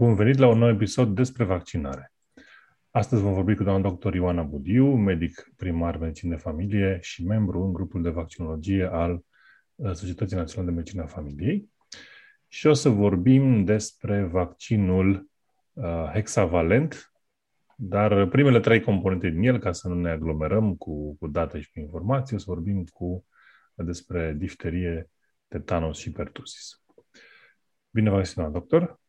Bun 0.00 0.14
venit 0.14 0.38
la 0.38 0.48
un 0.48 0.58
nou 0.58 0.68
episod 0.68 1.14
despre 1.14 1.44
vaccinare. 1.44 2.12
Astăzi 2.90 3.22
vom 3.22 3.32
vorbi 3.32 3.54
cu 3.54 3.62
doamna 3.62 3.90
dr. 3.90 4.14
Ioana 4.14 4.42
Budiu, 4.42 4.94
medic 4.94 5.52
primar 5.56 5.96
medicină 5.96 6.34
de 6.34 6.40
familie 6.40 6.98
și 7.00 7.24
membru 7.24 7.62
în 7.62 7.72
grupul 7.72 8.02
de 8.02 8.08
vaccinologie 8.08 8.84
al 8.84 9.24
uh, 9.74 9.92
Societății 9.92 10.36
Naționale 10.36 10.70
de 10.70 10.76
Medicină 10.76 11.02
a 11.02 11.06
Familiei. 11.06 11.70
Și 12.48 12.66
o 12.66 12.72
să 12.72 12.88
vorbim 12.88 13.64
despre 13.64 14.22
vaccinul 14.22 15.28
uh, 15.72 16.10
hexavalent, 16.12 17.12
dar 17.76 18.26
primele 18.26 18.60
trei 18.60 18.80
componente 18.80 19.28
din 19.28 19.42
el, 19.42 19.58
ca 19.58 19.72
să 19.72 19.88
nu 19.88 19.94
ne 19.94 20.10
aglomerăm 20.10 20.76
cu, 20.76 21.16
cu 21.16 21.26
date 21.26 21.60
și 21.60 21.70
cu 21.72 21.80
informații, 21.80 22.36
o 22.36 22.38
să 22.38 22.44
vorbim 22.48 22.84
cu 22.84 23.26
despre 23.74 24.34
difterie, 24.38 25.10
tetanos 25.48 25.98
și 25.98 26.12
pertusis. 26.12 26.82
Bine 27.90 28.10
v-ați 28.10 28.34
doctor! 28.34 28.99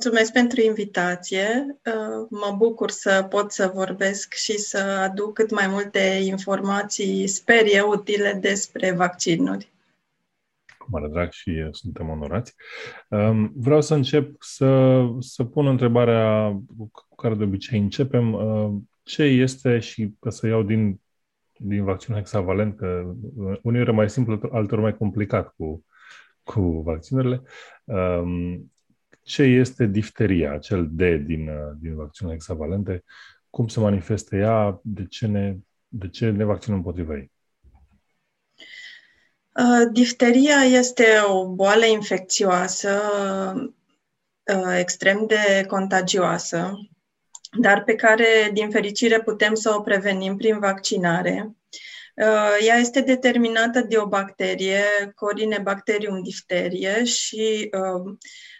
Mulțumesc 0.00 0.32
pentru 0.32 0.60
invitație. 0.60 1.66
Uh, 1.68 2.26
mă 2.30 2.54
bucur 2.56 2.90
să 2.90 3.26
pot 3.30 3.52
să 3.52 3.70
vorbesc 3.74 4.34
și 4.34 4.58
să 4.58 4.78
aduc 4.78 5.32
cât 5.32 5.50
mai 5.50 5.66
multe 5.68 6.20
informații, 6.22 7.26
sper 7.26 7.62
eu, 7.66 7.88
utile 7.88 8.38
despre 8.40 8.92
vaccinuri. 8.92 9.72
Cu 10.78 10.86
mare 10.90 11.08
drag 11.08 11.30
și 11.30 11.68
suntem 11.70 12.08
onorați. 12.08 12.54
Um, 13.08 13.52
vreau 13.56 13.80
să 13.80 13.94
încep 13.94 14.36
să, 14.40 15.00
să 15.18 15.44
pun 15.44 15.66
întrebarea 15.66 16.56
cu 16.92 17.14
care 17.16 17.34
de 17.34 17.44
obicei 17.44 17.78
începem. 17.78 18.32
Uh, 18.32 18.70
ce 19.02 19.22
este 19.22 19.78
și 19.78 20.14
că 20.20 20.30
să 20.30 20.46
iau 20.46 20.62
din, 20.62 21.00
din 21.56 21.84
vaccinul 21.84 22.18
hexavalent, 22.18 22.76
că 22.76 23.14
uneori 23.62 23.88
e 23.88 23.92
mai 23.92 24.10
simplu, 24.10 24.40
altor 24.52 24.80
mai 24.80 24.96
complicat 24.96 25.54
cu, 25.56 25.84
cu 26.42 26.60
vaccinurile. 26.60 27.42
Um, 27.84 28.70
ce 29.28 29.42
este 29.42 29.86
difteria, 29.86 30.52
acel 30.52 30.88
D 30.90 31.02
din, 31.26 31.48
uh, 31.48 31.76
din 31.80 31.94
vaccinul 31.94 32.32
hexavalente, 32.32 33.04
cum 33.50 33.68
se 33.68 33.80
manifestă 33.80 34.36
ea, 34.36 34.80
de 34.82 35.06
ce 35.06 35.26
ne, 35.26 35.56
de 35.88 36.08
ce 36.08 36.30
ne 36.30 36.44
vaccinăm 36.44 36.76
împotriva 36.76 37.14
ei? 37.14 37.30
Uh, 39.54 39.92
difteria 39.92 40.56
este 40.56 41.04
o 41.26 41.48
boală 41.48 41.84
infecțioasă 41.84 43.00
uh, 44.54 44.76
extrem 44.78 45.26
de 45.26 45.64
contagioasă, 45.66 46.78
dar 47.60 47.84
pe 47.84 47.94
care, 47.94 48.50
din 48.52 48.70
fericire, 48.70 49.20
putem 49.20 49.54
să 49.54 49.74
o 49.76 49.80
prevenim 49.80 50.36
prin 50.36 50.58
vaccinare. 50.58 51.52
Ea 52.66 52.76
este 52.76 53.00
determinată 53.00 53.80
de 53.80 53.98
o 53.98 54.06
bacterie, 54.06 54.82
Corinebacterium 55.14 56.22
difterie, 56.22 57.04
și 57.04 57.70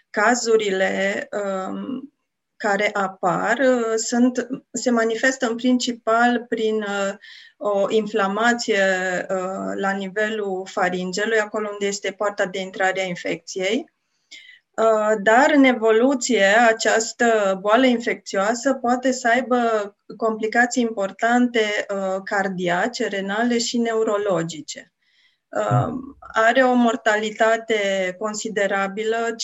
cazurile 0.09 1.27
um, 1.31 2.13
care 2.59 2.89
apar 2.93 3.57
uh, 3.57 3.95
sunt, 3.95 4.47
se 4.71 4.89
manifestă 4.89 5.49
în 5.49 5.55
principal 5.55 6.45
prin 6.49 6.81
uh, 6.81 7.13
o 7.57 7.85
inflamație 7.89 8.83
uh, 9.29 9.71
la 9.75 9.91
nivelul 9.91 10.67
faringelui, 10.71 11.39
acolo 11.39 11.69
unde 11.71 11.85
este 11.85 12.11
poarta 12.11 12.45
de 12.45 12.59
intrare 12.59 13.01
a 13.01 13.05
infecției. 13.05 13.91
Dar 15.23 15.51
în 15.55 15.63
evoluție, 15.63 16.45
această 16.67 17.57
boală 17.61 17.85
infecțioasă 17.85 18.73
poate 18.73 19.11
să 19.11 19.27
aibă 19.27 19.57
complicații 20.17 20.81
importante 20.81 21.85
cardiace, 22.23 23.07
renale 23.07 23.57
și 23.57 23.77
neurologice. 23.77 24.93
Uh, 25.49 25.93
are 26.33 26.63
o 26.63 26.73
mortalitate 26.73 28.15
considerabilă, 28.19 29.35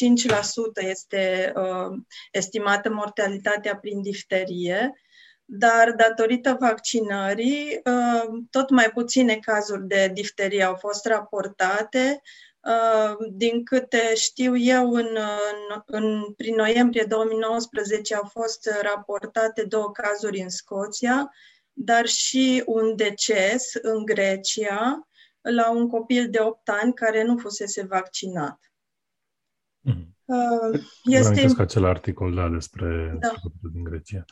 5% 0.84 0.88
este 0.88 1.54
uh, 1.56 1.98
estimată 2.32 2.90
mortalitatea 2.90 3.78
prin 3.78 4.02
difterie, 4.02 4.94
dar 5.46 5.92
datorită 5.92 6.58
vaccinării, 6.60 7.82
uh, 7.84 8.44
tot 8.50 8.70
mai 8.70 8.92
puține 8.94 9.36
cazuri 9.36 9.88
de 9.88 10.12
difterie 10.14 10.64
au 10.64 10.76
fost 10.76 11.06
raportate. 11.06 12.22
Uh, 12.60 13.16
din 13.32 13.64
câte 13.64 14.16
știu 14.16 14.58
eu, 14.58 14.94
în, 14.94 15.08
în, 15.50 15.82
în, 15.86 16.34
prin 16.38 16.56
noiembrie 16.56 17.04
2019 17.04 18.16
au 18.16 18.30
fost 18.32 18.70
raportate 18.82 19.64
două 19.64 19.92
cazuri 19.92 20.40
în 20.40 20.50
Scoția, 20.50 21.32
dar 21.74 22.06
și 22.06 22.64
un 22.66 22.96
deces 22.96 23.74
în 23.82 24.06
Grecia, 24.06 25.08
la 25.54 25.72
un 25.72 25.88
copil 25.88 26.30
de 26.30 26.40
8 26.40 26.70
ani 26.70 26.94
care 26.94 27.24
nu 27.24 27.38
fusese 27.38 27.84
vaccinat. 27.84 28.72
Mm-hmm. 29.90 30.16
Uh, 30.26 30.80
este... 31.04 31.48
Vă 31.48 31.62
acel 31.62 31.86
articol 31.86 32.34
da, 32.34 32.50
despre 32.50 33.18
da. 33.20 33.34
din 33.74 33.84
Grecia. 33.84 34.26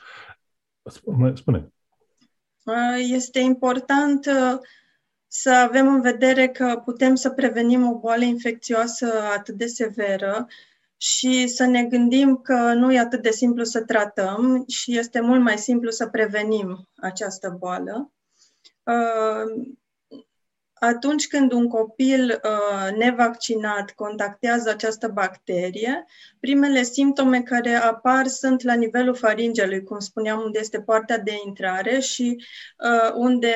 Spune. 0.84 1.36
spune. 1.36 1.74
Uh, 2.64 2.98
este 2.98 3.40
important 3.40 4.26
uh, 4.26 4.60
să 5.28 5.52
avem 5.52 5.88
în 5.88 6.02
vedere 6.02 6.48
că 6.48 6.82
putem 6.86 7.16
să 7.16 7.30
prevenim 7.30 7.88
o 7.88 8.00
boală 8.00 8.24
infecțioasă 8.24 9.22
atât 9.38 9.56
de 9.56 9.66
severă 9.66 10.48
și 10.98 11.48
să 11.48 11.66
ne 11.66 11.84
gândim 11.84 12.38
că 12.38 12.74
nu 12.74 12.94
e 12.94 13.00
atât 13.00 13.22
de 13.22 13.32
simplu 13.32 13.64
să 13.64 13.84
tratăm 13.84 14.64
și 14.68 14.98
este 14.98 15.20
mult 15.20 15.42
mai 15.42 15.58
simplu 15.58 15.90
să 15.90 16.08
prevenim 16.08 16.90
această 16.96 17.56
boală. 17.60 18.12
Uh, 20.84 20.90
atunci 20.90 21.28
când 21.28 21.52
un 21.52 21.68
copil 21.68 22.42
uh, 22.44 22.96
nevaccinat 22.98 23.92
contactează 23.92 24.70
această 24.70 25.08
bacterie, 25.08 26.06
primele 26.40 26.84
simptome 26.84 27.42
care 27.42 27.74
apar 27.74 28.28
sunt 28.28 28.62
la 28.62 28.74
nivelul 28.74 29.16
faringelui, 29.16 29.84
cum 29.84 30.00
spuneam, 30.00 30.40
unde 30.40 30.60
este 30.60 30.82
poarta 30.82 31.18
de 31.18 31.32
intrare 31.46 32.00
și 32.00 32.46
uh, 32.78 33.14
unde 33.16 33.54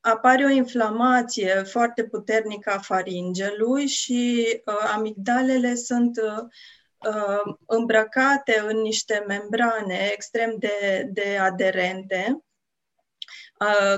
apare 0.00 0.44
o 0.44 0.48
inflamație 0.48 1.62
foarte 1.66 2.04
puternică 2.04 2.70
a 2.70 2.78
faringelui 2.78 3.86
și 3.86 4.46
uh, 4.64 4.92
amigdalele 4.94 5.74
sunt 5.74 6.16
uh, 6.16 6.44
uh 6.98 7.54
îmbrăcate 7.66 8.64
în 8.68 8.76
niște 8.80 9.24
membrane 9.26 10.10
extrem 10.12 10.56
de, 10.58 11.08
de 11.12 11.38
aderente 11.40 12.44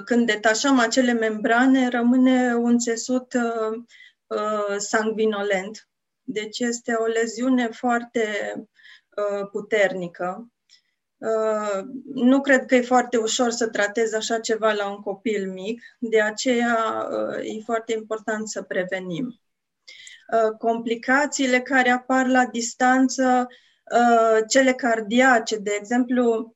când 0.05 0.27
detașăm 0.27 0.79
acele 0.79 1.13
membrane, 1.13 1.89
rămâne 1.89 2.55
un 2.55 2.79
țesut 2.79 3.35
sanguinolent. 4.77 5.89
Deci 6.23 6.59
este 6.59 6.93
o 6.93 7.07
leziune 7.07 7.69
foarte 7.69 8.25
puternică. 9.51 10.51
Nu 12.15 12.41
cred 12.41 12.67
că 12.67 12.75
e 12.75 12.81
foarte 12.81 13.17
ușor 13.17 13.51
să 13.51 13.69
tratezi 13.69 14.15
așa 14.15 14.41
ceva 14.41 14.73
la 14.73 14.89
un 14.89 15.01
copil 15.01 15.53
mic, 15.53 15.83
de 15.99 16.23
aceea 16.23 17.09
e 17.43 17.63
foarte 17.65 17.93
important 17.93 18.49
să 18.49 18.63
prevenim. 18.63 19.41
Complicațiile 20.59 21.61
care 21.61 21.91
apar 21.91 22.27
la 22.27 22.47
distanță, 22.47 23.47
cele 24.49 24.73
cardiace, 24.73 25.57
de 25.57 25.77
exemplu, 25.79 26.25
Uh, 26.35 26.56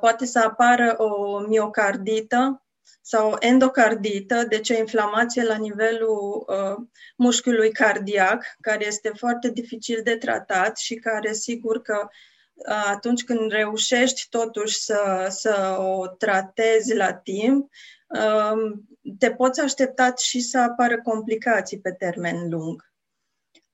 poate 0.00 0.26
să 0.26 0.38
apară 0.38 0.94
o 0.98 1.38
miocardită 1.38 2.62
sau 3.02 3.30
o 3.30 3.36
endocardită, 3.38 4.44
deci 4.48 4.70
o 4.70 4.74
inflamație 4.74 5.42
la 5.42 5.56
nivelul 5.56 6.44
uh, 6.46 6.86
mușchiului 7.16 7.72
cardiac, 7.72 8.44
care 8.60 8.86
este 8.86 9.12
foarte 9.16 9.50
dificil 9.50 10.00
de 10.02 10.16
tratat 10.16 10.76
și 10.78 10.94
care 10.94 11.32
sigur 11.32 11.82
că 11.82 12.08
uh, 12.54 12.84
atunci 12.86 13.24
când 13.24 13.50
reușești 13.50 14.26
totuși 14.30 14.80
să, 14.80 15.26
să 15.28 15.76
o 15.78 16.06
tratezi 16.06 16.94
la 16.94 17.14
timp, 17.14 17.70
uh, 18.06 18.78
te 19.18 19.32
poți 19.32 19.60
aștepta 19.60 20.12
și 20.16 20.40
să 20.40 20.58
apară 20.58 21.00
complicații 21.00 21.80
pe 21.80 21.92
termen 21.92 22.48
lung. 22.48 22.92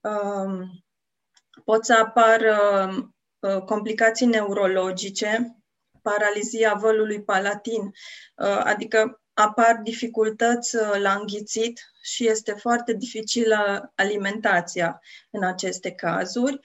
Uh, 0.00 0.68
pot 1.64 1.84
să 1.84 1.94
apară 1.94 2.58
uh, 3.38 3.62
complicații 3.62 4.26
neurologice, 4.26 5.57
paralizia 6.08 6.74
vălului 6.74 7.22
palatin, 7.22 7.82
uh, 7.82 8.60
adică 8.64 9.20
apar 9.34 9.80
dificultăți 9.82 10.76
uh, 10.76 10.94
la 10.98 11.12
înghițit 11.12 11.80
și 12.02 12.28
este 12.28 12.52
foarte 12.52 12.92
dificilă 12.92 13.92
alimentația 13.94 15.00
în 15.30 15.44
aceste 15.44 15.90
cazuri 15.90 16.60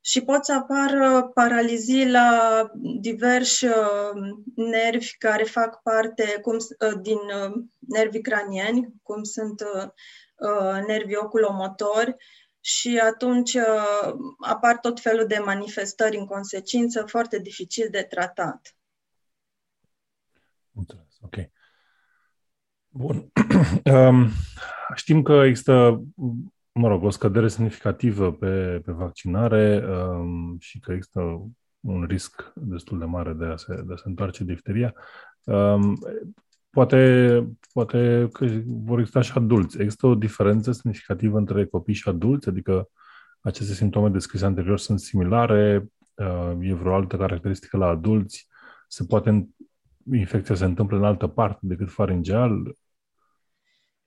și 0.00 0.20
pot 0.20 0.44
să 0.44 0.52
apară 0.52 1.30
paralizii 1.34 2.10
la 2.10 2.62
diversi 3.00 3.64
uh, 3.64 4.10
nervi 4.54 5.16
care 5.18 5.44
fac 5.44 5.82
parte 5.82 6.38
cum, 6.42 6.56
din 7.00 7.18
nervii 7.78 8.20
cranieni, 8.20 8.88
cum 9.02 9.22
sunt 9.22 9.62
nervii 10.86 11.16
oculomotori, 11.16 12.16
și 12.60 12.98
atunci 12.98 13.56
apar 14.38 14.78
tot 14.78 15.00
felul 15.00 15.26
de 15.26 15.38
manifestări 15.38 16.16
în 16.16 16.26
consecință, 16.26 17.04
foarte 17.06 17.38
dificil 17.38 17.88
de 17.90 18.02
tratat. 18.02 18.77
Mulțumesc. 20.78 21.18
Ok. 21.20 21.36
Bun. 22.88 23.26
Um, 23.84 24.28
știm 24.94 25.22
că 25.22 25.32
există 25.32 26.02
mă 26.78 26.88
rog, 26.88 27.02
o 27.02 27.10
scădere 27.10 27.48
semnificativă 27.48 28.32
pe, 28.32 28.80
pe 28.84 28.92
vaccinare 28.92 29.84
um, 29.88 30.56
și 30.60 30.78
că 30.78 30.92
există 30.92 31.20
un 31.80 32.04
risc 32.04 32.52
destul 32.54 32.98
de 32.98 33.04
mare 33.04 33.32
de 33.32 33.44
a 33.44 33.56
se, 33.56 33.82
de 33.86 33.92
a 33.92 33.96
se 33.96 34.02
întoarce 34.08 34.44
difteria. 34.44 34.94
Um, 35.44 35.98
poate, 36.70 37.42
poate 37.72 38.28
că 38.32 38.46
vor 38.66 38.98
exista 38.98 39.20
și 39.20 39.32
adulți. 39.34 39.80
Există 39.80 40.06
o 40.06 40.14
diferență 40.14 40.72
semnificativă 40.72 41.38
între 41.38 41.66
copii 41.66 41.94
și 41.94 42.08
adulți? 42.08 42.48
Adică 42.48 42.88
aceste 43.40 43.74
simptome 43.74 44.08
descrise 44.08 44.44
anterior 44.44 44.78
sunt 44.78 45.00
similare? 45.00 45.88
Uh, 46.14 46.52
e 46.60 46.74
vreo 46.74 46.94
altă 46.94 47.16
caracteristică 47.16 47.76
la 47.76 47.86
adulți? 47.86 48.48
Se 48.88 49.04
poate 49.04 49.48
infecția 50.12 50.54
se 50.54 50.64
întâmplă 50.64 50.96
în 50.96 51.04
altă 51.04 51.26
parte 51.26 51.58
decât 51.62 51.90
faringeal? 51.90 52.76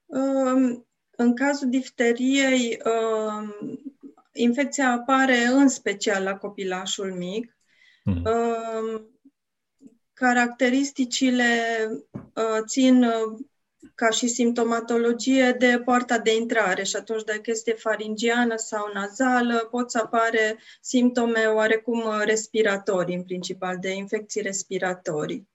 Um, 0.06 0.88
în 1.12 1.36
cazul 1.36 1.70
difteriei, 1.70 2.82
um, 2.86 3.54
infecția 4.34 4.92
apare 4.92 5.46
în 5.46 5.68
special 5.68 6.24
la 6.24 6.38
copilașul 6.38 7.14
mic. 7.14 7.58
Mm-hmm. 8.10 8.24
Um, 8.24 9.10
caracteristicile 10.14 11.46
uh, 12.12 12.60
țin 12.66 13.04
uh, 13.04 13.40
ca 13.96 14.10
și 14.10 14.28
simptomatologie 14.28 15.52
de 15.52 15.82
poarta 15.86 16.18
de 16.20 16.36
intrare 16.36 16.84
și 16.84 16.96
atunci 16.96 17.24
dacă 17.24 17.42
este 17.44 17.72
faringiană 17.72 18.56
sau 18.56 18.92
nazală 18.94 19.68
pot 19.72 19.92
să 19.92 19.98
apare 20.04 20.60
simptome 20.82 21.46
oarecum 21.46 22.04
respiratorii 22.24 23.16
în 23.16 23.24
principal, 23.24 23.78
de 23.80 23.90
infecții 23.94 24.42
respiratorii. 24.42 25.50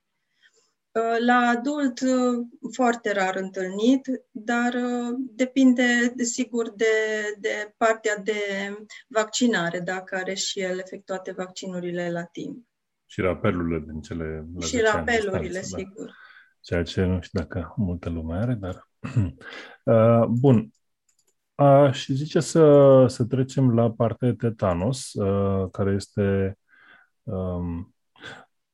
Uh, 0.97 1.17
la 1.27 1.35
adult, 1.35 2.01
uh, 2.01 2.47
foarte 2.73 3.13
rar 3.13 3.37
întâlnit, 3.37 4.07
dar 4.31 4.75
uh, 4.75 5.15
depinde, 5.19 6.13
desigur, 6.15 6.73
de, 6.75 6.85
de 7.39 7.75
partea 7.77 8.17
de 8.17 8.41
vaccinare, 9.07 9.81
dacă 9.81 10.17
are 10.17 10.35
și 10.35 10.61
el 10.61 10.79
efectuate 10.79 11.33
vaccinurile 11.33 12.11
la 12.11 12.25
timp. 12.25 12.67
Și 13.07 13.21
rapelurile 13.21 13.85
din 13.91 14.01
cele 14.01 14.47
la 14.55 14.67
Și 14.67 14.81
rapelurile, 14.81 15.61
distanță, 15.61 15.71
da. 15.71 15.77
sigur. 15.77 16.05
Da. 16.07 16.13
Ceea 16.61 16.83
ce 16.83 17.05
nu 17.05 17.21
știu 17.21 17.41
dacă 17.41 17.75
multă 17.77 18.11
lume 18.11 18.37
are, 18.37 18.55
dar... 18.55 18.89
uh, 19.85 20.27
bun. 20.27 20.71
Aș 21.55 22.07
zice 22.07 22.41
să, 22.41 23.05
să 23.09 23.25
trecem 23.25 23.75
la 23.75 23.93
partea 23.93 24.35
tetanos, 24.35 25.13
uh, 25.13 25.71
care 25.71 25.93
este... 25.93 26.59
Um, 27.23 27.96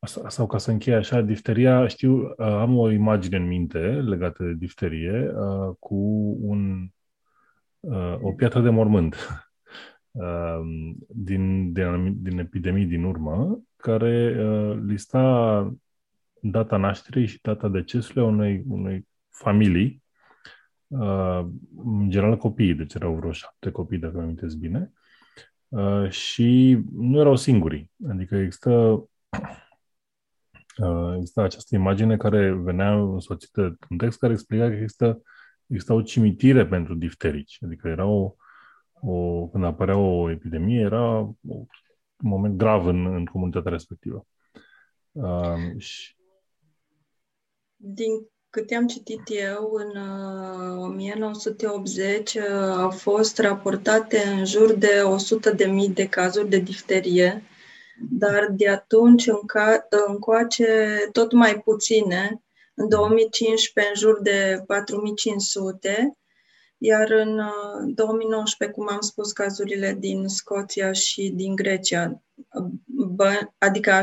sau 0.06 0.46
ca 0.46 0.58
să 0.58 0.70
închei 0.70 0.94
așa, 0.94 1.20
difteria, 1.20 1.86
știu, 1.86 2.20
uh, 2.20 2.34
am 2.36 2.78
o 2.78 2.90
imagine 2.90 3.36
în 3.36 3.46
minte 3.46 3.78
legată 3.78 4.44
de 4.44 4.52
difterie 4.52 5.32
uh, 5.34 5.74
cu 5.78 5.96
un, 6.40 6.88
uh, 7.80 8.16
o 8.20 8.32
piatră 8.32 8.60
de 8.60 8.68
mormânt 8.68 9.16
din, 11.06 11.72
din, 11.72 12.22
din 12.22 12.38
epidemii 12.38 12.86
din 12.86 13.04
urmă, 13.04 13.62
care 13.76 14.36
lista 14.84 15.74
data 16.40 16.76
nașterii 16.76 17.26
și 17.26 17.38
data 17.42 17.68
decesului 17.68 18.22
a 18.22 18.26
unei, 18.26 18.62
unei 18.68 19.08
familii, 19.28 20.02
în 21.76 22.06
general 22.08 22.36
copiii, 22.36 22.74
deci 22.74 22.94
erau 22.94 23.14
vreo 23.14 23.32
șapte 23.32 23.70
copii, 23.70 23.98
dacă 23.98 24.16
mi 24.16 24.22
amintesc 24.22 24.56
bine, 24.56 24.92
și 26.08 26.78
nu 26.92 27.18
erau 27.18 27.36
singuri. 27.36 27.90
Adică 28.08 28.36
există 28.36 28.70
uh, 28.70 29.61
exista 31.16 31.42
această 31.42 31.74
imagine 31.74 32.16
care 32.16 32.52
venea 32.52 32.94
însoțită 32.94 33.78
un 33.90 33.96
text 33.96 34.18
care 34.18 34.32
explica 34.32 34.66
că 34.66 34.74
există, 34.74 35.22
exista 35.66 35.94
o 35.94 36.02
cimitire 36.02 36.66
pentru 36.66 36.94
difterici. 36.94 37.58
Adică 37.64 37.88
era 37.88 38.06
o, 38.06 38.34
o, 39.00 39.48
când 39.48 39.64
apărea 39.64 39.96
o 39.96 40.30
epidemie, 40.30 40.80
era 40.80 41.18
un 41.20 41.66
moment 42.16 42.56
grav 42.56 42.86
în, 42.86 43.06
în 43.06 43.24
comunitatea 43.24 43.70
respectivă. 43.70 44.26
Uh, 45.12 45.76
și... 45.78 46.16
Din 47.76 48.10
câte 48.50 48.74
am 48.74 48.86
citit 48.86 49.20
eu, 49.26 49.72
în 49.72 50.02
uh, 50.02 50.78
1980 50.78 52.34
uh, 52.34 52.42
au 52.76 52.90
fost 52.90 53.38
raportate 53.38 54.18
în 54.18 54.44
jur 54.44 54.74
de 54.74 55.02
100.000 55.88 55.92
de 55.94 56.08
cazuri 56.08 56.48
de 56.48 56.58
difterie 56.58 57.42
dar 58.10 58.48
de 58.50 58.68
atunci 58.68 59.28
înca- 59.28 59.86
încoace 60.08 60.98
tot 61.12 61.32
mai 61.32 61.60
puține, 61.60 62.42
în 62.74 62.88
2015 62.88 63.92
în 63.94 64.00
jur 64.00 64.20
de 64.22 64.62
4500, 64.66 66.16
iar 66.78 67.10
în 67.10 67.40
2019, 67.94 68.78
uh, 68.78 68.84
cum 68.84 68.94
am 68.94 69.00
spus, 69.00 69.32
cazurile 69.32 69.96
din 69.98 70.28
Scoția 70.28 70.92
și 70.92 71.32
din 71.34 71.54
Grecia, 71.54 72.22
bă, 72.84 73.38
adică 73.58 74.00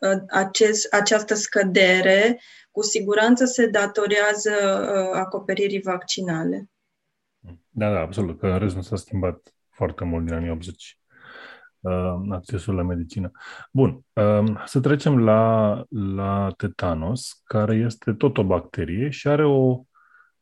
uh, 0.00 0.22
acest, 0.28 0.92
această 0.92 1.34
scădere 1.34 2.40
cu 2.70 2.82
siguranță 2.82 3.44
se 3.44 3.66
datorează 3.66 4.50
uh, 4.52 5.18
acoperirii 5.18 5.80
vaccinale. 5.80 6.70
Da, 7.68 7.92
da, 7.92 8.00
absolut, 8.00 8.38
că 8.38 8.46
în 8.46 8.58
rest 8.58 8.74
nu 8.74 8.82
s-a 8.82 8.96
schimbat 8.96 9.54
foarte 9.70 10.04
mult 10.04 10.24
din 10.24 10.34
anii 10.34 10.50
80 10.50 10.96
uh, 10.96 11.01
accesul 12.30 12.74
la 12.74 12.82
medicină. 12.82 13.30
Bun, 13.70 14.04
uh, 14.12 14.62
să 14.64 14.80
trecem 14.80 15.24
la, 15.24 15.84
la 15.88 16.52
tetanos, 16.56 17.42
care 17.44 17.74
este 17.74 18.12
tot 18.12 18.38
o 18.38 18.44
bacterie 18.44 19.10
și 19.10 19.28
are 19.28 19.44
o, 19.44 19.80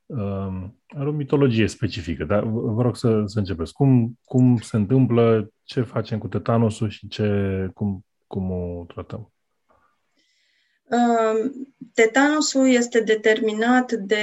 uh, 0.07 0.65
are 0.89 1.09
o 1.09 1.13
mitologie 1.13 1.67
specifică. 1.67 2.25
Dar 2.25 2.45
vă 2.45 2.83
rog 2.83 2.97
să, 2.97 3.23
să 3.25 3.39
începeți. 3.39 3.73
Cum, 3.73 4.19
cum 4.25 4.57
se 4.57 4.77
întâmplă, 4.77 5.51
ce 5.63 5.83
facem 5.83 6.19
cu 6.19 6.29
tetanosul 6.29 6.89
și 6.89 7.09
ce, 7.09 7.71
cum, 7.75 8.05
cum 8.27 8.51
o 8.51 8.85
tratăm? 8.87 9.33
Uh, 10.85 11.51
tetanosul 11.95 12.69
este 12.69 13.01
determinat 13.01 13.93
de 13.93 14.17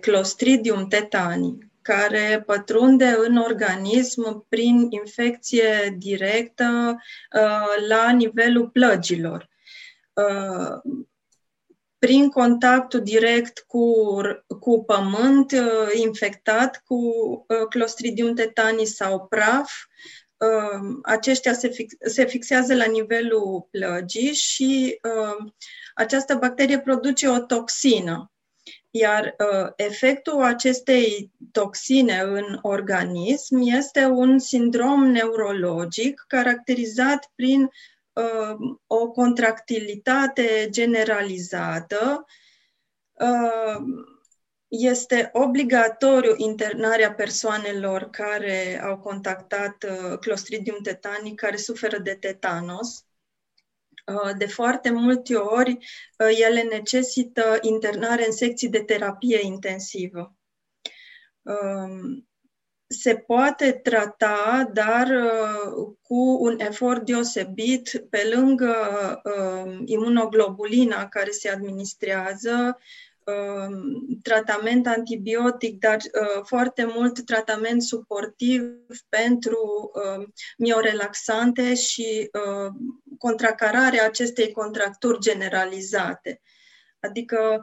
Clostridium 0.00 0.86
tetani, 0.86 1.69
care 1.82 2.42
pătrunde 2.46 3.16
în 3.18 3.36
organism 3.36 4.46
prin 4.48 4.86
infecție 4.90 5.94
directă 5.98 6.96
uh, 7.36 7.86
la 7.88 8.10
nivelul 8.10 8.68
plăgilor. 8.68 9.48
Uh, 10.12 10.92
prin 11.98 12.28
contactul 12.28 13.00
direct 13.00 13.64
cu, 13.66 13.94
cu 14.60 14.84
pământ 14.84 15.52
uh, 15.52 15.90
infectat 15.94 16.82
cu 16.84 17.00
Clostridium 17.68 18.34
tetani 18.34 18.84
sau 18.84 19.26
praf, 19.26 19.70
aceștia 21.02 21.52
se, 21.52 21.68
fix, 21.68 21.94
se 22.00 22.24
fixează 22.24 22.74
la 22.74 22.84
nivelul 22.84 23.68
plăgii 23.70 24.34
și 24.34 25.00
această 25.94 26.34
bacterie 26.34 26.80
produce 26.80 27.28
o 27.28 27.38
toxină 27.38 28.30
iar 28.90 29.34
uh, 29.38 29.72
efectul 29.76 30.42
acestei 30.42 31.30
toxine 31.52 32.20
în 32.20 32.58
organism 32.62 33.58
este 33.60 34.04
un 34.04 34.38
sindrom 34.38 35.06
neurologic 35.06 36.24
caracterizat 36.28 37.30
prin 37.34 37.70
uh, 38.12 38.76
o 38.86 39.10
contractilitate 39.10 40.66
generalizată. 40.70 42.26
Uh, 43.12 43.76
este 44.68 45.30
obligatoriu 45.32 46.34
internarea 46.36 47.14
persoanelor 47.14 48.10
care 48.10 48.82
au 48.82 48.98
contactat 48.98 49.84
uh, 49.84 50.18
Clostridium 50.18 50.78
tetani, 50.82 51.34
care 51.34 51.56
suferă 51.56 51.98
de 51.98 52.14
tetanos 52.14 53.04
Uh, 53.04 53.09
de 54.38 54.46
foarte 54.46 54.90
multe 54.90 55.34
ori 55.34 55.70
uh, 55.70 56.38
ele 56.48 56.62
necesită 56.62 57.58
internare 57.60 58.26
în 58.26 58.32
secții 58.32 58.68
de 58.68 58.82
terapie 58.82 59.38
intensivă. 59.42 60.34
Um, 61.42 62.28
se 62.86 63.14
poate 63.14 63.72
trata, 63.72 64.70
dar 64.72 65.06
uh, 65.06 65.94
cu 66.02 66.36
un 66.40 66.58
efort 66.58 67.04
deosebit, 67.04 68.06
pe 68.10 68.30
lângă 68.34 68.74
imunoglobulina 69.84 71.08
care 71.08 71.30
se 71.30 71.48
administrează, 71.48 72.52
Um, 72.52 72.78
tratament 74.22 74.86
antibiotic, 74.86 75.78
dar 75.78 75.96
uh, 75.96 76.42
foarte 76.44 76.84
mult 76.94 77.24
tratament 77.24 77.82
suportiv 77.82 78.62
pentru 79.08 79.90
uh, 79.94 80.26
miorelaxante 80.58 81.74
și 81.74 82.30
uh, 82.32 82.72
contracararea 83.18 84.04
acestei 84.04 84.52
contracturi 84.52 85.18
generalizate. 85.18 86.40
Adică 87.00 87.62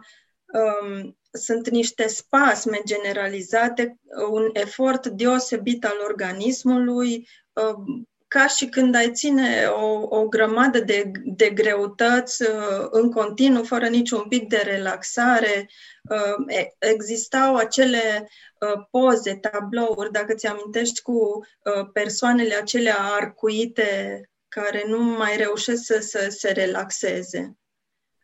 um, 0.53 1.17
sunt 1.31 1.69
niște 1.69 2.07
spasme 2.07 2.79
generalizate, 2.85 3.99
un 4.29 4.49
efort 4.53 5.07
deosebit 5.07 5.85
al 5.85 5.97
organismului, 6.07 7.27
uh, 7.53 8.03
ca 8.27 8.47
și 8.47 8.65
când 8.65 8.95
ai 8.95 9.11
ține 9.11 9.65
o, 9.65 10.17
o 10.17 10.27
grămadă 10.27 10.79
de, 10.79 11.11
de 11.23 11.49
greutăți 11.49 12.41
uh, 12.41 12.87
în 12.89 13.11
continuu, 13.11 13.63
fără 13.63 13.87
niciun 13.87 14.25
pic 14.29 14.47
de 14.47 14.61
relaxare. 14.65 15.69
Uh, 16.01 16.65
existau 16.79 17.55
acele 17.55 18.29
uh, 18.59 18.85
poze, 18.91 19.35
tablouri, 19.35 20.11
dacă 20.11 20.33
ți 20.33 20.47
amintești, 20.47 21.01
cu 21.01 21.45
persoanele 21.93 22.55
acelea 22.55 22.97
arcuite 22.99 24.21
care 24.47 24.83
nu 24.87 25.03
mai 25.03 25.37
reușesc 25.37 25.83
să, 25.83 25.99
să 26.01 26.27
se 26.29 26.51
relaxeze. 26.51 27.57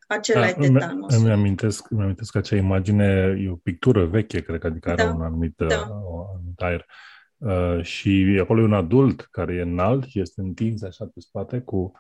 Acela 0.08 0.42
da, 0.42 0.48
e 0.48 0.54
tetanos. 0.54 1.16
Îmi 1.16 1.32
amintesc, 1.32 1.90
îmi 1.90 2.02
amintesc 2.02 2.36
acea 2.36 2.56
imagine, 2.56 3.36
e 3.40 3.50
o 3.50 3.56
pictură 3.56 4.06
veche, 4.06 4.42
cred 4.42 4.60
că, 4.60 4.68
adică 4.68 4.90
are 4.90 5.04
da, 5.04 5.14
un 5.14 5.22
anumit, 5.22 5.54
da. 5.56 5.66
un 5.66 6.26
anumit 6.36 6.60
aer. 6.60 6.80
Uh, 6.80 7.13
Uh, 7.44 7.84
și 7.84 8.38
acolo 8.42 8.62
e 8.62 8.64
un 8.64 8.74
adult 8.74 9.22
care 9.22 9.54
e 9.54 9.62
înalt, 9.62 10.06
este 10.14 10.42
întins 10.42 10.84
așa 10.84 11.06
pe 11.14 11.20
spate, 11.20 11.60
cu, 11.60 11.92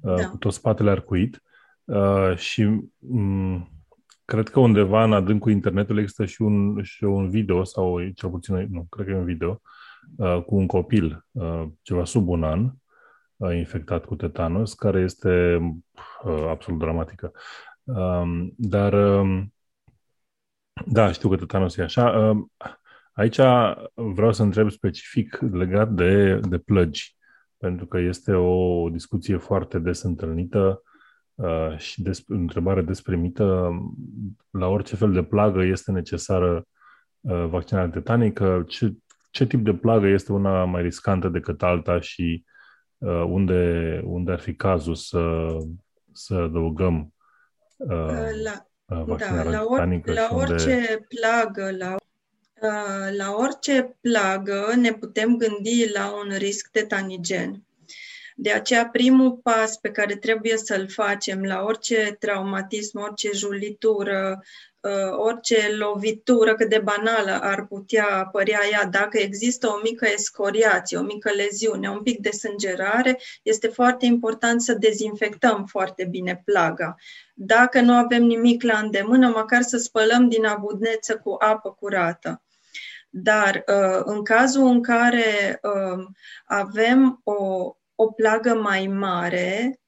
uh, 0.00 0.14
da. 0.16 0.28
cu 0.28 0.36
tot 0.36 0.52
spatele 0.52 0.90
arcuit. 0.90 1.42
Uh, 1.84 2.36
și 2.36 2.80
um, 2.98 3.68
cred 4.24 4.48
că 4.48 4.60
undeva 4.60 5.04
în 5.04 5.12
adâncul 5.12 5.50
internetului 5.50 6.02
există 6.02 6.24
și 6.24 6.42
un, 6.42 6.82
și 6.82 7.04
un 7.04 7.30
video, 7.30 7.64
sau 7.64 8.08
cel 8.08 8.30
puțin, 8.30 8.66
nu, 8.70 8.86
cred 8.90 9.06
că 9.06 9.12
e 9.12 9.16
un 9.16 9.24
video, 9.24 9.60
uh, 10.16 10.42
cu 10.46 10.56
un 10.56 10.66
copil, 10.66 11.26
uh, 11.30 11.64
ceva 11.82 12.04
sub 12.04 12.28
un 12.28 12.44
an, 12.44 12.70
uh, 13.36 13.56
infectat 13.56 14.04
cu 14.04 14.14
tetanus, 14.14 14.74
care 14.74 15.00
este 15.00 15.58
uh, 16.24 16.46
absolut 16.48 16.80
dramatică. 16.80 17.32
Um, 17.82 18.54
dar, 18.56 18.92
um, 18.92 19.54
da, 20.86 21.12
știu 21.12 21.28
că 21.28 21.36
tetanus 21.36 21.76
e 21.76 21.82
așa. 21.82 22.10
Uh, 22.10 22.44
Aici 23.14 23.40
vreau 23.94 24.32
să 24.32 24.42
întreb 24.42 24.70
specific 24.70 25.38
legat 25.52 25.92
de, 25.92 26.40
de 26.48 26.58
plăgi, 26.58 27.16
pentru 27.56 27.86
că 27.86 27.98
este 27.98 28.32
o 28.32 28.88
discuție 28.88 29.36
foarte 29.36 29.78
des 29.78 30.02
întâlnită 30.02 30.82
uh, 31.34 31.78
și 31.78 32.02
des, 32.02 32.22
întrebare 32.26 32.82
desprimită. 32.82 33.70
La 34.50 34.66
orice 34.66 34.96
fel 34.96 35.12
de 35.12 35.22
plagă 35.22 35.62
este 35.62 35.92
necesară 35.92 36.66
uh, 37.20 37.46
vaccinarea 37.48 37.90
tetanică? 37.90 38.64
Ce, 38.68 38.92
ce 39.30 39.46
tip 39.46 39.64
de 39.64 39.74
plagă 39.74 40.06
este 40.06 40.32
una 40.32 40.64
mai 40.64 40.82
riscantă 40.82 41.28
decât 41.28 41.62
alta 41.62 42.00
și 42.00 42.44
uh, 42.98 43.24
unde, 43.28 44.00
unde 44.04 44.32
ar 44.32 44.40
fi 44.40 44.54
cazul 44.54 44.94
să, 44.94 45.46
să 46.12 46.34
adăugăm 46.34 47.14
uh, 47.76 48.28
la, 48.44 48.66
vaccinarea 49.04 49.50
da, 49.50 49.58
la, 49.58 49.64
or, 49.64 50.02
la 50.04 50.28
orice 50.30 50.74
unde... 50.74 51.06
plagă, 51.08 51.76
la 51.76 51.94
la 53.16 53.34
orice 53.36 53.96
plagă 54.00 54.72
ne 54.76 54.92
putem 54.92 55.36
gândi 55.36 55.90
la 55.92 56.12
un 56.24 56.36
risc 56.36 56.68
tetanigen. 56.70 57.64
De 58.36 58.50
aceea, 58.50 58.86
primul 58.86 59.32
pas 59.32 59.76
pe 59.76 59.90
care 59.90 60.16
trebuie 60.16 60.56
să-l 60.56 60.88
facem 60.88 61.42
la 61.42 61.62
orice 61.62 62.16
traumatism, 62.18 63.00
orice 63.00 63.30
julitură, 63.32 64.42
uh, 64.80 65.16
orice 65.16 65.74
lovitură 65.76 66.54
cât 66.54 66.68
de 66.68 66.78
banală 66.78 67.38
ar 67.40 67.66
putea 67.66 68.06
apărea 68.06 68.60
ea, 68.70 68.84
dacă 68.84 69.18
există 69.18 69.68
o 69.68 69.80
mică 69.82 70.06
escoriație, 70.12 70.98
o 70.98 71.02
mică 71.02 71.30
leziune, 71.30 71.90
un 71.90 72.02
pic 72.02 72.18
de 72.18 72.30
sângerare, 72.30 73.20
este 73.42 73.68
foarte 73.68 74.06
important 74.06 74.62
să 74.62 74.74
dezinfectăm 74.74 75.64
foarte 75.64 76.04
bine 76.04 76.42
plaga. 76.44 76.94
Dacă 77.34 77.80
nu 77.80 77.92
avem 77.92 78.22
nimic 78.22 78.62
la 78.62 78.78
îndemână, 78.78 79.28
măcar 79.28 79.62
să 79.62 79.76
spălăm 79.76 80.28
din 80.28 80.44
abundeță 80.44 81.16
cu 81.16 81.36
apă 81.38 81.70
curată. 81.70 82.42
Dar 83.16 83.64
uh, 83.66 84.00
în 84.04 84.24
cazul 84.24 84.66
în 84.66 84.82
care 84.82 85.60
um, 85.62 86.16
avem 86.44 87.20
o, 87.24 87.70
o 87.94 88.06
plagă 88.06 88.54
mai 88.54 88.86
mare, 88.86 89.80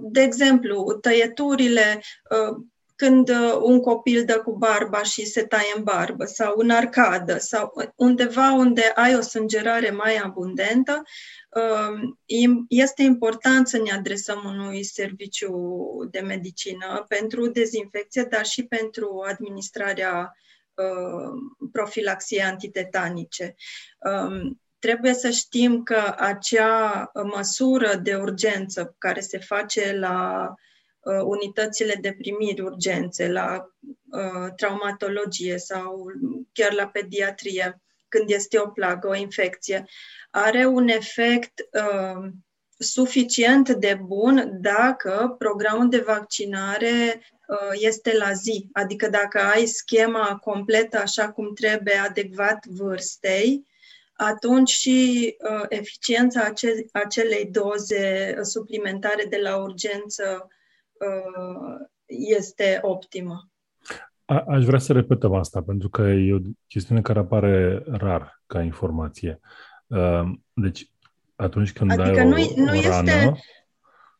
de 0.00 0.20
exemplu, 0.20 0.98
tăieturile, 1.00 2.02
uh, 2.30 2.56
când 2.96 3.28
uh, 3.28 3.58
un 3.62 3.80
copil 3.80 4.24
dă 4.24 4.40
cu 4.40 4.52
barba 4.52 5.02
și 5.02 5.26
se 5.26 5.42
taie 5.42 5.72
în 5.76 5.82
barbă, 5.82 6.24
sau 6.24 6.54
în 6.56 6.70
arcadă, 6.70 7.38
sau 7.38 7.72
undeva 7.96 8.52
unde 8.52 8.92
ai 8.94 9.16
o 9.16 9.20
sângerare 9.20 9.90
mai 9.90 10.16
abundentă, 10.16 11.02
um, 11.50 12.16
este 12.68 13.02
important 13.02 13.68
să 13.68 13.78
ne 13.78 13.92
adresăm 13.92 14.42
unui 14.44 14.84
serviciu 14.84 15.54
de 16.10 16.20
medicină 16.20 17.04
pentru 17.08 17.46
dezinfecție, 17.46 18.22
dar 18.22 18.44
și 18.44 18.64
pentru 18.66 19.24
administrarea 19.28 20.34
Uh, 20.80 21.32
profilaxie 21.72 22.42
antitetanice. 22.42 23.54
Um, 23.98 24.60
trebuie 24.78 25.14
să 25.14 25.30
știm 25.30 25.82
că 25.82 26.14
acea 26.16 27.10
măsură 27.34 27.94
de 27.94 28.14
urgență 28.14 28.94
care 28.98 29.20
se 29.20 29.38
face 29.38 29.92
la 29.92 30.48
uh, 31.00 31.20
unitățile 31.22 31.94
de 32.00 32.12
primiri 32.12 32.60
urgențe, 32.60 33.28
la 33.28 33.66
uh, 34.10 34.52
traumatologie 34.56 35.58
sau 35.58 36.06
chiar 36.52 36.72
la 36.72 36.86
pediatrie, 36.86 37.80
când 38.08 38.30
este 38.30 38.58
o 38.58 38.66
plagă, 38.66 39.08
o 39.08 39.14
infecție, 39.14 39.84
are 40.30 40.66
un 40.66 40.88
efect 40.88 41.60
suficient 42.78 43.70
de 43.70 44.00
bun 44.02 44.50
dacă 44.60 45.34
programul 45.38 45.88
de 45.88 45.98
vaccinare 46.06 47.20
Uh, 47.39 47.39
este 47.72 48.16
la 48.16 48.32
zi. 48.32 48.68
Adică 48.72 49.08
dacă 49.08 49.40
ai 49.54 49.66
schema 49.66 50.38
completă 50.42 50.98
așa 50.98 51.30
cum 51.30 51.54
trebuie, 51.54 51.94
adecvat 51.94 52.66
vârstei, 52.66 53.68
atunci 54.12 54.70
și 54.70 55.36
uh, 55.50 55.64
eficiența 55.68 56.40
ace- 56.40 56.86
acelei 56.92 57.46
doze 57.50 58.34
suplimentare 58.42 59.24
de 59.28 59.38
la 59.42 59.56
urgență 59.56 60.48
uh, 60.92 61.86
este 62.06 62.78
optimă. 62.82 63.50
A- 64.24 64.44
aș 64.48 64.64
vrea 64.64 64.78
să 64.78 64.92
repetăm 64.92 65.34
asta, 65.34 65.62
pentru 65.62 65.88
că 65.88 66.02
e 66.02 66.34
o 66.34 66.38
chestiune 66.66 67.00
care 67.00 67.18
apare 67.18 67.82
rar 67.86 68.42
ca 68.46 68.62
informație. 68.62 69.40
Uh, 69.86 70.22
deci, 70.52 70.90
atunci 71.36 71.72
când 71.72 71.90
adică 71.90 72.20
ai 72.20 72.26
o, 72.26 72.28
nu, 72.28 72.36
nu 72.56 72.78
o 72.78 72.80
rană... 72.80 73.10
Este 73.10 73.40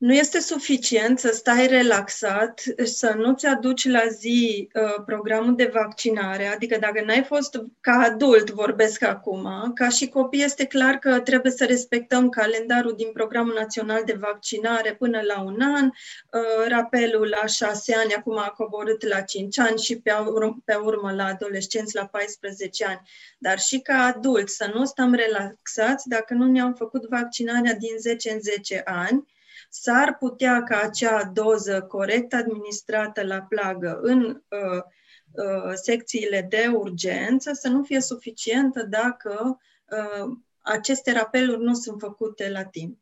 nu 0.00 0.14
este 0.14 0.40
suficient 0.40 1.18
să 1.18 1.30
stai 1.32 1.66
relaxat, 1.66 2.62
să 2.84 3.14
nu-ți 3.16 3.46
aduci 3.46 3.88
la 3.88 4.06
zi 4.08 4.68
uh, 4.74 5.02
programul 5.06 5.54
de 5.54 5.70
vaccinare, 5.72 6.46
adică 6.46 6.78
dacă 6.78 7.02
n-ai 7.04 7.24
fost 7.24 7.62
ca 7.80 7.92
adult, 7.92 8.50
vorbesc 8.50 9.02
acum, 9.02 9.72
ca 9.74 9.88
și 9.88 10.08
copii 10.08 10.42
este 10.42 10.64
clar 10.64 10.94
că 10.94 11.20
trebuie 11.20 11.52
să 11.52 11.64
respectăm 11.64 12.28
calendarul 12.28 12.94
din 12.96 13.10
Programul 13.12 13.54
Național 13.54 14.02
de 14.04 14.16
Vaccinare 14.20 14.94
până 14.94 15.20
la 15.20 15.40
un 15.40 15.60
an, 15.60 15.84
uh, 15.84 16.68
rapelul 16.68 17.36
la 17.40 17.46
șase 17.46 17.94
ani, 17.94 18.14
acum 18.14 18.38
a 18.38 18.54
coborât 18.56 19.08
la 19.08 19.20
cinci 19.20 19.58
ani 19.58 19.78
și 19.78 19.98
pe, 19.98 20.10
ur- 20.10 20.56
pe 20.64 20.74
urmă 20.74 21.12
la 21.12 21.24
adolescenți 21.24 21.94
la 21.94 22.06
14 22.06 22.84
ani. 22.84 23.00
Dar 23.38 23.58
și 23.58 23.78
ca 23.78 24.12
adult 24.14 24.48
să 24.48 24.70
nu 24.74 24.84
stăm 24.84 25.14
relaxați 25.14 26.08
dacă 26.08 26.34
nu 26.34 26.46
ne-am 26.46 26.74
făcut 26.74 27.08
vaccinarea 27.08 27.74
din 27.74 27.98
10 27.98 28.30
în 28.30 28.40
10 28.40 28.82
ani, 28.84 29.24
s-ar 29.72 30.16
putea 30.18 30.62
ca 30.62 30.80
acea 30.84 31.24
doză 31.24 31.82
corect 31.82 32.32
administrată 32.32 33.22
la 33.22 33.40
plagă 33.40 33.98
în 34.02 34.20
uh, 34.24 34.82
uh, 35.30 35.72
secțiile 35.74 36.46
de 36.48 36.70
urgență 36.74 37.52
să 37.52 37.68
nu 37.68 37.82
fie 37.82 38.00
suficientă 38.00 38.82
dacă 38.82 39.58
uh, 39.90 40.36
aceste 40.60 41.12
rapeluri 41.12 41.62
nu 41.62 41.74
sunt 41.74 42.00
făcute 42.00 42.50
la 42.50 42.64
timp. 42.64 42.98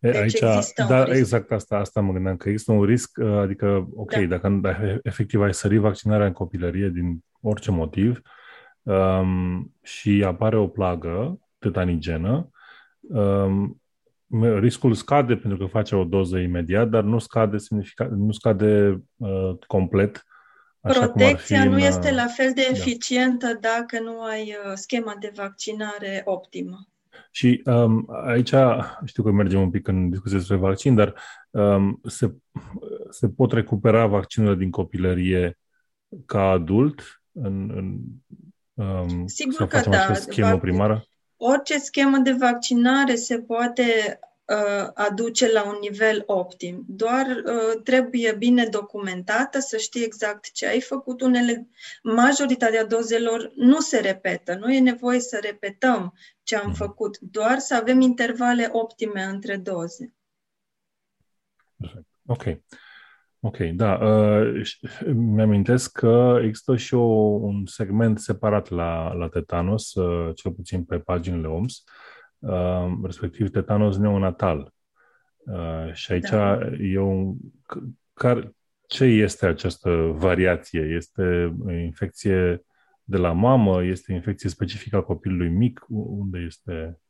Deci 0.00 0.14
Aici, 0.14 0.38
da, 0.88 1.04
exact 1.16 1.52
asta, 1.52 1.76
asta 1.76 2.00
mă 2.00 2.12
gândeam, 2.12 2.36
că 2.36 2.48
există 2.48 2.72
un 2.72 2.84
risc, 2.84 3.18
uh, 3.20 3.38
adică, 3.38 3.88
ok, 3.94 4.12
da. 4.12 4.26
dacă, 4.26 4.48
dacă 4.48 5.00
efectiv 5.02 5.40
ai 5.40 5.54
sărit 5.54 5.80
vaccinarea 5.80 6.26
în 6.26 6.32
copilărie 6.32 6.88
din 6.88 7.24
orice 7.40 7.70
motiv 7.70 8.20
um, 8.82 9.74
și 9.82 10.24
apare 10.26 10.56
o 10.56 10.68
plagă 10.68 11.38
tetanigenă, 11.58 12.50
um, 13.00 13.80
riscul 14.58 14.94
scade 14.94 15.36
pentru 15.36 15.58
că 15.58 15.66
face 15.66 15.94
o 15.96 16.04
doză 16.04 16.38
imediat, 16.38 16.88
dar 16.88 17.02
nu 17.02 17.18
scade, 17.18 17.56
nu 18.10 18.32
scade 18.32 19.02
uh, 19.16 19.58
complet. 19.66 20.22
Așa 20.80 21.00
Protecția 21.00 21.64
nu 21.64 21.72
în, 21.72 21.78
este 21.78 22.14
la 22.14 22.26
fel 22.26 22.52
de 22.54 22.68
da. 22.70 22.76
eficientă 22.76 23.46
da. 23.46 23.68
dacă 23.68 24.02
nu 24.02 24.22
ai 24.22 24.56
uh, 24.64 24.72
schema 24.74 25.16
de 25.20 25.32
vaccinare 25.36 26.22
optimă. 26.24 26.88
Și 27.30 27.62
um, 27.64 28.08
aici 28.26 28.52
știu 29.04 29.22
că 29.22 29.30
mergem 29.30 29.60
un 29.60 29.70
pic 29.70 29.88
în 29.88 30.10
discuție 30.10 30.38
despre 30.38 30.56
vaccin, 30.56 30.94
dar 30.94 31.14
um, 31.50 32.00
se, 32.04 32.34
se 33.10 33.28
pot 33.28 33.52
recupera 33.52 34.06
vaccinurile 34.06 34.56
din 34.56 34.70
copilărie 34.70 35.58
ca 36.26 36.42
adult? 36.42 37.22
În, 37.32 37.70
în, 37.74 37.98
um, 38.84 39.26
Sigur 39.26 39.66
că 39.66 39.80
da. 39.90 40.14
schemă 40.14 40.56
Vac- 40.56 40.60
primară? 40.60 41.04
Orice 41.40 41.78
schemă 41.78 42.18
de 42.18 42.32
vaccinare 42.32 43.14
se 43.14 43.40
poate 43.40 44.18
uh, 44.44 44.90
aduce 44.94 45.52
la 45.52 45.68
un 45.68 45.76
nivel 45.80 46.22
optim. 46.26 46.84
Doar 46.88 47.26
uh, 47.26 47.82
trebuie 47.82 48.32
bine 48.32 48.64
documentată, 48.64 49.58
să 49.58 49.76
știi 49.76 50.04
exact 50.04 50.52
ce 50.52 50.66
ai 50.66 50.80
făcut. 50.80 51.20
Unele, 51.20 51.68
majoritatea 52.02 52.84
dozelor 52.84 53.52
nu 53.54 53.80
se 53.80 53.98
repetă, 53.98 54.54
nu 54.54 54.72
e 54.72 54.78
nevoie 54.78 55.20
să 55.20 55.38
repetăm 55.42 56.14
ce 56.42 56.56
am 56.56 56.68
mhm. 56.68 56.76
făcut, 56.76 57.18
doar 57.18 57.58
să 57.58 57.74
avem 57.74 58.00
intervale 58.00 58.68
optime 58.72 59.22
între 59.22 59.56
doze. 59.56 60.14
Perfect. 61.76 62.06
Ok. 62.26 62.42
Ok, 63.40 63.56
da. 63.58 63.94
Uh, 63.94 64.62
mi-amintesc 65.14 65.92
că 65.92 66.38
există 66.42 66.76
și 66.76 66.94
o, 66.94 67.02
un 67.40 67.66
segment 67.66 68.18
separat 68.18 68.68
la, 68.68 69.12
la 69.12 69.28
tetanos, 69.28 69.94
uh, 69.94 70.34
cel 70.34 70.52
puțin 70.52 70.84
pe 70.84 70.98
paginile 70.98 71.46
OMS, 71.46 71.84
uh, 72.38 72.86
respectiv 73.02 73.50
tetanos 73.50 73.96
neonatal. 73.96 74.72
Uh, 75.36 75.92
și 75.92 76.12
aici 76.12 76.28
da. 76.28 76.58
e 76.80 76.98
un... 76.98 77.36
Car, 78.12 78.52
ce 78.86 79.04
este 79.04 79.46
această 79.46 79.90
variație? 80.14 80.80
Este 80.80 81.56
infecție 81.70 82.64
de 83.04 83.16
la 83.16 83.32
mamă? 83.32 83.84
Este 83.84 84.12
infecție 84.12 84.48
specifică 84.48 84.96
a 84.96 85.02
copilului 85.02 85.48
mic? 85.48 85.84
Unde 85.88 86.38
este... 86.38 87.00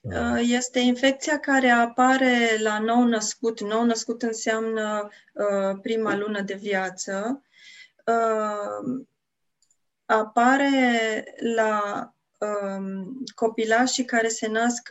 Uh, 0.00 0.40
este 0.40 0.78
infecția 0.78 1.38
care 1.38 1.68
apare 1.68 2.56
la 2.58 2.78
nou 2.78 3.04
născut. 3.04 3.60
Nou 3.60 3.84
născut 3.84 4.22
înseamnă 4.22 5.08
uh, 5.32 5.78
prima 5.82 6.16
lună 6.16 6.40
de 6.40 6.54
viață. 6.54 7.42
Uh, 8.06 9.02
apare 10.04 11.24
la 11.54 12.12
um, 12.38 13.24
copilașii 13.34 14.04
care 14.04 14.28
se 14.28 14.46
nasc 14.46 14.88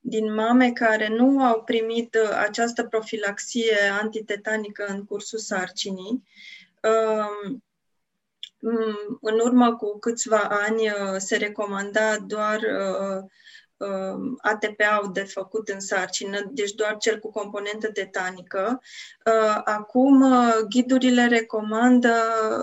din 0.00 0.34
mame 0.34 0.72
care 0.72 1.08
nu 1.08 1.44
au 1.44 1.62
primit 1.62 2.16
această 2.44 2.84
profilaxie 2.84 3.76
antitetanică 4.00 4.84
în 4.88 5.04
cursul 5.04 5.38
sarcinii. 5.38 6.22
Um, 6.82 7.64
în 9.20 9.38
urmă 9.38 9.76
cu 9.76 9.98
câțiva 9.98 10.38
ani 10.38 10.92
se 11.18 11.36
recomanda 11.36 12.18
doar 12.18 12.56
uh, 12.56 13.24
ATP-au 14.38 15.10
de 15.12 15.22
făcut 15.22 15.68
în 15.68 15.80
sarcină, 15.80 16.40
deci 16.50 16.72
doar 16.72 16.96
cel 16.96 17.18
cu 17.18 17.30
componentă 17.30 17.90
tetanică. 17.90 18.80
Uh, 19.26 19.60
acum, 19.64 20.20
uh, 20.20 20.56
ghidurile 20.68 21.26
recomandă, 21.26 22.14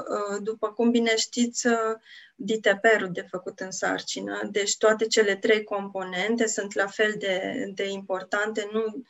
uh, 0.09 0.37
după 0.43 0.67
cum 0.67 0.91
bine 0.91 1.15
știți, 1.15 1.67
uh, 1.67 1.95
DTP-ul 2.35 3.09
de 3.11 3.25
făcut 3.29 3.59
în 3.59 3.71
sarcină, 3.71 4.41
deci 4.51 4.77
toate 4.77 5.05
cele 5.07 5.35
trei 5.35 5.63
componente 5.63 6.47
sunt 6.47 6.73
la 6.73 6.87
fel 6.87 7.15
de, 7.17 7.65
de 7.75 7.89
importante, 7.89 8.69
nu, 8.71 9.03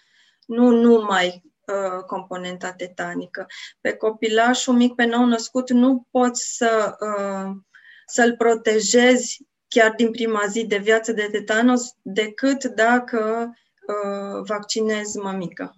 nu 0.46 0.70
numai 0.70 1.44
uh, 1.66 2.04
componenta 2.04 2.72
tetanică. 2.72 3.46
Pe 3.82 3.94
copilașul 3.94 4.74
mic, 4.74 4.96
pe 4.96 5.06
nou 5.06 5.26
născut, 5.26 5.70
nu 5.70 6.08
poți 6.12 6.56
să, 6.56 6.96
uh, 7.00 7.52
să-l 8.06 8.36
protejezi 8.38 9.46
chiar 9.74 9.94
din 9.96 10.12
prima 10.12 10.46
zi 10.48 10.66
de 10.66 10.78
viață 10.78 11.12
de 11.12 11.28
tetanos 11.32 11.98
decât 12.02 12.64
dacă 12.64 13.50
uh, 13.88 14.44
vaccinezi 14.48 15.18
mămica. 15.18 15.72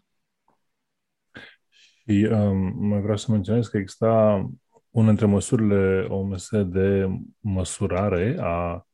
Și 2.08 2.28
um, 2.32 2.88
mai 2.88 3.02
vreau 3.02 3.18
să 3.18 3.32
menționez 3.32 3.68
că 3.68 3.78
exista 3.78 4.46
una 4.90 5.08
dintre 5.08 5.26
măsurile 5.26 6.06
OMS 6.10 6.50
de 6.52 7.08
măsurare 7.40 8.38
a 8.40 8.88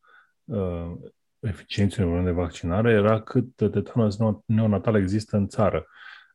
uh, 0.43 0.91
eficienței 1.39 2.23
de 2.23 2.31
vaccinare 2.31 2.91
era 2.91 3.21
cât 3.21 3.55
tetanos 3.55 4.17
neonatal 4.45 4.95
există 4.95 5.37
în 5.37 5.47
țară. 5.47 5.85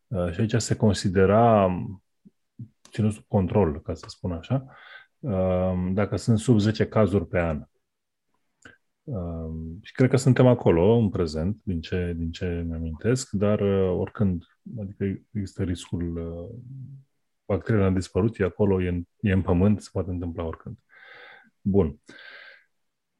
Uh, 0.06 0.32
și 0.32 0.40
aici 0.40 0.54
se 0.56 0.76
considera 0.76 1.70
ținut 2.90 3.12
sub 3.12 3.24
control, 3.28 3.80
ca 3.80 3.94
să 3.94 4.04
spun 4.08 4.32
așa, 4.32 4.66
uh, 5.18 5.90
dacă 5.92 6.16
sunt 6.16 6.38
sub 6.38 6.58
10 6.58 6.86
cazuri 6.86 7.26
pe 7.26 7.38
an. 7.38 7.56
Uh, 7.56 7.75
și 9.82 9.92
cred 9.92 10.10
că 10.10 10.16
suntem 10.16 10.46
acolo 10.46 10.96
în 10.96 11.10
prezent, 11.10 11.60
din 11.62 11.80
ce, 11.80 12.12
din 12.16 12.30
ce 12.30 12.64
mi-amintesc, 12.66 13.30
dar 13.30 13.60
uh, 13.60 13.98
oricând, 13.98 14.44
adică 14.80 15.04
există 15.32 15.62
riscul 15.62 16.16
uh, 16.16 16.58
bacteriile 17.46 17.86
a 17.86 17.90
dispărut, 17.90 18.38
e 18.38 18.44
acolo, 18.44 18.82
e 18.82 18.88
în, 18.88 19.02
e 19.20 19.32
în 19.32 19.42
pământ, 19.42 19.80
se 19.80 19.88
poate 19.92 20.10
întâmpla 20.10 20.44
oricând. 20.44 20.76
Bun. 21.60 22.00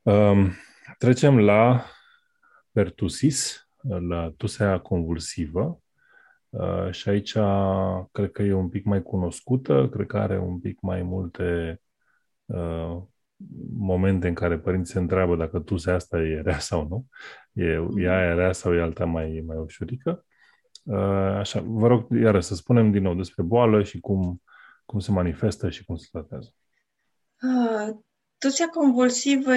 Um, 0.03 0.53
trecem 0.99 1.39
la 1.39 1.85
pertusis, 2.73 3.69
la 4.09 4.35
tusea 4.37 4.79
convulsivă. 4.79 5.81
Uh, 6.49 6.91
și 6.91 7.09
aici 7.09 7.33
cred 8.13 8.31
că 8.33 8.43
e 8.43 8.53
un 8.53 8.69
pic 8.69 8.85
mai 8.85 9.03
cunoscută, 9.03 9.89
cred 9.89 10.07
că 10.07 10.19
are 10.19 10.39
un 10.39 10.61
pic 10.61 10.81
mai 10.81 11.03
multe 11.03 11.81
uh, 12.45 13.03
momente 13.79 14.29
în 14.29 14.35
care 14.35 14.59
părinții 14.59 14.93
se 14.93 14.99
întreabă 14.99 15.37
dacă 15.37 15.59
tusea 15.59 15.95
asta 15.95 16.19
e 16.19 16.41
rea 16.41 16.59
sau 16.59 16.87
nu. 16.89 17.07
E, 17.53 17.65
e 17.97 18.09
aia 18.09 18.35
rea 18.35 18.53
sau 18.53 18.75
e 18.75 18.81
alta 18.81 19.05
mai, 19.05 19.43
mai 19.47 19.57
ușurică. 19.57 20.25
Uh, 20.83 21.37
așa, 21.39 21.63
vă 21.67 21.87
rog 21.87 22.07
iară 22.11 22.41
să 22.41 22.55
spunem 22.55 22.91
din 22.91 23.03
nou 23.03 23.15
despre 23.15 23.43
boală 23.43 23.83
și 23.83 24.01
cum, 24.01 24.43
cum 24.85 24.99
se 24.99 25.11
manifestă 25.11 25.71
și 25.71 25.85
cum 25.85 25.97
se 25.97 26.09
tratează. 26.13 26.55
Uh, 27.43 27.97
tusea 28.39 28.69
convulsivă 28.69 29.57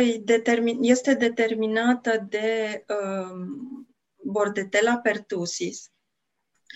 este 0.81 1.13
determinată 1.13 2.25
de 2.29 2.83
uh, 2.87 3.47
Bordetella 4.23 4.97
pertussis. 4.97 5.91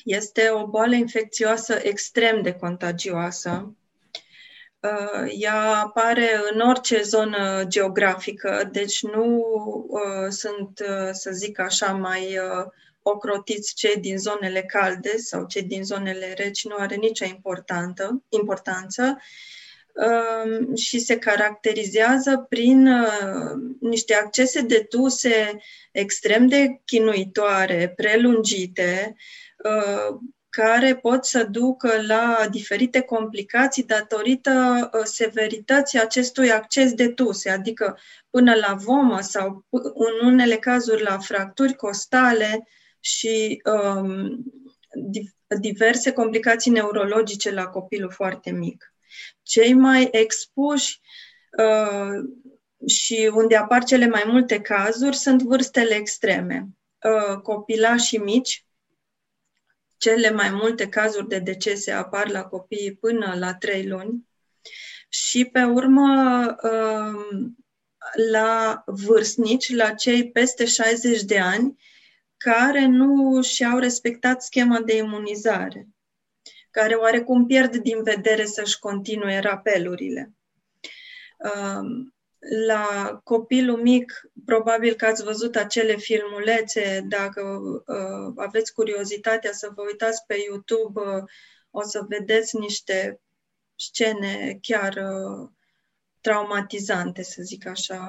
Este 0.03 0.49
o 0.49 0.67
boală 0.67 0.95
infecțioasă 0.95 1.73
extrem 1.73 2.41
de 2.41 2.53
contagioasă 2.53 3.75
Uh, 3.77 3.82
ea 5.29 5.81
apare 5.83 6.39
în 6.51 6.59
orice 6.59 7.01
zonă 7.01 7.63
geografică, 7.67 8.69
deci 8.71 9.03
nu 9.03 9.43
uh, 9.87 10.29
sunt, 10.29 10.79
uh, 10.79 11.09
să 11.11 11.31
zic 11.31 11.59
așa, 11.59 11.91
mai 11.91 12.37
uh, 12.37 12.65
ocrotiți 13.01 13.73
cei 13.75 13.97
din 13.97 14.17
zonele 14.17 14.61
calde 14.61 15.17
sau 15.17 15.45
cei 15.45 15.63
din 15.63 15.83
zonele 15.83 16.33
reci, 16.37 16.65
nu 16.65 16.75
are 16.77 16.95
nicio 16.95 17.25
importantă, 17.25 18.23
importanță. 18.29 19.17
Uh, 19.93 20.77
și 20.77 20.99
se 20.99 21.17
caracterizează 21.17 22.45
prin 22.49 22.87
uh, 22.87 23.51
niște 23.79 24.13
accese 24.13 24.61
de 24.61 24.79
tuse 24.89 25.57
extrem 25.91 26.47
de 26.47 26.81
chinuitoare, 26.85 27.93
prelungite, 27.95 29.15
uh, 29.63 30.17
care 30.55 30.95
pot 30.95 31.25
să 31.25 31.43
ducă 31.43 32.01
la 32.07 32.47
diferite 32.51 33.01
complicații 33.01 33.83
datorită 33.83 34.89
uh, 34.93 35.01
severității 35.03 35.99
acestui 35.99 36.51
acces 36.51 36.93
de 36.93 37.07
tuse, 37.07 37.49
adică 37.49 37.97
până 38.29 38.53
la 38.55 38.73
vomă 38.73 39.19
sau 39.21 39.65
în 39.93 40.27
unele 40.27 40.55
cazuri 40.55 41.03
la 41.03 41.17
fracturi 41.17 41.75
costale 41.75 42.67
și 42.99 43.61
um, 43.65 44.43
diverse 45.59 46.11
complicații 46.11 46.71
neurologice 46.71 47.51
la 47.51 47.65
copilul 47.65 48.11
foarte 48.11 48.51
mic. 48.51 48.93
Cei 49.43 49.73
mai 49.73 50.09
expuși 50.11 50.99
uh, 51.57 52.29
și 52.87 53.31
unde 53.33 53.55
apar 53.55 53.83
cele 53.83 54.07
mai 54.07 54.23
multe 54.25 54.61
cazuri 54.61 55.15
sunt 55.15 55.41
vârstele 55.41 55.95
extreme. 55.95 56.67
Uh, 57.03 57.41
copilașii 57.41 58.17
mici, 58.17 58.65
cele 60.03 60.31
mai 60.31 60.49
multe 60.51 60.89
cazuri 60.89 61.27
de 61.27 61.39
decese 61.39 61.91
apar 61.91 62.29
la 62.29 62.43
copii 62.43 62.97
până 62.99 63.35
la 63.37 63.53
trei 63.53 63.87
luni 63.87 64.27
și, 65.09 65.45
pe 65.45 65.63
urmă, 65.63 66.55
um, 66.63 67.57
la 68.31 68.83
vârstnici, 68.85 69.75
la 69.75 69.89
cei 69.89 70.31
peste 70.31 70.65
60 70.65 71.21
de 71.21 71.39
ani, 71.39 71.79
care 72.37 72.85
nu 72.85 73.41
și-au 73.41 73.77
respectat 73.77 74.43
schema 74.43 74.79
de 74.79 74.97
imunizare, 74.97 75.87
care 76.71 76.93
oarecum 76.93 77.45
pierd 77.45 77.75
din 77.75 78.03
vedere 78.03 78.45
să-și 78.45 78.79
continue 78.79 79.39
rapelurile. 79.39 80.33
Um, 81.37 82.12
la 82.49 83.19
copilul 83.23 83.81
mic, 83.81 84.21
probabil 84.45 84.93
că 84.93 85.05
ați 85.05 85.23
văzut 85.23 85.55
acele 85.55 85.95
filmulețe, 85.95 87.05
dacă 87.07 87.41
uh, 87.85 88.33
aveți 88.35 88.73
curiozitatea 88.73 89.51
să 89.51 89.71
vă 89.75 89.81
uitați 89.81 90.25
pe 90.27 90.35
YouTube, 90.47 90.99
uh, 90.99 91.23
o 91.71 91.81
să 91.81 92.05
vedeți 92.07 92.57
niște 92.57 93.21
scene 93.75 94.57
chiar 94.61 94.93
uh, 94.93 95.49
traumatizante, 96.23 97.23
să 97.23 97.41
zic 97.41 97.67
așa, 97.67 97.99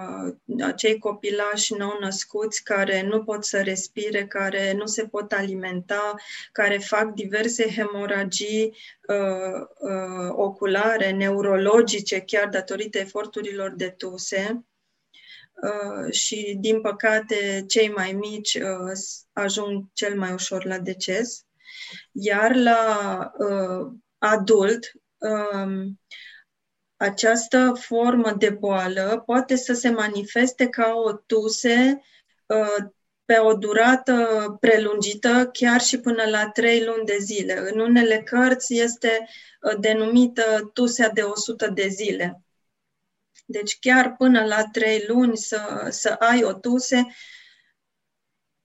acei 0.63 0.99
copilași 0.99 1.75
nou-născuți 1.75 2.63
care 2.63 3.03
nu 3.03 3.25
pot 3.25 3.45
să 3.45 3.63
respire, 3.63 4.27
care 4.27 4.73
nu 4.73 4.87
se 4.87 5.07
pot 5.07 5.33
alimenta, 5.33 6.15
care 6.53 6.79
fac 6.79 7.13
diverse 7.15 7.71
hemoragii 7.75 8.77
uh, 9.09 9.61
uh, 9.79 10.31
oculare, 10.31 11.11
neurologice, 11.11 12.21
chiar 12.21 12.49
datorită 12.49 12.99
eforturilor 12.99 13.75
de 13.77 13.89
tuse. 13.89 14.65
uh, 15.63 16.13
și, 16.13 16.57
din 16.61 16.81
păcate, 16.81 17.65
cei 17.69 17.89
mai 17.89 18.13
mici 18.13 18.55
uh, 18.55 18.93
ajung 19.33 19.85
cel 19.93 20.19
mai 20.19 20.33
ușor 20.33 20.65
la 20.65 20.79
deces. 20.79 21.45
Iar 22.13 22.55
la 22.57 23.33
uh, 23.39 23.93
adult, 24.19 24.93
um, 25.19 26.01
această 27.05 27.73
formă 27.81 28.33
de 28.33 28.51
boală 28.51 29.23
poate 29.27 29.57
să 29.57 29.73
se 29.73 29.91
manifeste 29.91 30.69
ca 30.69 30.93
o 30.95 31.13
tuse 31.13 32.03
uh, 32.47 32.87
pe 33.25 33.39
o 33.39 33.55
durată 33.55 34.57
prelungită, 34.61 35.51
chiar 35.53 35.81
și 35.81 36.01
până 36.01 36.25
la 36.25 36.49
trei 36.49 36.85
luni 36.85 37.05
de 37.05 37.17
zile. 37.21 37.71
În 37.73 37.81
unele 37.81 38.23
cărți 38.23 38.75
este 38.75 39.29
uh, 39.61 39.79
denumită 39.81 40.71
tusea 40.73 41.09
de 41.09 41.23
100 41.23 41.67
de 41.67 41.89
zile. 41.89 42.43
Deci 43.47 43.79
chiar 43.79 44.17
până 44.17 44.45
la 44.45 44.65
trei 44.73 45.05
luni 45.07 45.37
să, 45.37 45.87
să 45.91 46.09
ai 46.09 46.43
o 46.43 46.53
tuse. 46.53 47.07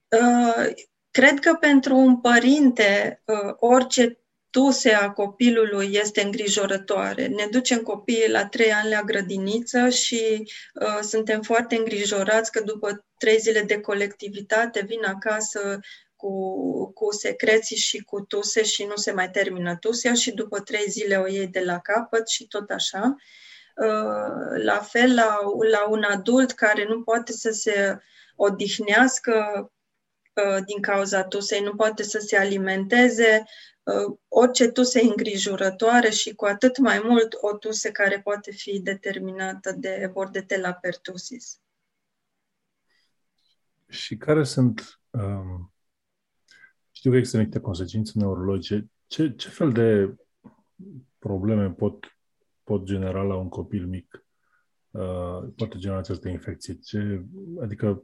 Uh, 0.07 0.73
cred 1.11 1.39
că 1.39 1.53
pentru 1.53 1.95
un 1.95 2.21
părinte 2.21 3.21
orice 3.57 4.18
tusea 4.49 5.11
copilului 5.11 5.89
este 5.93 6.21
îngrijorătoare. 6.21 7.27
Ne 7.27 7.47
ducem 7.51 7.79
copiii 7.79 8.29
la 8.29 8.45
trei 8.45 8.71
ani 8.71 8.89
la 8.89 9.01
grădiniță 9.01 9.89
și 9.89 10.51
uh, 10.73 10.99
suntem 11.01 11.41
foarte 11.41 11.75
îngrijorați 11.75 12.51
că 12.51 12.61
după 12.61 13.05
trei 13.17 13.39
zile 13.39 13.61
de 13.61 13.79
colectivitate 13.79 14.83
vin 14.87 15.05
acasă 15.05 15.79
cu, 16.15 16.93
cu 16.93 17.11
secreții 17.11 17.77
și 17.77 17.97
cu 17.97 18.21
tuse 18.21 18.63
și 18.63 18.83
nu 18.83 18.95
se 18.95 19.11
mai 19.11 19.29
termină 19.29 19.75
tusea 19.75 20.13
și 20.13 20.31
după 20.31 20.59
trei 20.59 20.85
zile 20.89 21.15
o 21.15 21.27
iei 21.27 21.47
de 21.47 21.59
la 21.59 21.79
capăt 21.79 22.27
și 22.27 22.47
tot 22.47 22.69
așa. 22.69 23.15
Uh, 23.75 24.63
la 24.63 24.79
fel 24.79 25.13
la, 25.13 25.37
la 25.71 25.87
un 25.89 26.03
adult 26.03 26.51
care 26.51 26.85
nu 26.85 27.01
poate 27.01 27.31
să 27.31 27.49
se 27.51 27.99
odihnească 28.35 29.33
uh, 30.33 30.63
din 30.65 30.81
cauza 30.81 31.23
tusei, 31.23 31.61
nu 31.61 31.75
poate 31.75 32.03
să 32.03 32.19
se 32.19 32.37
alimenteze, 32.37 33.43
Uh, 33.43 33.78
orice 34.27 34.67
tuse 34.67 35.01
îngrijorătoare 35.01 36.09
și 36.09 36.33
cu 36.33 36.45
atât 36.45 36.77
mai 36.77 37.01
mult 37.03 37.33
o 37.41 37.57
tuse 37.57 37.91
care 37.91 38.21
poate 38.21 38.51
fi 38.51 38.79
determinată 38.79 39.71
de 39.71 40.09
bordetella 40.13 40.73
pertussis. 40.73 41.59
Și 43.87 44.17
care 44.17 44.43
sunt, 44.43 44.99
um, 45.09 45.73
știu 46.91 47.11
că 47.11 47.17
există 47.17 47.37
niște 47.37 47.59
consecințe 47.59 48.11
neurologice, 48.15 48.89
ce, 49.07 49.33
ce 49.35 49.49
fel 49.49 49.71
de 49.71 50.15
probleme 51.19 51.69
pot, 51.69 52.17
pot 52.63 52.83
genera 52.83 53.21
la 53.21 53.35
un 53.35 53.49
copil 53.49 53.87
mic? 53.87 54.25
Uh, 54.91 55.49
poate 55.55 55.77
genera 55.77 55.99
această 55.99 56.29
infecție? 56.29 56.73
Ce, 56.73 57.25
adică, 57.61 58.03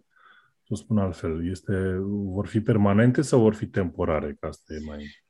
să 0.63 0.69
o 0.69 0.75
spun 0.75 0.97
altfel, 0.97 1.49
este, 1.49 1.97
vor 2.07 2.47
fi 2.47 2.61
permanente 2.61 3.21
sau 3.21 3.39
vor 3.39 3.53
fi 3.53 3.67
temporare? 3.67 4.33
Că 4.39 4.45
asta 4.45 4.73
e 4.73 4.85
mai... 4.85 5.24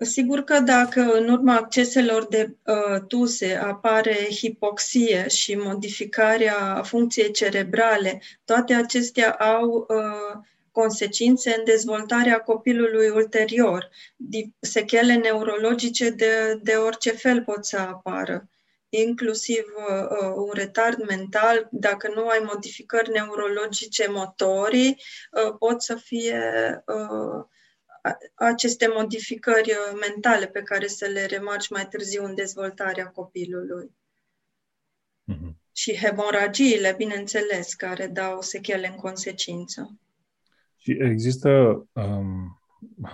Sigur 0.00 0.40
că 0.40 0.60
dacă 0.60 1.00
în 1.00 1.28
urma 1.28 1.56
acceselor 1.56 2.26
de 2.26 2.56
uh, 2.64 3.00
tuse 3.08 3.54
apare 3.54 4.28
hipoxie 4.30 5.28
și 5.28 5.54
modificarea 5.54 6.82
funcției 6.82 7.30
cerebrale, 7.30 8.22
toate 8.44 8.74
acestea 8.74 9.32
au 9.32 9.86
uh, 9.88 10.44
consecințe 10.70 11.54
în 11.58 11.64
dezvoltarea 11.64 12.38
copilului 12.38 13.08
ulterior. 13.08 13.88
Sechele 14.60 15.14
neurologice 15.14 16.10
de, 16.10 16.58
de 16.62 16.72
orice 16.72 17.10
fel 17.10 17.42
pot 17.42 17.64
să 17.64 17.78
apară, 17.78 18.48
inclusiv 18.88 19.64
uh, 19.88 20.08
uh 20.10 20.32
un 20.36 20.50
retard 20.52 21.06
mental, 21.06 21.68
dacă 21.70 22.12
nu 22.14 22.26
ai 22.26 22.40
modificări 22.52 23.10
neurologice 23.10 24.06
motorii, 24.10 25.02
uh, 25.30 25.54
pot 25.58 25.82
să 25.82 25.94
fie 25.94 26.42
uh, 26.86 27.44
aceste 28.34 28.86
modificări 28.94 29.70
uh, 29.70 29.98
mentale 30.08 30.46
pe 30.46 30.62
care 30.62 30.86
să 30.86 31.06
le 31.06 31.24
remarci 31.24 31.68
mai 31.68 31.86
târziu 31.86 32.24
în 32.24 32.34
dezvoltarea 32.34 33.06
copilului. 33.06 33.90
Mm-hmm. 35.32 35.54
Și 35.72 35.96
hemoragiile, 35.96 36.94
bineînțeles, 36.96 37.74
care 37.74 38.06
dau 38.06 38.40
sechele 38.40 38.88
în 38.88 38.94
consecință. 38.94 39.98
Și 40.76 40.96
există, 41.00 41.48
um, 41.92 42.60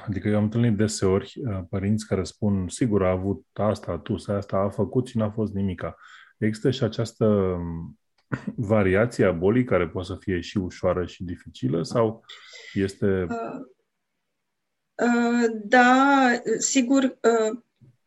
adică 0.07 0.28
eu 0.28 0.37
am 0.37 0.42
întâlnit 0.42 0.76
deseori 0.76 1.33
uh, 1.37 1.61
părinți 1.70 2.07
care 2.07 2.22
spun, 2.22 2.68
sigur, 2.68 3.05
a 3.05 3.11
avut 3.11 3.46
asta, 3.52 3.98
tu, 3.98 4.14
asta, 4.26 4.57
a 4.57 4.68
făcut 4.68 5.09
și 5.09 5.16
n-a 5.16 5.31
fost 5.31 5.52
nimica. 5.52 5.96
Există 6.38 6.70
și 6.70 6.83
această 6.83 7.24
um, 7.26 7.98
variație 8.72 9.24
a 9.24 9.33
bolii 9.33 9.64
care 9.64 9.88
poate 9.88 10.07
să 10.07 10.16
fie 10.20 10.40
și 10.40 10.59
ușoară 10.59 11.07
și 11.07 11.24
dificilă 11.24 11.83
sau 11.83 12.24
este... 12.72 13.22
Uh, 13.22 13.28
Uh, 13.28 13.66
da, 15.52 16.28
sigur, 16.58 17.02
uh, 17.02 17.58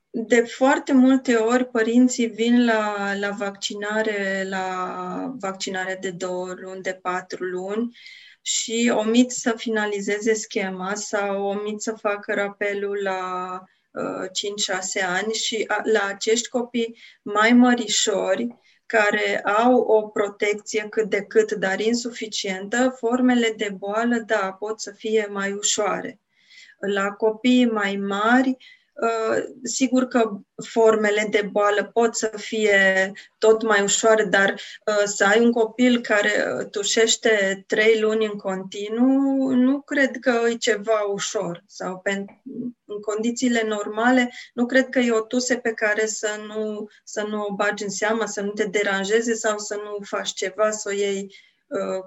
de 0.09 0.41
foarte 0.41 0.93
multe 0.93 1.35
ori 1.35 1.65
părinții 1.65 2.27
vin 2.27 2.65
la, 2.65 3.13
la 3.19 3.29
vaccinare, 3.29 4.45
la 4.49 5.35
vaccinare 5.39 5.97
de 6.01 6.11
două 6.11 6.53
luni, 6.53 6.81
de 6.81 6.99
patru 7.01 7.43
luni 7.43 7.97
și 8.41 8.91
omit 8.95 9.31
să 9.31 9.53
finalizeze 9.57 10.33
schema 10.33 10.93
sau 10.93 11.45
omit 11.45 11.81
să 11.81 11.91
facă 11.91 12.33
rapelul 12.33 12.99
la 13.03 13.61
uh, 13.91 14.29
5-6 15.01 15.05
ani 15.05 15.33
și 15.33 15.63
a, 15.67 15.81
la 15.83 16.05
acești 16.07 16.47
copii 16.47 16.97
mai 17.21 17.53
mărișori, 17.53 18.47
care 18.85 19.41
au 19.41 19.75
o 19.75 20.01
protecție 20.07 20.87
cât 20.89 21.09
de 21.09 21.21
cât, 21.21 21.51
dar 21.51 21.79
insuficientă, 21.79 22.95
formele 22.97 23.53
de 23.57 23.69
boală, 23.77 24.17
da, 24.17 24.55
pot 24.59 24.79
să 24.79 24.91
fie 24.91 25.27
mai 25.31 25.51
ușoare. 25.51 26.19
La 26.79 27.11
copii 27.11 27.65
mai 27.65 27.95
mari, 27.95 28.57
uh, 28.93 29.43
sigur 29.63 30.07
că 30.07 30.31
formele 30.65 31.27
de 31.29 31.49
boală 31.51 31.89
pot 31.93 32.15
să 32.15 32.31
fie 32.35 33.11
tot 33.37 33.63
mai 33.63 33.81
ușoare, 33.81 34.23
dar 34.23 34.51
uh, 34.51 35.03
să 35.05 35.25
ai 35.25 35.39
un 35.39 35.51
copil 35.51 36.01
care 36.01 36.29
uh, 36.29 36.69
tușește 36.69 37.63
trei 37.67 37.99
luni 37.99 38.25
în 38.25 38.37
continuu, 38.37 39.49
nu 39.49 39.81
cred 39.81 40.17
că 40.19 40.41
e 40.49 40.55
ceva 40.55 40.99
ușor. 41.13 41.63
Sau 41.67 42.01
în 42.85 42.99
condițiile 43.01 43.63
normale, 43.67 44.31
nu 44.53 44.65
cred 44.65 44.89
că 44.89 44.99
e 44.99 45.11
o 45.11 45.21
tuse 45.21 45.57
pe 45.57 45.71
care 45.71 46.05
să 46.05 46.29
nu, 46.47 46.87
să 47.03 47.25
nu 47.29 47.41
o 47.41 47.53
bagi 47.53 47.83
în 47.83 47.89
seamă, 47.89 48.25
să 48.25 48.41
nu 48.41 48.51
te 48.51 48.63
deranjeze 48.63 49.33
sau 49.33 49.57
să 49.57 49.75
nu 49.75 49.97
faci 50.03 50.33
ceva, 50.33 50.71
să 50.71 50.89
o 50.89 50.95
iei 50.95 51.35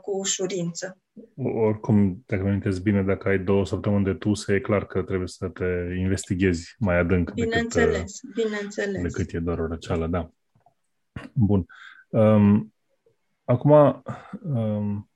cu 0.01 0.11
ușurință. 0.11 0.99
Oricum, 1.37 2.25
dacă 2.27 2.43
mi 2.43 2.81
bine, 2.83 3.03
dacă 3.03 3.29
ai 3.29 3.39
două 3.39 3.67
săptămâni 3.67 4.05
de 4.05 4.15
tuse, 4.15 4.55
e 4.55 4.61
clar 4.61 4.87
că 4.87 5.03
trebuie 5.03 5.29
să 5.29 5.49
te 5.49 5.95
investighezi 5.99 6.75
mai 6.79 6.99
adânc 6.99 7.33
bineînțeles, 7.33 8.21
decât, 8.21 8.45
bineînțeles. 8.45 9.03
decât 9.03 9.33
e 9.33 9.39
doar 9.39 9.59
o 9.59 9.67
răceală, 9.67 10.07
da. 10.07 10.31
Bun. 11.33 11.67
Um, 12.09 12.75
acum, 13.45 14.03
um, 14.43 15.11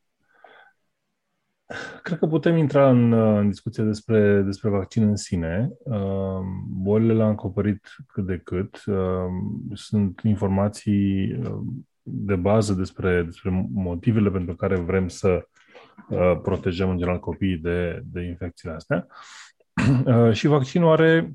cred 2.02 2.18
că 2.18 2.26
putem 2.26 2.56
intra 2.56 2.90
în, 2.90 3.12
în 3.12 3.48
discuție 3.48 3.84
despre, 3.84 4.42
despre 4.42 4.68
vaccin 4.68 5.08
în 5.08 5.16
sine. 5.16 5.70
Um, 5.78 6.66
bolile 6.68 7.14
le-am 7.14 7.30
acoperit 7.30 7.94
cât 8.06 8.26
de 8.26 8.40
cât. 8.44 8.82
Um, 8.86 9.70
sunt 9.74 10.20
informații 10.24 11.32
um, 11.32 11.86
de 12.02 12.34
bază 12.34 12.72
despre, 12.72 13.22
despre 13.22 13.68
motivele 13.72 14.30
pentru 14.30 14.54
care 14.54 14.76
vrem 14.76 15.08
să 15.08 15.28
Uh, 15.28 15.51
protejăm 16.42 16.90
în 16.90 16.98
general 16.98 17.20
copiii 17.20 17.56
de, 17.56 18.02
de 18.04 18.22
infecțiile 18.22 18.74
astea. 18.74 19.06
Uh, 20.06 20.32
și 20.32 20.46
vaccinul 20.46 20.92
are, 20.92 21.32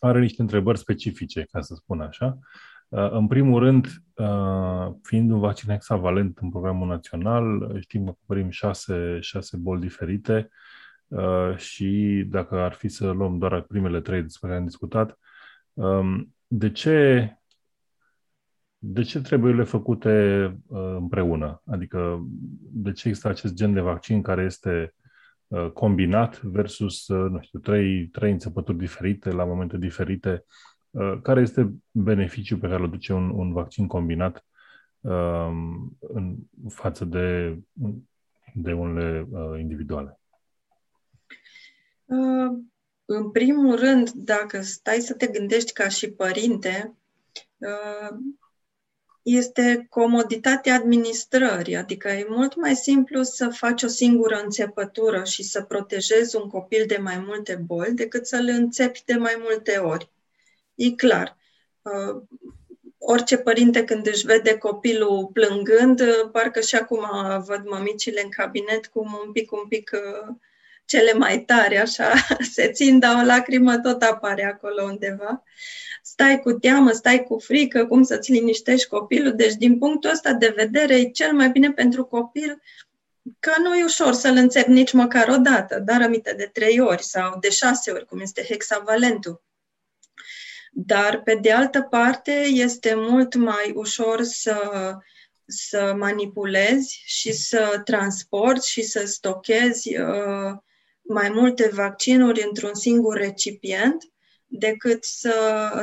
are 0.00 0.20
niște 0.20 0.42
întrebări 0.42 0.78
specifice, 0.78 1.46
ca 1.50 1.60
să 1.60 1.74
spun 1.74 2.00
așa. 2.00 2.38
Uh, 2.88 3.10
în 3.10 3.26
primul 3.26 3.60
rând, 3.60 3.86
fiind 5.02 5.30
un 5.30 5.38
vaccin 5.38 5.68
hexavalent 5.70 6.38
în 6.38 6.50
programul 6.50 6.88
național, 6.88 7.76
știm 7.80 8.04
că 8.04 8.10
acoperim 8.10 8.50
șase, 8.50 9.18
șase 9.20 9.56
boli 9.56 9.80
diferite 9.80 10.48
și 11.56 12.22
dacă 12.28 12.58
ar 12.60 12.72
fi 12.72 12.88
să 12.88 13.10
luăm 13.10 13.38
doar 13.38 13.60
primele 13.60 14.00
trei 14.00 14.22
despre 14.22 14.48
care 14.48 14.60
am 14.60 14.66
discutat, 14.66 15.18
um, 15.72 16.34
de 16.46 16.70
ce 16.70 17.28
de 18.84 19.02
ce 19.02 19.20
trebuie 19.20 19.52
ele 19.52 19.62
făcute 19.62 20.44
uh, 20.66 20.94
împreună? 20.96 21.62
Adică 21.66 22.26
de 22.72 22.92
ce 22.92 23.08
există 23.08 23.28
acest 23.28 23.54
gen 23.54 23.72
de 23.72 23.80
vaccin 23.80 24.22
care 24.22 24.42
este 24.42 24.94
uh, 25.46 25.70
combinat 25.70 26.40
versus, 26.40 27.08
uh, 27.08 27.30
nu 27.30 27.40
știu, 27.40 27.58
trei, 27.58 28.06
trei 28.06 28.30
înțepături 28.30 28.78
diferite 28.78 29.30
la 29.30 29.44
momente 29.44 29.76
diferite? 29.76 30.44
Uh, 30.90 31.20
care 31.22 31.40
este 31.40 31.72
beneficiul 31.90 32.58
pe 32.58 32.68
care 32.68 32.82
îl 32.82 32.90
duce 32.90 33.12
un, 33.12 33.30
un 33.30 33.52
vaccin 33.52 33.86
combinat 33.86 34.44
uh, 35.00 35.50
în 35.98 36.36
față 36.68 37.04
de, 37.04 37.58
de 38.54 38.72
unele 38.72 39.26
uh, 39.30 39.60
individuale? 39.60 40.20
Uh, 42.04 42.58
în 43.04 43.30
primul 43.30 43.76
rând, 43.76 44.10
dacă 44.10 44.60
stai 44.60 44.98
să 44.98 45.14
te 45.14 45.26
gândești 45.26 45.72
ca 45.72 45.88
și 45.88 46.10
părinte, 46.10 46.96
uh, 47.58 48.18
este 49.22 49.86
comoditatea 49.90 50.74
administrării, 50.74 51.76
adică 51.76 52.08
e 52.08 52.26
mult 52.28 52.56
mai 52.56 52.76
simplu 52.76 53.22
să 53.22 53.48
faci 53.48 53.82
o 53.82 53.86
singură 53.86 54.40
înțepătură 54.42 55.24
și 55.24 55.42
să 55.42 55.62
protejezi 55.62 56.36
un 56.36 56.48
copil 56.48 56.84
de 56.86 56.96
mai 56.96 57.18
multe 57.26 57.62
boli 57.66 57.92
decât 57.92 58.26
să-l 58.26 58.48
înțepi 58.48 59.02
de 59.04 59.14
mai 59.14 59.36
multe 59.38 59.76
ori. 59.76 60.10
E 60.74 60.90
clar. 60.90 61.36
Uh, 61.82 62.22
orice 62.98 63.36
părinte 63.36 63.84
când 63.84 64.06
își 64.06 64.26
vede 64.26 64.58
copilul 64.58 65.30
plângând, 65.32 66.00
uh, 66.00 66.30
parcă 66.32 66.60
și 66.60 66.74
acum 66.74 67.06
văd 67.46 67.62
mămicile 67.64 68.22
în 68.22 68.30
cabinet 68.30 68.86
cum 68.86 69.20
un 69.26 69.32
pic, 69.32 69.52
un 69.52 69.64
pic 69.68 69.90
uh, 69.94 70.34
cele 70.84 71.12
mai 71.12 71.40
tare, 71.40 71.78
așa, 71.78 72.12
se 72.54 72.70
țin, 72.70 72.98
dar 72.98 73.22
o 73.22 73.26
lacrimă 73.26 73.78
tot 73.78 74.02
apare 74.02 74.44
acolo 74.44 74.82
undeva. 74.82 75.42
Stai 76.02 76.40
cu 76.40 76.52
teamă, 76.52 76.90
stai 76.90 77.24
cu 77.24 77.38
frică, 77.38 77.86
cum 77.86 78.02
să-ți 78.02 78.32
liniștești 78.32 78.88
copilul. 78.88 79.34
Deci, 79.34 79.54
din 79.54 79.78
punctul 79.78 80.10
ăsta 80.10 80.32
de 80.32 80.52
vedere, 80.56 80.96
e 80.96 81.10
cel 81.10 81.32
mai 81.32 81.50
bine 81.50 81.72
pentru 81.72 82.04
copil 82.04 82.62
că 83.40 83.52
nu 83.58 83.76
e 83.76 83.84
ușor 83.84 84.12
să-l 84.12 84.36
înțepi 84.36 84.70
nici 84.70 84.92
măcar 84.92 85.28
o 85.28 85.36
dată, 85.36 85.78
dar 85.78 86.02
aminte 86.02 86.34
de 86.36 86.50
trei 86.52 86.80
ori 86.80 87.02
sau 87.02 87.38
de 87.40 87.50
șase 87.50 87.90
ori, 87.90 88.06
cum 88.06 88.20
este 88.20 88.44
hexavalentul. 88.48 89.42
Dar, 90.72 91.22
pe 91.22 91.34
de 91.34 91.52
altă 91.52 91.82
parte, 91.82 92.32
este 92.50 92.94
mult 92.96 93.34
mai 93.34 93.72
ușor 93.74 94.22
să, 94.22 94.56
să 95.46 95.94
manipulezi 95.96 97.02
și 97.04 97.32
să 97.32 97.80
transporti 97.84 98.68
și 98.68 98.82
să 98.82 99.06
stochezi 99.06 99.98
uh, 99.98 100.56
mai 101.02 101.28
multe 101.28 101.70
vaccinuri 101.72 102.44
într-un 102.46 102.74
singur 102.74 103.16
recipient 103.16 104.12
decât 104.46 105.04
să, 105.04 105.34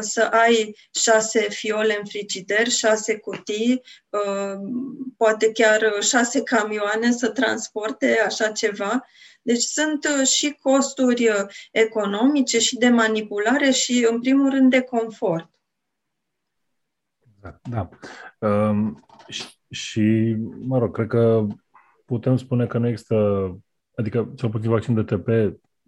să 0.01 0.21
ai 0.21 0.75
șase 0.91 1.39
fiole 1.39 1.97
în 1.99 2.05
frigider, 2.05 2.67
șase 2.67 3.17
cutii, 3.17 3.81
uh, 4.09 4.59
poate 5.17 5.51
chiar 5.51 5.93
șase 6.01 6.43
camioane 6.43 7.11
să 7.11 7.29
transporte 7.29 8.19
așa 8.25 8.51
ceva. 8.51 9.05
Deci 9.41 9.61
sunt 9.61 10.05
uh, 10.19 10.27
și 10.27 10.57
costuri 10.61 11.27
uh, 11.27 11.45
economice 11.71 12.59
și 12.59 12.77
de 12.77 12.89
manipulare 12.89 13.71
și, 13.71 14.07
în 14.09 14.19
primul 14.19 14.49
rând, 14.49 14.69
de 14.69 14.81
confort. 14.81 15.49
Da. 17.41 17.59
da. 17.69 17.89
Um, 18.47 19.05
și, 19.27 19.45
și, 19.69 20.35
mă 20.59 20.77
rog, 20.77 20.93
cred 20.93 21.07
că 21.07 21.45
putem 22.05 22.37
spune 22.37 22.67
că 22.67 22.77
nu 22.77 22.87
există, 22.87 23.15
adică 23.99 24.33
cel 24.35 24.49
puțin 24.49 24.69
vaccin 24.69 24.93
de 24.93 25.03
TP, 25.03 25.27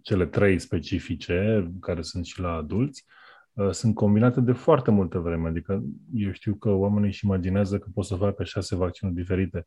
cele 0.02 0.26
trei 0.26 0.58
specifice, 0.58 1.70
care 1.80 2.02
sunt 2.02 2.24
și 2.24 2.40
la 2.40 2.52
adulți, 2.52 3.04
uh, 3.52 3.70
sunt 3.70 3.94
combinate 3.94 4.40
de 4.40 4.52
foarte 4.52 4.90
multă 4.90 5.18
vreme. 5.18 5.48
Adică 5.48 5.82
eu 6.14 6.32
știu 6.32 6.54
că 6.54 6.70
oamenii 6.70 7.08
își 7.08 7.24
imaginează 7.24 7.78
că 7.78 7.88
pot 7.94 8.04
să 8.04 8.14
facă 8.14 8.44
șase 8.44 8.76
vaccinuri 8.76 9.16
diferite, 9.16 9.66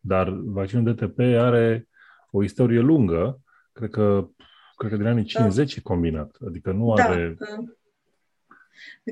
dar 0.00 0.28
vaccinul 0.30 0.94
DTP 0.94 1.18
are 1.18 1.88
o 2.30 2.42
istorie 2.42 2.80
lungă, 2.80 3.40
cred 3.72 3.90
că, 3.90 4.28
cred 4.76 4.90
că 4.90 4.96
din 4.96 5.06
anii 5.06 5.24
50 5.24 5.74
da. 5.74 5.74
e 5.78 5.82
combinat, 5.82 6.36
adică 6.46 6.72
nu 6.72 6.94
da. 6.94 7.02
are... 7.02 7.36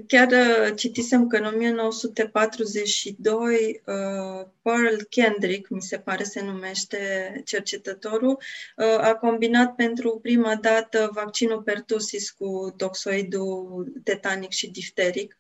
Chiar 0.07 0.29
uh, 0.29 0.77
citisem 0.77 1.27
că 1.27 1.37
în 1.37 1.45
1942 1.45 3.83
uh, 3.87 4.47
Pearl 4.63 5.03
Kendrick, 5.09 5.69
mi 5.69 5.83
se 5.83 5.99
pare 5.99 6.23
se 6.23 6.43
numește 6.43 7.33
cercetătorul, 7.45 8.39
uh, 8.77 8.99
a 8.99 9.15
combinat 9.15 9.75
pentru 9.75 10.19
prima 10.23 10.57
dată 10.57 11.11
vaccinul 11.15 11.63
pertussis 11.63 12.31
cu 12.31 12.75
toxoidul 12.77 13.93
tetanic 14.05 14.51
și 14.51 14.71
difteric 14.71 15.37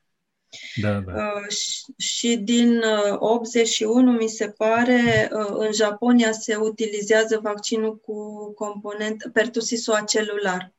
da, 0.80 1.00
da. 1.00 1.12
Uh, 1.12 1.48
și, 1.48 1.84
și 1.96 2.36
din 2.36 2.76
uh, 2.76 3.16
81, 3.18 4.12
mi 4.12 4.28
se 4.28 4.48
pare, 4.48 5.30
uh, 5.32 5.46
în 5.48 5.72
Japonia 5.72 6.32
se 6.32 6.56
utilizează 6.56 7.40
vaccinul 7.42 7.96
cu 7.96 8.52
component 8.54 9.30
pertusisul 9.32 9.94
acelular. 9.94 10.72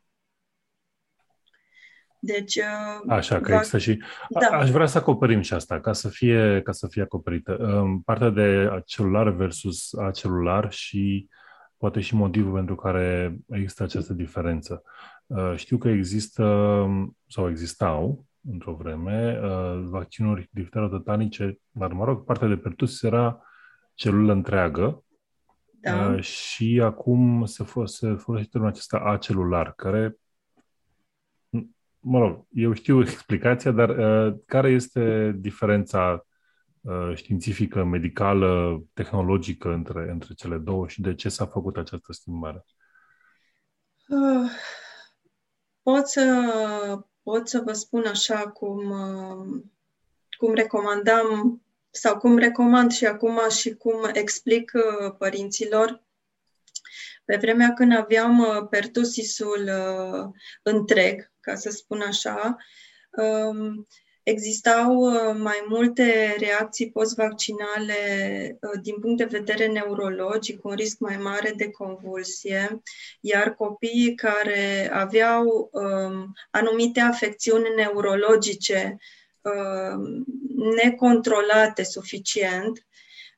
Deci, 2.26 2.56
uh, 2.56 3.04
Așa, 3.08 3.40
că 3.40 3.54
există 3.54 3.78
și... 3.78 4.04
Da. 4.30 4.58
Aș 4.58 4.70
vrea 4.70 4.86
să 4.86 4.98
acoperim 4.98 5.42
și 5.42 5.54
asta, 5.54 5.80
ca 5.80 5.94
să 5.94 6.10
fie, 6.10 6.62
ca 6.62 6.72
să 6.72 6.88
fie 6.88 7.02
acoperită. 7.02 7.58
Um, 7.62 8.02
partea 8.02 8.30
de 8.30 8.70
celular 8.86 9.30
versus 9.30 9.94
acelular 9.94 10.72
și 10.72 11.28
poate 11.78 12.00
și 12.00 12.16
motivul 12.16 12.54
pentru 12.54 12.76
care 12.76 13.38
există 13.50 13.84
această 13.84 14.14
diferență. 14.14 14.84
Uh, 15.26 15.54
știu 15.56 15.78
că 15.78 15.90
există 15.90 16.86
sau 17.28 17.50
existau 17.50 18.26
într-o 18.52 18.74
vreme, 18.74 19.40
uh, 19.44 19.84
vaccinuri 19.90 20.50
difterototanice, 20.52 21.60
dar 21.72 21.92
mă 21.92 22.06
rog, 22.06 22.24
partea 22.24 22.48
de 22.48 22.58
pertus 22.58 23.02
era 23.02 23.42
celulă 23.94 24.32
întreagă 24.32 25.04
da. 25.84 26.06
Uh, 26.06 26.22
și 26.22 26.82
acum 26.84 27.46
se, 27.46 27.64
fo- 27.64 27.86
se 27.86 28.14
folosește 28.14 28.52
termenul 28.52 28.76
acesta 28.76 28.98
acelular, 28.98 29.74
care, 29.76 30.18
mă 32.04 32.20
rog, 32.20 32.46
eu 32.52 32.74
știu 32.74 33.02
explicația, 33.02 33.72
dar 33.72 33.90
uh, 33.90 34.36
care 34.46 34.70
este 34.70 35.36
diferența 35.36 36.26
uh, 36.82 37.12
științifică, 37.16 37.84
medicală, 37.84 38.84
tehnologică 38.94 39.74
între, 39.74 40.10
între 40.12 40.34
cele 40.34 40.58
două 40.58 40.88
și 40.88 41.02
de 41.02 41.16
ce 41.16 41.30
s-a 41.30 41.46
făcut 41.46 41.78
această 41.78 42.14
schimbare? 42.14 42.66
Uh, 44.08 44.50
pot 45.82 46.08
să 46.08 46.24
pot 47.24 47.50
să 47.50 47.60
vă 47.60 47.74
spun 47.74 48.06
așa 48.06 48.48
cum, 48.48 48.90
uh, 48.90 49.64
cum 50.38 50.54
recomandam 50.54 51.62
sau 51.90 52.18
cum 52.18 52.38
recomand 52.38 52.92
și 52.92 53.06
acum 53.06 53.50
și 53.50 53.74
cum 53.74 54.10
explic 54.14 54.72
uh, 54.74 55.16
părinților. 55.18 56.04
Pe 57.26 57.38
vremea 57.38 57.74
când 57.74 57.98
aveam 57.98 58.40
uh, 58.40 58.68
pertusisul 58.70 59.70
întreg, 60.64 61.32
ca 61.44 61.56
să 61.56 61.70
spun 61.70 62.02
așa, 62.02 62.58
um, 63.12 63.88
Existau 64.24 64.96
uh, 64.96 65.36
mai 65.38 65.66
multe 65.68 66.36
reacții 66.40 66.92
post-vaccinale 66.92 67.98
uh, 68.62 68.80
din 68.82 69.00
punct 69.00 69.18
de 69.18 69.38
vedere 69.38 69.68
neurologic, 69.68 70.66
un 70.66 70.74
risc 70.76 71.00
mai 71.00 71.18
mare 71.18 71.54
de 71.56 71.70
convulsie, 71.72 72.82
iar 73.20 73.54
copiii 73.54 74.16
care 74.16 74.90
aveau 74.94 75.70
um, 75.72 76.34
anumite 76.52 77.00
afecțiuni 77.00 77.76
neurologice 77.76 78.98
um, 79.42 80.26
necontrolate 80.84 81.84
suficient, 81.84 82.86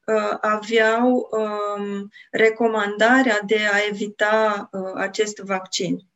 uh, 0.05 0.37
aveau 0.41 1.29
um, 1.31 2.09
recomandarea 2.31 3.41
de 3.45 3.59
a 3.71 3.85
evita 3.89 4.69
uh, 4.71 4.91
acest 4.95 5.37
vaccin 5.37 6.07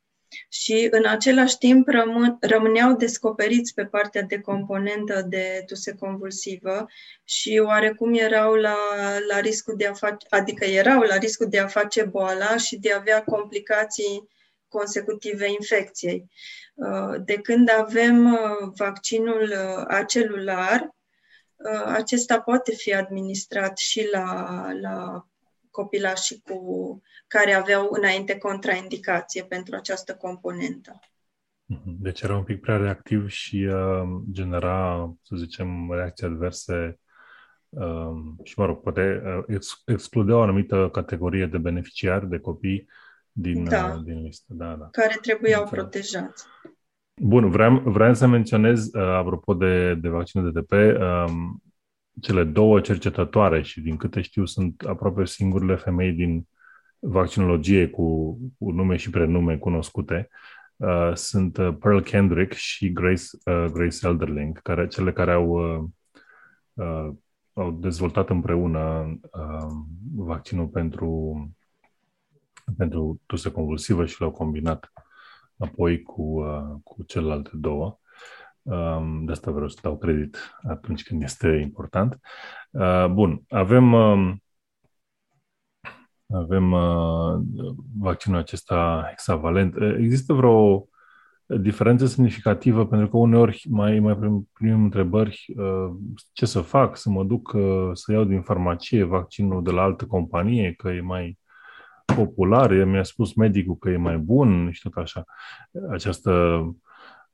și 0.50 0.88
în 0.92 1.06
același 1.06 1.58
timp 1.58 1.88
rămân, 1.88 2.38
rămâneau 2.39 2.96
descoperiți 2.96 3.74
pe 3.74 3.86
partea 3.86 4.22
de 4.22 4.39
componentă 4.39 5.22
de 5.22 5.63
tuse 5.65 5.96
convulsivă 5.96 6.88
și 7.24 7.62
oarecum 7.65 8.13
erau 8.13 8.54
la, 8.54 8.78
la 9.28 9.39
riscul 9.39 9.76
de 9.78 9.88
a 9.88 9.94
face, 9.94 10.26
adică 10.30 10.65
erau 10.65 11.02
la 11.02 11.18
riscul 11.18 11.50
de 11.50 11.60
a 11.60 11.68
face 11.68 12.04
boala 12.04 12.58
și 12.58 12.78
de 12.78 12.92
a 12.92 12.98
avea 12.98 13.24
complicații 13.24 14.28
consecutive 14.68 15.52
infecției. 15.52 16.30
Uh, 16.74 17.22
de 17.26 17.34
când 17.34 17.70
avem 17.78 18.34
uh, 18.34 18.39
vaccinul 18.76 19.42
uh, 19.42 19.84
acelular, 19.88 20.96
acesta 21.86 22.39
poate 22.39 22.76
fi 22.76 22.94
administrat 22.94 23.78
și 23.78 24.08
la, 24.12 24.68
la 24.82 25.28
copilașii 25.72 26.42
cu, 26.46 27.02
care 27.28 27.54
aveau 27.54 27.88
înainte 27.92 28.38
contraindicație 28.38 29.44
pentru 29.44 29.76
această 29.76 30.16
componentă. 30.16 31.00
Mhm. 31.66 31.96
Deci 32.00 32.22
era 32.22 32.38
un 32.38 32.44
pic 32.44 32.60
prea 32.60 32.78
reactiv 32.78 33.30
și 33.30 33.56
uh, 33.64 34.22
genera, 34.32 35.12
să 35.24 35.36
zicem, 35.36 35.92
reacții 35.92 36.26
adverse 36.26 37.00
uh, 37.70 38.12
și, 38.44 38.60
mă 38.60 38.66
rog, 38.66 38.82
poate 38.82 39.22
uh, 39.26 39.44
ex- 39.56 39.82
excludea 39.86 40.36
o 40.36 40.42
anumită 40.42 40.90
categorie 40.92 41.46
de 41.46 41.58
beneficiari, 41.58 42.30
de 42.30 42.40
copii 42.40 42.88
din, 43.32 43.64
da. 43.64 43.94
uh, 43.96 44.04
din 44.04 44.22
listă. 44.22 44.54
Da, 44.54 44.76
da. 44.76 44.88
Care 44.92 45.18
trebuiau 45.22 45.62
Înțeleg. 45.62 45.82
protejați. 45.84 46.46
Bun, 47.22 47.50
vreau, 47.50 47.80
vreau 47.80 48.14
să 48.14 48.28
menționez, 48.28 48.94
uh, 48.94 49.02
apropo 49.02 49.54
de, 49.54 49.96
de 49.96 50.10
vaccinul 50.10 50.52
de 50.52 50.60
DTP, 50.60 50.72
um, 50.72 51.64
cele 52.22 52.44
două 52.44 52.80
cercetătoare 52.82 53.62
și 53.62 53.82
din 53.82 53.98
câte 53.98 54.22
știu 54.22 54.46
sunt 54.46 54.82
aproape 54.82 55.26
singurele 55.26 55.76
femei 55.76 56.12
din 56.12 56.48
vaccinologie 57.00 57.88
cu, 57.88 58.38
cu 58.58 58.72
nume 58.72 58.96
și 58.96 59.10
prenume 59.10 59.58
cunoscute, 59.58 60.30
uh, 60.76 61.12
sunt 61.14 61.58
uh, 61.58 61.76
Pearl 61.80 62.00
Kendrick 62.00 62.54
și 62.54 62.92
Grace, 62.92 63.24
uh, 63.46 63.66
Grace 63.72 64.08
Elderling, 64.08 64.62
care, 64.62 64.88
cele 64.88 65.14
care 65.14 65.32
au, 65.32 65.50
uh, 65.50 65.84
uh, 66.74 67.14
au 67.54 67.72
dezvoltat 67.72 68.30
împreună 68.30 69.14
uh, 69.22 69.72
vaccinul 70.16 70.68
pentru, 70.68 71.36
pentru 72.78 73.22
tuse 73.26 73.52
convulsivă 73.52 74.06
și 74.06 74.22
l-au 74.22 74.32
combinat 74.32 74.92
apoi 75.58 76.02
cu, 76.02 76.22
uh, 76.22 76.80
cu 76.84 77.04
celelalte 77.04 77.50
două. 77.54 78.00
Um, 78.62 79.26
de 79.26 79.32
asta 79.32 79.52
vreau 79.52 79.67
să 79.69 79.80
dau 79.82 79.98
credit 79.98 80.38
atunci 80.69 81.04
când 81.04 81.22
este 81.22 81.48
important. 81.48 82.19
Uh, 82.72 83.06
bun, 83.08 83.41
avem 83.50 83.93
um, 83.93 84.43
avem 86.34 86.72
uh, 86.72 87.39
vaccinul 88.00 88.38
acesta 88.39 89.06
hexavalent. 89.08 89.76
Există 89.98 90.34
vreo 90.34 90.88
diferență 91.58 92.06
semnificativă, 92.06 92.88
pentru 92.88 93.10
că 93.10 93.17
uneori 93.17 93.65
mai, 93.69 94.00
mai 94.00 94.17
primim 94.54 94.84
întrebări 94.84 95.45
uh, 95.58 95.95
ce 96.34 96.45
să 96.45 96.62
fac, 96.62 96.98
să 96.98 97.10
mă 97.10 97.24
duc 97.24 97.52
uh, 97.54 97.89
să 97.93 98.12
iau 98.12 98.24
din 98.24 98.41
farmacie 98.41 99.04
vaccinul 99.04 99.63
de 99.63 99.72
la 99.72 99.82
altă 99.82 100.06
companie, 100.06 100.74
că 100.74 100.89
e 100.89 101.02
mai 101.02 101.38
popular, 102.15 102.84
mi-a 102.84 103.04
spus 103.04 103.34
medicul 103.34 103.78
că 103.78 103.89
e 103.89 103.98
mai 103.98 104.17
bun 104.17 104.72
și 104.72 104.82
tot 104.82 104.93
așa. 105.04 105.24
Această, 105.91 106.62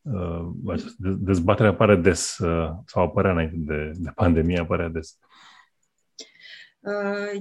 uh, 0.06 0.48
această 0.68 0.96
dezbatere 1.00 1.68
apare 1.68 1.96
des, 1.96 2.36
sau 2.86 3.04
apărea 3.04 3.32
înainte 3.32 3.56
de, 3.58 3.92
de 3.96 4.10
pandemie, 4.16 4.60
apărea 4.60 4.88
des. 4.88 5.18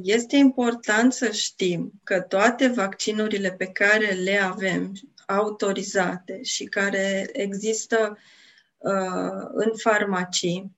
Este 0.03 0.37
important 0.37 1.13
să 1.13 1.31
știm 1.31 1.93
că 2.05 2.21
toate 2.21 2.69
vaccinurile 2.69 3.53
pe 3.53 3.67
care 3.67 4.07
le 4.07 4.37
avem 4.37 4.93
autorizate 5.27 6.43
și 6.43 6.65
care 6.65 7.29
există 7.33 8.19
uh, 8.79 9.49
în 9.53 9.73
farmacii 9.77 10.77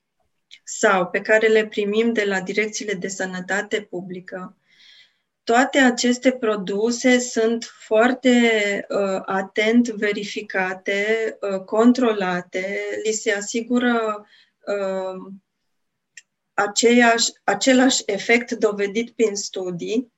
sau 0.64 1.06
pe 1.06 1.20
care 1.20 1.46
le 1.46 1.66
primim 1.66 2.12
de 2.12 2.24
la 2.24 2.40
direcțiile 2.40 2.92
de 2.92 3.08
sănătate 3.08 3.80
publică, 3.80 4.56
toate 5.46 5.78
aceste 5.78 6.32
produse 6.32 7.18
sunt 7.18 7.64
foarte 7.78 8.30
uh, 8.88 9.20
atent 9.24 9.88
verificate, 9.88 11.38
uh, 11.40 11.60
controlate, 11.60 12.78
li 13.04 13.12
se 13.12 13.32
asigură 13.32 14.26
uh, 14.66 15.32
aceeași, 16.54 17.30
același 17.44 18.02
efect 18.06 18.50
dovedit 18.52 19.10
prin 19.10 19.34
studii. 19.34 20.12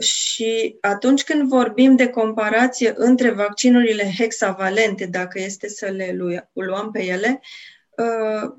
Și 0.00 0.76
atunci 0.80 1.24
când 1.24 1.48
vorbim 1.48 1.96
de 1.96 2.08
comparație 2.08 2.92
între 2.96 3.30
vaccinurile 3.30 4.12
hexavalente, 4.18 5.06
dacă 5.06 5.40
este 5.40 5.68
să 5.68 5.86
le 5.86 6.16
luăm 6.52 6.90
pe 6.90 7.04
ele, 7.04 7.40
uh, 7.96 8.54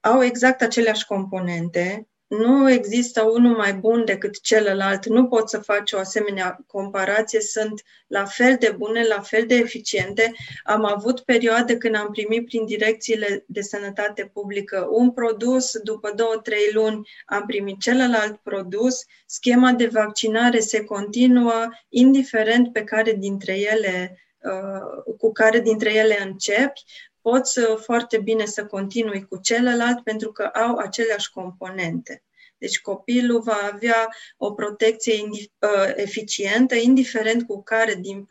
au 0.00 0.22
exact 0.22 0.62
aceleași 0.62 1.06
componente, 1.06 2.08
nu 2.28 2.70
există 2.70 3.22
unul 3.22 3.56
mai 3.56 3.72
bun 3.72 4.04
decât 4.04 4.40
celălalt, 4.40 5.06
nu 5.06 5.26
poți 5.26 5.50
să 5.50 5.58
faci 5.58 5.92
o 5.92 5.98
asemenea 5.98 6.64
comparație, 6.66 7.40
sunt 7.40 7.82
la 8.06 8.24
fel 8.24 8.56
de 8.58 8.74
bune, 8.78 9.06
la 9.06 9.20
fel 9.20 9.46
de 9.46 9.54
eficiente. 9.54 10.32
Am 10.64 10.84
avut 10.84 11.20
perioade 11.20 11.76
când 11.76 11.94
am 11.94 12.10
primit 12.10 12.46
prin 12.46 12.66
direcțiile 12.66 13.44
de 13.46 13.60
sănătate 13.60 14.30
publică 14.32 14.88
un 14.90 15.10
produs, 15.10 15.78
după 15.82 16.12
două, 16.16 16.36
trei 16.42 16.70
luni 16.72 17.08
am 17.26 17.46
primit 17.46 17.80
celălalt 17.80 18.36
produs, 18.36 19.04
schema 19.26 19.72
de 19.72 19.86
vaccinare 19.86 20.58
se 20.58 20.84
continuă, 20.84 21.68
indiferent 21.88 22.72
pe 22.72 22.84
care 22.84 23.12
dintre 23.12 23.58
ele, 23.58 24.18
uh, 24.42 25.14
cu 25.18 25.32
care 25.32 25.60
dintre 25.60 25.94
ele 25.94 26.22
începi, 26.22 26.84
poți 27.30 27.58
uh, 27.58 27.76
foarte 27.76 28.18
bine 28.18 28.44
să 28.44 28.66
continui 28.66 29.26
cu 29.26 29.36
celălalt 29.36 30.02
pentru 30.02 30.32
că 30.32 30.42
au 30.42 30.76
aceleași 30.76 31.30
componente. 31.30 32.22
Deci 32.58 32.80
copilul 32.80 33.40
va 33.40 33.70
avea 33.72 34.08
o 34.36 34.52
protecție 34.52 35.22
uh, 35.22 35.92
eficientă, 35.94 36.74
indiferent 36.74 37.46
cu 37.46 37.62
care 37.62 37.94
din 37.94 38.28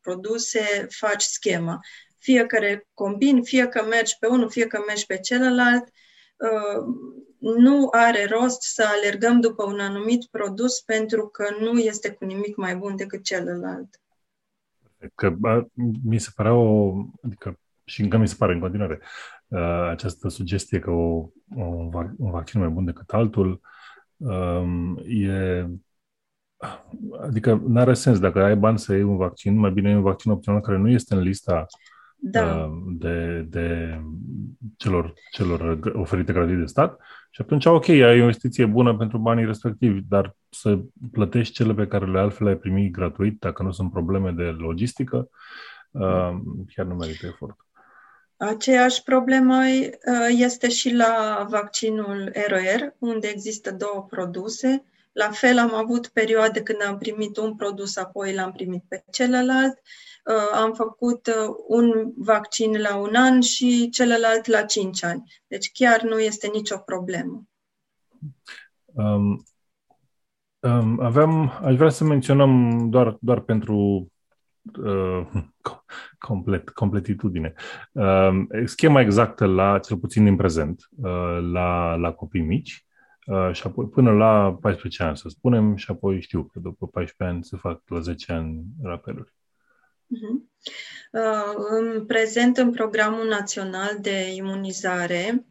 produse 0.00 0.86
faci 0.90 1.22
schema. 1.22 1.80
Fie 2.18 2.46
că 2.46 2.80
combini, 2.94 3.44
fie 3.44 3.66
că 3.66 3.84
mergi 3.84 4.16
pe 4.18 4.26
unul, 4.26 4.50
fie 4.50 4.66
că 4.66 4.82
mergi 4.86 5.06
pe 5.06 5.18
celălalt, 5.18 5.84
uh, 6.36 6.84
nu 7.38 7.88
are 7.90 8.24
rost 8.24 8.62
să 8.62 8.84
alergăm 8.86 9.40
după 9.40 9.64
un 9.64 9.80
anumit 9.80 10.26
produs 10.26 10.80
pentru 10.80 11.28
că 11.28 11.56
nu 11.60 11.78
este 11.78 12.10
cu 12.10 12.24
nimic 12.24 12.56
mai 12.56 12.76
bun 12.76 12.96
decât 12.96 13.22
celălalt. 13.22 14.00
Că 15.14 15.36
mi 16.04 16.18
se 16.18 16.30
părea 16.34 16.54
o, 16.54 16.94
adică 17.22 17.58
și 17.88 18.02
încă 18.02 18.16
mi 18.16 18.28
se 18.28 18.34
pare 18.38 18.52
în 18.52 18.60
continuare, 18.60 19.00
uh, 19.46 19.88
această 19.90 20.28
sugestie 20.28 20.78
că 20.78 20.90
o, 20.90 21.28
o, 21.56 21.64
un 22.18 22.30
vaccin 22.30 22.60
mai 22.60 22.68
bun 22.68 22.84
decât 22.84 23.10
altul 23.10 23.60
um, 24.16 24.98
e 25.06 25.66
Adică 27.20 27.62
nu 27.66 27.80
are 27.80 27.94
sens. 27.94 28.18
Dacă 28.18 28.42
ai 28.42 28.56
bani 28.56 28.78
să 28.78 28.92
iei 28.92 29.02
un 29.02 29.16
vaccin, 29.16 29.58
mai 29.58 29.70
bine 29.70 29.90
e 29.90 29.96
un 29.96 30.02
vaccin 30.02 30.30
opțional 30.30 30.60
care 30.60 30.78
nu 30.78 30.88
este 30.88 31.14
în 31.14 31.20
lista 31.20 31.66
da. 32.16 32.54
uh, 32.54 32.70
de, 32.98 33.46
de 33.48 33.98
celor, 34.76 35.12
celor 35.32 35.80
oferite 35.94 36.32
gratuit 36.32 36.58
de 36.58 36.64
stat 36.64 37.00
și 37.30 37.40
atunci, 37.40 37.64
ok, 37.64 37.88
ai 37.88 38.20
o 38.20 38.22
investiție 38.22 38.66
bună 38.66 38.96
pentru 38.96 39.18
banii 39.18 39.44
respectivi, 39.44 40.00
dar 40.08 40.36
să 40.48 40.78
plătești 41.12 41.54
cele 41.54 41.74
pe 41.74 41.86
care 41.86 42.06
le 42.06 42.18
altfel 42.18 42.46
ai 42.46 42.56
primit 42.56 42.92
gratuit, 42.92 43.40
dacă 43.40 43.62
nu 43.62 43.70
sunt 43.70 43.90
probleme 43.90 44.30
de 44.30 44.42
logistică, 44.42 45.28
uh, 45.90 46.30
chiar 46.74 46.86
nu 46.86 46.94
merită 46.94 47.26
efort. 47.26 47.56
Aceeași 48.38 49.02
problemă 49.02 49.56
uh, 49.56 50.28
este 50.28 50.68
și 50.68 50.94
la 50.94 51.46
vaccinul 51.50 52.32
ROR, 52.46 52.94
unde 52.98 53.28
există 53.28 53.72
două 53.72 54.06
produse. 54.08 54.84
La 55.12 55.30
fel 55.30 55.58
am 55.58 55.74
avut 55.74 56.06
perioade 56.08 56.62
când 56.62 56.78
am 56.86 56.98
primit 56.98 57.36
un 57.36 57.54
produs, 57.54 57.96
apoi 57.96 58.34
l-am 58.34 58.52
primit 58.52 58.84
pe 58.88 59.04
celălalt. 59.10 59.78
Uh, 60.24 60.58
am 60.60 60.72
făcut 60.72 61.26
uh, 61.26 61.54
un 61.66 62.12
vaccin 62.16 62.80
la 62.80 62.96
un 62.96 63.14
an 63.14 63.40
și 63.40 63.88
celălalt 63.88 64.46
la 64.46 64.62
cinci 64.62 65.04
ani. 65.04 65.42
Deci 65.46 65.70
chiar 65.72 66.02
nu 66.02 66.20
este 66.20 66.50
nicio 66.52 66.76
problemă. 66.76 67.42
Um, 68.84 69.44
um, 70.58 71.00
aveam, 71.00 71.58
aș 71.62 71.76
vrea 71.76 71.90
să 71.90 72.04
menționăm 72.04 72.86
doar, 72.90 73.16
doar 73.20 73.40
pentru 73.40 74.06
uh, 74.82 75.26
complet, 76.18 76.68
completitudine. 76.68 77.54
Uh, 77.92 78.30
schema 78.64 79.00
exactă 79.00 79.46
la, 79.46 79.78
cel 79.78 79.96
puțin 79.96 80.26
în 80.26 80.36
prezent, 80.36 80.88
uh, 80.96 81.38
la, 81.52 81.94
la 81.94 82.12
copii 82.12 82.42
mici 82.42 82.86
uh, 83.26 83.50
și 83.52 83.66
apoi 83.66 83.88
până 83.88 84.10
la 84.10 84.58
14 84.60 85.02
ani, 85.02 85.16
să 85.16 85.28
spunem, 85.28 85.76
și 85.76 85.90
apoi 85.90 86.20
știu 86.20 86.42
că 86.42 86.58
după 86.58 86.86
14 86.86 87.36
ani 87.36 87.44
se 87.44 87.56
fac 87.56 87.82
la 87.86 88.00
10 88.00 88.32
ani 88.32 88.64
rapeluri. 88.82 89.34
Uh-huh. 90.08 90.62
Uh, 91.12 91.54
în 91.68 92.06
prezent, 92.06 92.56
în 92.56 92.72
programul 92.72 93.28
național 93.28 93.98
de 94.00 94.32
imunizare, 94.34 95.46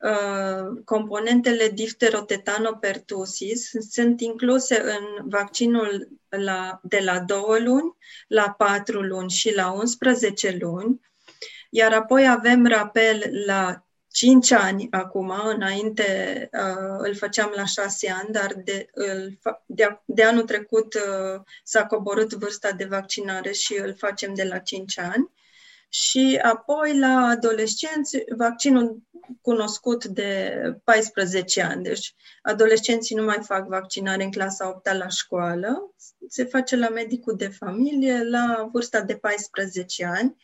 uh, 0.00 0.80
componentele 0.84 1.68
difterotetanopertusis 1.68 3.70
sunt 3.90 4.20
incluse 4.20 4.80
în 4.80 5.28
vaccinul 5.28 6.08
la, 6.28 6.80
de 6.82 7.00
la 7.04 7.20
2 7.20 7.62
luni, 7.62 7.96
la 8.28 8.54
4 8.58 9.02
luni 9.02 9.30
și 9.30 9.54
la 9.54 9.70
11 9.70 10.56
luni, 10.60 11.00
iar 11.70 11.92
apoi 11.92 12.28
avem 12.28 12.66
rapel 12.66 13.30
la 13.46 13.86
5 14.12 14.50
ani 14.50 14.88
acum, 14.90 15.32
înainte 15.44 16.48
uh, 16.52 16.96
îl 16.98 17.14
făceam 17.14 17.52
la 17.54 17.64
6 17.64 18.10
ani, 18.10 18.32
dar 18.32 18.54
de, 18.64 18.88
îl, 18.92 19.38
de, 19.66 20.00
de 20.04 20.24
anul 20.24 20.42
trecut 20.42 20.94
uh, 20.94 21.40
s-a 21.64 21.86
coborât 21.86 22.32
vârsta 22.32 22.72
de 22.72 22.84
vaccinare 22.84 23.52
și 23.52 23.78
îl 23.78 23.94
facem 23.94 24.34
de 24.34 24.44
la 24.44 24.58
5 24.58 24.98
ani. 24.98 25.30
Și 25.88 26.38
apoi 26.42 26.98
la 26.98 27.26
adolescenți, 27.26 28.24
vaccinul 28.36 29.02
cunoscut 29.40 30.04
de 30.04 30.62
14 30.84 31.62
ani. 31.62 31.82
Deci 31.82 32.14
adolescenții 32.42 33.16
nu 33.16 33.24
mai 33.24 33.38
fac 33.42 33.66
vaccinare 33.66 34.24
în 34.24 34.30
clasa 34.30 34.68
8 34.68 34.92
la 34.92 35.08
școală, 35.08 35.94
se 36.28 36.44
face 36.44 36.76
la 36.76 36.88
medicul 36.88 37.36
de 37.36 37.48
familie 37.48 38.22
la 38.22 38.68
vârsta 38.72 39.00
de 39.00 39.14
14 39.14 40.04
ani. 40.04 40.36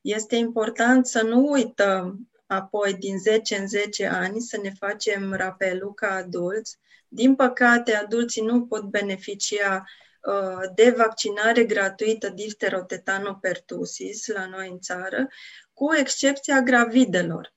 Este 0.00 0.36
important 0.36 1.06
să 1.06 1.22
nu 1.22 1.50
uităm 1.50 2.28
apoi 2.46 2.94
din 2.94 3.18
10 3.18 3.56
în 3.56 3.68
10 3.68 4.06
ani 4.06 4.40
să 4.40 4.58
ne 4.62 4.72
facem 4.78 5.32
rapelul 5.32 5.94
ca 5.94 6.14
adulți. 6.14 6.78
Din 7.08 7.34
păcate, 7.34 7.94
adulții 7.94 8.42
nu 8.42 8.66
pot 8.66 8.82
beneficia 8.82 9.84
uh, 10.22 10.70
de 10.74 10.94
vaccinare 10.96 11.64
gratuită 11.64 12.28
difterotetanopertusis 12.28 14.26
la 14.26 14.46
noi 14.46 14.68
în 14.68 14.80
țară, 14.80 15.28
cu 15.72 15.94
excepția 15.94 16.60
gravidelor. 16.60 17.54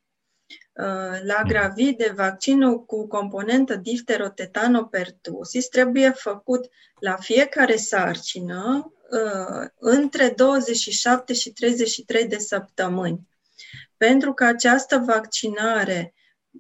Uh, 0.74 1.20
la 1.24 1.44
gravide, 1.48 2.14
vaccinul 2.16 2.86
cu 2.86 3.08
componentă 3.08 3.76
difterotetanopertusis 3.76 5.68
trebuie 5.68 6.10
făcut 6.10 6.70
la 7.00 7.16
fiecare 7.16 7.76
sarcină 7.76 8.94
uh, 9.12 9.68
între 9.78 10.30
27 10.30 11.34
și 11.34 11.52
33 11.52 12.28
de 12.28 12.38
săptămâni 12.38 13.28
pentru 14.00 14.34
că 14.34 14.46
această 14.46 14.98
vaccinare 14.98 16.14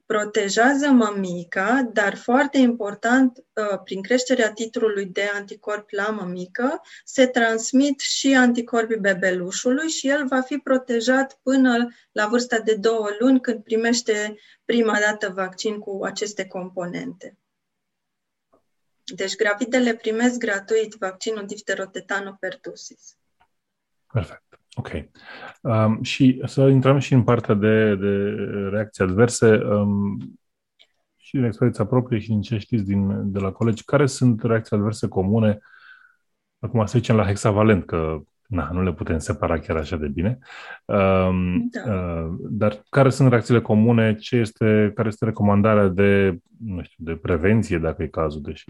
protejează 0.05 0.87
mămica, 0.87 1.89
dar 1.93 2.15
foarte 2.15 2.57
important, 2.57 3.37
uh, 3.37 3.79
prin 3.83 4.01
creșterea 4.01 4.51
titrului 4.51 5.05
de 5.05 5.29
anticorp 5.33 5.89
la 5.89 6.09
mămică, 6.09 6.81
se 7.03 7.27
transmit 7.27 7.99
și 7.99 8.35
anticorpii 8.35 8.99
bebelușului 8.99 9.87
și 9.87 10.07
el 10.07 10.27
va 10.27 10.41
fi 10.41 10.57
protejat 10.57 11.39
până 11.43 11.87
la 12.11 12.27
vârsta 12.27 12.59
de 12.59 12.75
două 12.75 13.09
luni 13.19 13.41
când 13.41 13.63
primește 13.63 14.35
prima 14.65 14.99
dată 14.99 15.29
vaccin 15.29 15.79
cu 15.79 15.99
aceste 16.03 16.45
componente. 16.47 17.37
Deci 19.03 19.35
gravidele 19.35 19.95
primesc 19.95 20.37
gratuit 20.37 20.93
vaccinul 20.93 21.45
difterotetanopertussis. 21.45 23.17
Perfect. 24.13 24.48
Ok. 24.79 24.89
Um, 25.61 26.03
și 26.03 26.41
să 26.45 26.61
intrăm 26.61 26.99
și 26.99 27.13
în 27.13 27.23
partea 27.23 27.53
de, 27.55 27.95
de 27.95 28.35
reacții 28.69 29.03
adverse. 29.03 29.55
Um, 29.55 30.17
și 31.17 31.35
din 31.35 31.43
experiența 31.43 31.85
proprie 31.85 32.19
și 32.19 32.27
din 32.27 32.41
ce 32.41 32.57
știți 32.57 32.83
din, 32.83 33.31
de 33.31 33.39
la 33.39 33.51
colegi, 33.51 33.83
care 33.83 34.05
sunt 34.05 34.43
reacții 34.43 34.75
adverse 34.75 35.07
comune? 35.07 35.59
Acum 36.59 36.85
să 36.85 36.97
zicem 36.97 37.15
la 37.15 37.25
hexavalent, 37.25 37.85
că 37.85 38.19
na, 38.47 38.69
nu 38.71 38.83
le 38.83 38.93
putem 38.93 39.19
separa 39.19 39.59
chiar 39.59 39.77
așa 39.77 39.95
de 39.95 40.07
bine. 40.07 40.37
Um, 40.85 41.69
da. 41.71 41.93
uh, 41.93 42.35
dar 42.39 42.83
care 42.89 43.09
sunt 43.09 43.29
reacțiile 43.29 43.61
comune? 43.61 44.15
Ce 44.15 44.35
este, 44.35 44.91
care 44.95 45.07
este 45.07 45.25
recomandarea 45.25 45.87
de, 45.87 46.39
nu 46.57 46.83
știu, 46.83 47.03
de 47.03 47.15
prevenție, 47.15 47.77
dacă 47.77 48.03
e 48.03 48.07
cazul, 48.07 48.41
deși 48.41 48.65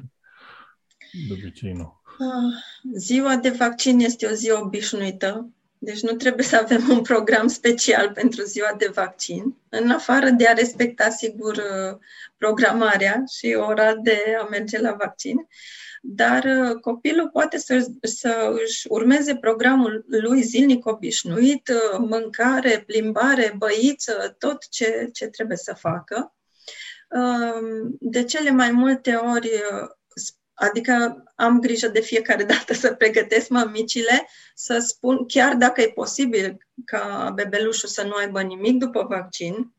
de 1.27 1.33
obicei 1.33 1.73
nu. 1.73 2.01
Uh, 2.19 2.53
ziua 2.95 3.35
de 3.35 3.55
vaccin 3.59 3.99
este 3.99 4.25
o 4.25 4.33
zi 4.33 4.51
obișnuită 4.51 5.49
deci 5.81 6.01
nu 6.01 6.11
trebuie 6.11 6.45
să 6.45 6.55
avem 6.55 6.89
un 6.89 7.01
program 7.01 7.47
special 7.47 8.11
pentru 8.11 8.43
ziua 8.43 8.73
de 8.77 8.91
vaccin, 8.93 9.55
în 9.69 9.89
afară 9.89 10.29
de 10.29 10.47
a 10.47 10.53
respecta, 10.53 11.09
sigur, 11.09 11.55
uh, 11.55 11.97
programarea 12.37 13.23
și 13.37 13.57
ora 13.59 13.95
de 13.95 14.35
a 14.41 14.43
merge 14.43 14.79
la 14.79 14.91
vaccin. 14.91 15.47
Dar 16.01 16.43
uh, 16.43 16.79
copilul 16.81 17.29
poate 17.29 17.57
să, 17.57 17.87
să 18.01 18.57
își 18.63 18.87
urmeze 18.89 19.35
programul 19.35 20.05
lui 20.07 20.41
zilnic 20.41 20.85
obișnuit, 20.85 21.67
uh, 21.67 21.97
mâncare, 21.97 22.83
plimbare, 22.85 23.53
băiță, 23.57 24.35
tot 24.37 24.67
ce, 24.69 25.09
ce 25.13 25.27
trebuie 25.27 25.57
să 25.57 25.73
facă. 25.73 26.33
De 27.99 28.23
cele 28.23 28.49
mai 28.49 28.71
multe 28.71 29.13
ori 29.15 29.49
Adică 30.59 31.23
am 31.35 31.59
grijă 31.59 31.87
de 31.87 31.99
fiecare 31.99 32.43
dată 32.53 32.73
să 32.73 32.93
pregătesc 32.93 33.49
mămicile, 33.49 34.27
să 34.55 34.79
spun, 34.87 35.25
chiar 35.27 35.55
dacă 35.55 35.81
e 35.81 35.87
posibil 35.87 36.67
ca 36.85 37.31
bebelușul 37.35 37.89
să 37.89 38.03
nu 38.03 38.13
aibă 38.13 38.41
nimic 38.41 38.77
după 38.77 39.05
vaccin, 39.09 39.73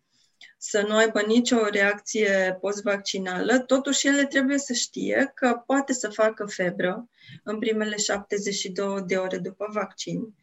să 0.59 0.85
nu 0.89 0.97
aibă 0.97 1.21
nicio 1.21 1.65
reacție 1.65 2.59
post-vaccinală, 2.61 3.59
totuși 3.59 4.07
ele 4.07 4.25
trebuie 4.27 4.59
să 4.59 4.73
știe 4.73 5.33
că 5.35 5.63
poate 5.67 5.93
să 5.93 6.09
facă 6.09 6.47
febră 6.47 7.09
în 7.45 7.59
primele 7.59 7.97
72 7.97 9.03
de 9.07 9.17
ore 9.17 9.39
după 9.39 9.69
vaccin, 9.73 10.35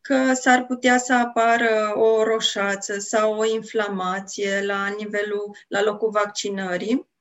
că 0.00 0.32
s-ar 0.34 0.66
putea 0.66 0.98
să 0.98 1.14
apară 1.14 1.92
o 1.94 2.22
roșață 2.22 2.98
sau 2.98 3.38
o 3.38 3.44
inflamație 3.44 4.62
la 4.64 4.86
nivelul, 4.98 5.56
la 5.68 5.82
locul 5.82 6.10
vaccinării, 6.10 6.94
Uh, 6.98 7.15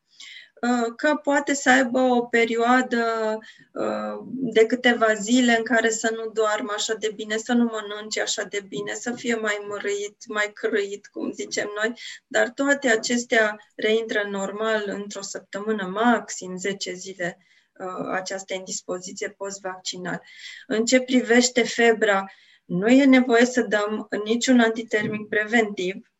că 0.95 1.15
poate 1.15 1.53
să 1.53 1.69
aibă 1.69 1.99
o 1.99 2.21
perioadă 2.21 3.37
uh, 3.71 4.25
de 4.31 4.65
câteva 4.65 5.13
zile 5.13 5.57
în 5.57 5.63
care 5.63 5.89
să 5.89 6.13
nu 6.15 6.31
doarmă 6.31 6.71
așa 6.75 6.93
de 6.93 7.11
bine, 7.15 7.37
să 7.37 7.53
nu 7.53 7.63
mănânce 7.63 8.21
așa 8.21 8.43
de 8.43 8.65
bine, 8.67 8.93
să 8.93 9.11
fie 9.11 9.35
mai 9.35 9.65
mărâit, 9.67 10.15
mai 10.27 10.51
crăit, 10.53 11.07
cum 11.07 11.31
zicem 11.31 11.71
noi, 11.75 11.93
dar 12.27 12.49
toate 12.49 12.89
acestea 12.89 13.57
reintră 13.75 14.27
normal 14.29 14.83
într-o 14.87 15.21
săptămână, 15.21 15.87
maxim 15.87 16.57
10 16.57 16.93
zile 16.93 17.37
uh, 17.73 18.09
această 18.11 18.53
indispoziție 18.53 19.29
post-vaccinal. 19.29 20.21
În 20.67 20.85
ce 20.85 20.99
privește 20.99 21.63
febra, 21.63 22.25
nu 22.65 22.87
e 22.87 23.05
nevoie 23.05 23.45
să 23.45 23.61
dăm 23.61 24.07
niciun 24.23 24.59
antitermic 24.59 25.27
preventiv, 25.27 26.14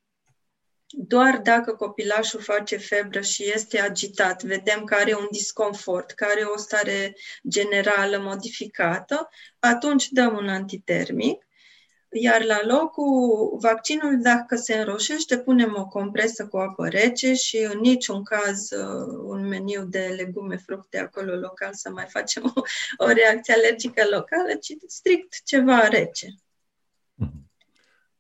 doar 0.98 1.38
dacă 1.38 1.74
copilașul 1.74 2.40
face 2.40 2.78
febră 2.78 3.22
și 3.22 3.52
este 3.54 3.80
agitat, 3.80 4.44
vedem 4.44 4.84
că 4.84 4.94
are 4.94 5.16
un 5.16 5.28
disconfort, 5.32 6.12
că 6.12 6.26
are 6.30 6.44
o 6.44 6.58
stare 6.58 7.16
generală 7.50 8.20
modificată, 8.20 9.30
atunci 9.60 10.10
dăm 10.10 10.36
un 10.36 10.50
antitermic. 10.50 11.48
Iar 12.12 12.44
la 12.44 12.60
locul 12.64 13.58
vaccinului, 13.62 14.18
dacă 14.18 14.56
se 14.56 14.74
înroșește, 14.74 15.38
punem 15.38 15.76
o 15.78 15.88
compresă 15.88 16.48
cu 16.48 16.58
apă 16.58 16.88
rece 16.88 17.34
și 17.34 17.58
în 17.58 17.80
niciun 17.80 18.24
caz 18.24 18.72
uh, 18.72 19.24
un 19.24 19.48
meniu 19.48 19.86
de 19.86 20.14
legume, 20.18 20.58
fructe 20.58 21.00
acolo 21.00 21.36
local 21.36 21.74
să 21.74 21.90
mai 21.90 22.06
facem 22.10 22.44
o, 22.56 22.62
o 22.98 23.08
reacție 23.08 23.54
alergică 23.54 24.04
locală, 24.10 24.56
ci 24.62 24.74
strict 24.88 25.42
ceva 25.44 25.88
rece. 25.88 26.28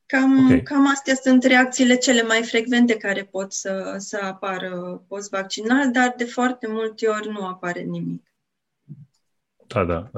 Mm-hmm. 0.06 0.20
Cam, 0.20 0.46
okay. 0.46 0.62
cam 0.62 0.88
astea 0.88 1.16
sunt 1.16 1.44
reacțiile 1.44 1.96
cele 1.96 2.24
mai 2.24 2.44
frecvente 2.44 2.98
care 2.98 3.24
pot 3.24 3.54
să, 3.54 3.96
să 3.98 4.20
apară 4.22 5.04
post-vaccinal, 5.08 5.92
dar 5.92 6.14
de 6.18 6.24
foarte 6.24 6.68
multe 6.70 7.08
ori 7.08 7.30
nu 7.32 7.46
apare 7.46 7.82
nimic. 7.82 8.24
Da, 9.68 9.86
da. 9.86 10.12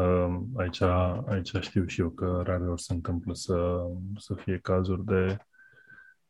Aici, 0.56 0.82
aici 1.28 1.52
știu 1.60 1.86
și 1.86 2.02
eu 2.02 2.10
că 2.10 2.42
rare 2.46 2.64
ori 2.70 2.82
se 2.82 2.94
întâmplă 2.94 3.34
să, 3.34 3.88
să 4.18 4.34
fie 4.34 4.60
cazuri 4.60 5.06
de 5.06 5.38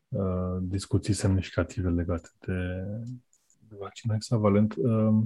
uh, 0.08 0.56
discuții 0.60 1.14
semnificative 1.14 1.88
legate 1.88 2.28
de, 2.38 2.84
de 3.68 3.76
vaccin 3.78 4.10
hexavalent. 4.10 4.74
Uh, 4.76 5.22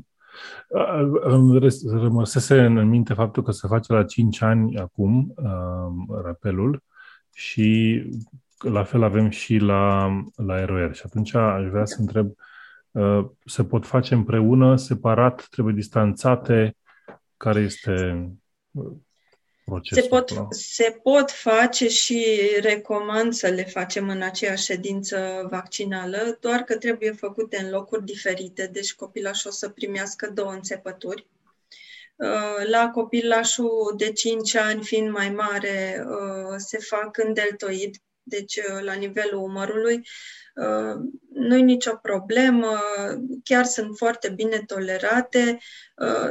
rămăsese 1.84 2.60
în 2.60 2.88
minte 2.88 3.14
faptul 3.14 3.42
că 3.42 3.50
se 3.50 3.66
face 3.66 3.92
la 3.92 4.04
5 4.04 4.42
ani 4.42 4.78
acum 4.78 5.34
uh, 5.36 6.20
rapelul 6.22 6.82
și 7.34 8.02
la 8.58 8.84
fel 8.84 9.02
avem 9.02 9.30
și 9.30 9.56
la, 9.56 10.06
la 10.36 10.64
ROR. 10.64 10.94
Și 10.94 11.02
atunci 11.04 11.34
aș 11.34 11.66
vrea 11.66 11.84
să 11.84 11.96
întreb, 11.98 12.34
uh, 12.90 13.26
se 13.44 13.64
pot 13.64 13.86
face 13.86 14.14
împreună, 14.14 14.76
separat, 14.76 15.46
trebuie 15.50 15.74
distanțate? 15.74 16.76
Care 17.36 17.60
este 17.60 18.28
uh, 18.70 18.92
procesul? 19.64 20.02
Se 20.02 20.08
pot, 20.08 20.30
se 20.50 21.00
pot 21.02 21.30
face 21.30 21.88
și 21.88 22.26
recomand 22.60 23.32
să 23.32 23.48
le 23.48 23.64
facem 23.64 24.08
în 24.08 24.22
aceeași 24.22 24.64
ședință 24.64 25.46
vaccinală, 25.50 26.38
doar 26.40 26.60
că 26.60 26.76
trebuie 26.76 27.10
făcute 27.12 27.62
în 27.62 27.70
locuri 27.70 28.04
diferite, 28.04 28.66
deci 28.72 28.94
copilașul 28.94 29.50
o 29.50 29.52
să 29.52 29.68
primească 29.68 30.30
două 30.34 30.52
înțepături 30.52 31.26
Uh, 31.41 31.41
la 32.70 32.90
copilașul 32.90 33.94
de 33.96 34.12
5 34.12 34.54
ani, 34.56 34.84
fiind 34.84 35.10
mai 35.10 35.30
mare, 35.30 36.06
uh, 36.08 36.54
se 36.56 36.78
fac 36.78 37.18
în 37.18 37.32
deltoid, 37.32 37.96
deci 38.22 38.56
uh, 38.56 38.82
la 38.82 38.92
nivelul 38.92 39.42
umărului. 39.42 40.00
Nu 41.32 41.56
e 41.56 41.60
nicio 41.60 41.94
problemă, 41.94 42.80
chiar 43.44 43.64
sunt 43.64 43.96
foarte 43.96 44.28
bine 44.28 44.62
tolerate. 44.66 45.58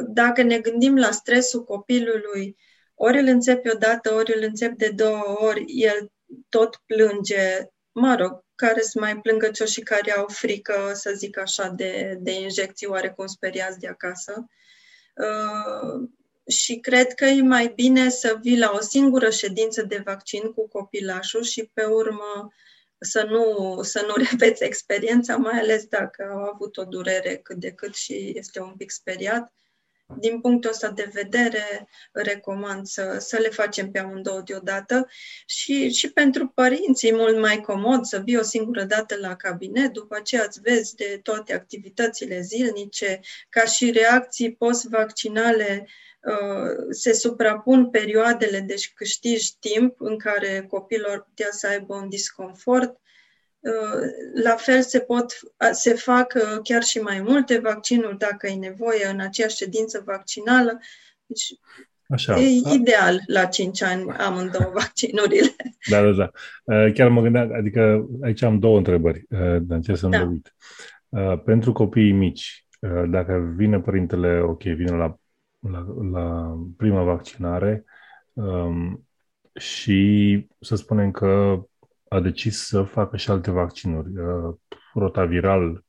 Dacă 0.08 0.42
ne 0.42 0.60
gândim 0.60 0.98
la 0.98 1.12
stresul 1.12 1.64
copilului, 1.64 2.58
ori 2.96 3.20
îl 3.20 3.28
înțepi 3.28 3.70
odată, 3.70 4.14
ori 4.14 4.34
îl 4.36 4.44
înțepi 4.44 4.76
de 4.76 4.90
două 4.90 5.38
ori, 5.40 5.64
el 5.68 6.12
tot 6.50 6.76
plânge, 6.86 7.60
mă 7.92 8.16
rog, 8.20 8.44
care 8.56 8.82
sunt 8.82 9.04
mai 9.04 9.20
plângăcioși 9.20 9.74
și 9.74 9.82
care 9.82 10.12
au 10.12 10.26
frică, 10.28 10.92
să 10.94 11.14
zic 11.16 11.40
așa, 11.40 11.68
de, 11.76 12.18
de 12.20 12.32
injecții 12.32 12.88
oarecum 12.88 13.28
speriați 13.28 13.80
de 13.80 13.88
acasă. 13.88 14.34
Uh, 14.38 14.46
și 16.48 16.76
cred 16.80 17.14
că 17.14 17.26
e 17.26 17.42
mai 17.42 17.72
bine 17.76 18.10
să 18.10 18.38
vii 18.42 18.58
la 18.58 18.72
o 18.76 18.82
singură 18.82 19.30
ședință 19.30 19.82
de 19.84 20.02
vaccin 20.06 20.52
cu 20.52 20.68
copilașul 20.68 21.44
și 21.44 21.70
pe 21.74 21.84
urmă 21.84 22.54
să 23.00 23.24
nu, 23.30 23.80
să 23.82 24.06
nu 24.08 24.14
repeți 24.30 24.64
experiența, 24.64 25.36
mai 25.36 25.60
ales 25.60 25.86
dacă 25.86 26.30
au 26.32 26.44
avut 26.54 26.78
o 26.78 26.84
durere 26.84 27.36
cât 27.36 27.58
de 27.58 27.72
cât 27.72 27.96
și 27.96 28.34
este 28.36 28.62
un 28.62 28.74
pic 28.78 28.92
speriat. 28.92 29.54
Din 30.20 30.42
punctul 30.42 30.70
ăsta 30.70 30.90
de 30.90 31.10
vedere, 31.14 31.88
recomand 32.12 32.86
să, 32.86 33.16
să 33.20 33.38
le 33.38 33.50
facem 33.50 33.92
pe 33.92 34.00
amândouă 34.00 34.42
deodată 34.46 35.08
și, 35.46 35.90
și 35.90 36.12
pentru 36.12 36.48
părinți 36.48 37.08
e 37.08 37.16
mult 37.16 37.40
mai 37.40 37.62
comod 37.62 38.06
să 38.06 38.22
vii 38.24 38.38
o 38.38 38.42
singură 38.42 38.84
dată 38.84 39.16
la 39.16 39.36
cabinet, 39.36 39.92
după 39.92 40.16
aceea 40.16 40.44
îți 40.48 40.62
vezi 40.62 40.96
de 40.96 41.20
toate 41.24 41.54
activitățile 41.54 42.42
zilnice, 42.42 43.20
ca 43.50 43.66
și 43.66 43.92
reacții 43.92 44.56
post-vaccinale 44.56 45.88
uh, 46.22 46.86
se 46.90 47.14
suprapun 47.14 47.90
perioadele, 47.90 48.60
deci 48.60 48.94
câștigi 48.94 49.58
timp 49.60 50.02
în 50.02 50.18
care 50.18 50.66
copilul 50.70 51.26
putea 51.28 51.50
să 51.52 51.68
aibă 51.68 51.96
un 51.96 52.10
disconfort. 52.10 52.90
Uh, 52.90 53.11
la 54.34 54.56
fel 54.56 54.82
se 54.82 55.00
pot, 55.00 55.40
se 55.72 55.94
fac 55.94 56.34
uh, 56.36 56.60
chiar 56.64 56.84
și 56.84 57.00
mai 57.00 57.22
multe 57.22 57.60
vaccinuri 57.60 58.18
dacă 58.18 58.48
e 58.48 58.56
nevoie 58.56 59.08
în 59.08 59.20
aceeași 59.20 59.56
ședință 59.56 60.04
vaccinală. 60.06 60.80
Deci 61.26 61.54
Așa. 62.08 62.40
E 62.40 62.62
da. 62.64 62.70
ideal 62.70 63.20
la 63.28 63.46
5 63.46 63.82
ani 63.82 64.12
amândouă 64.12 64.72
vaccinurile. 64.80 65.56
Da, 65.90 66.02
da, 66.02 66.12
da. 66.12 66.32
Uh, 66.64 66.94
chiar 66.94 67.10
mă 67.10 67.22
gândeam, 67.22 67.54
adică 67.54 68.08
aici 68.22 68.42
am 68.42 68.60
două 68.60 68.78
întrebări, 68.78 69.26
uh, 69.30 69.40
dar 69.40 69.78
încerc 69.78 69.98
să 69.98 70.08
nu 70.08 70.42
da. 71.10 71.38
Pentru 71.38 71.72
copiii 71.72 72.12
mici, 72.12 72.66
dacă 73.08 73.54
vine 73.56 73.80
părintele, 73.80 74.40
ok, 74.40 74.62
vine 74.64 74.92
la, 74.92 75.20
la, 75.60 75.86
la 76.12 76.58
prima 76.78 77.04
vaccinare 77.04 77.84
um, 78.34 79.08
și 79.56 80.48
să 80.60 80.76
spunem 80.76 81.12
că 81.12 81.62
a 82.12 82.20
decis 82.20 82.66
să 82.66 82.84
facă 82.84 83.18
și 83.18 83.30
alte 83.30 83.52
vaccinuri, 83.52 84.10
rotaviral, 84.94 85.84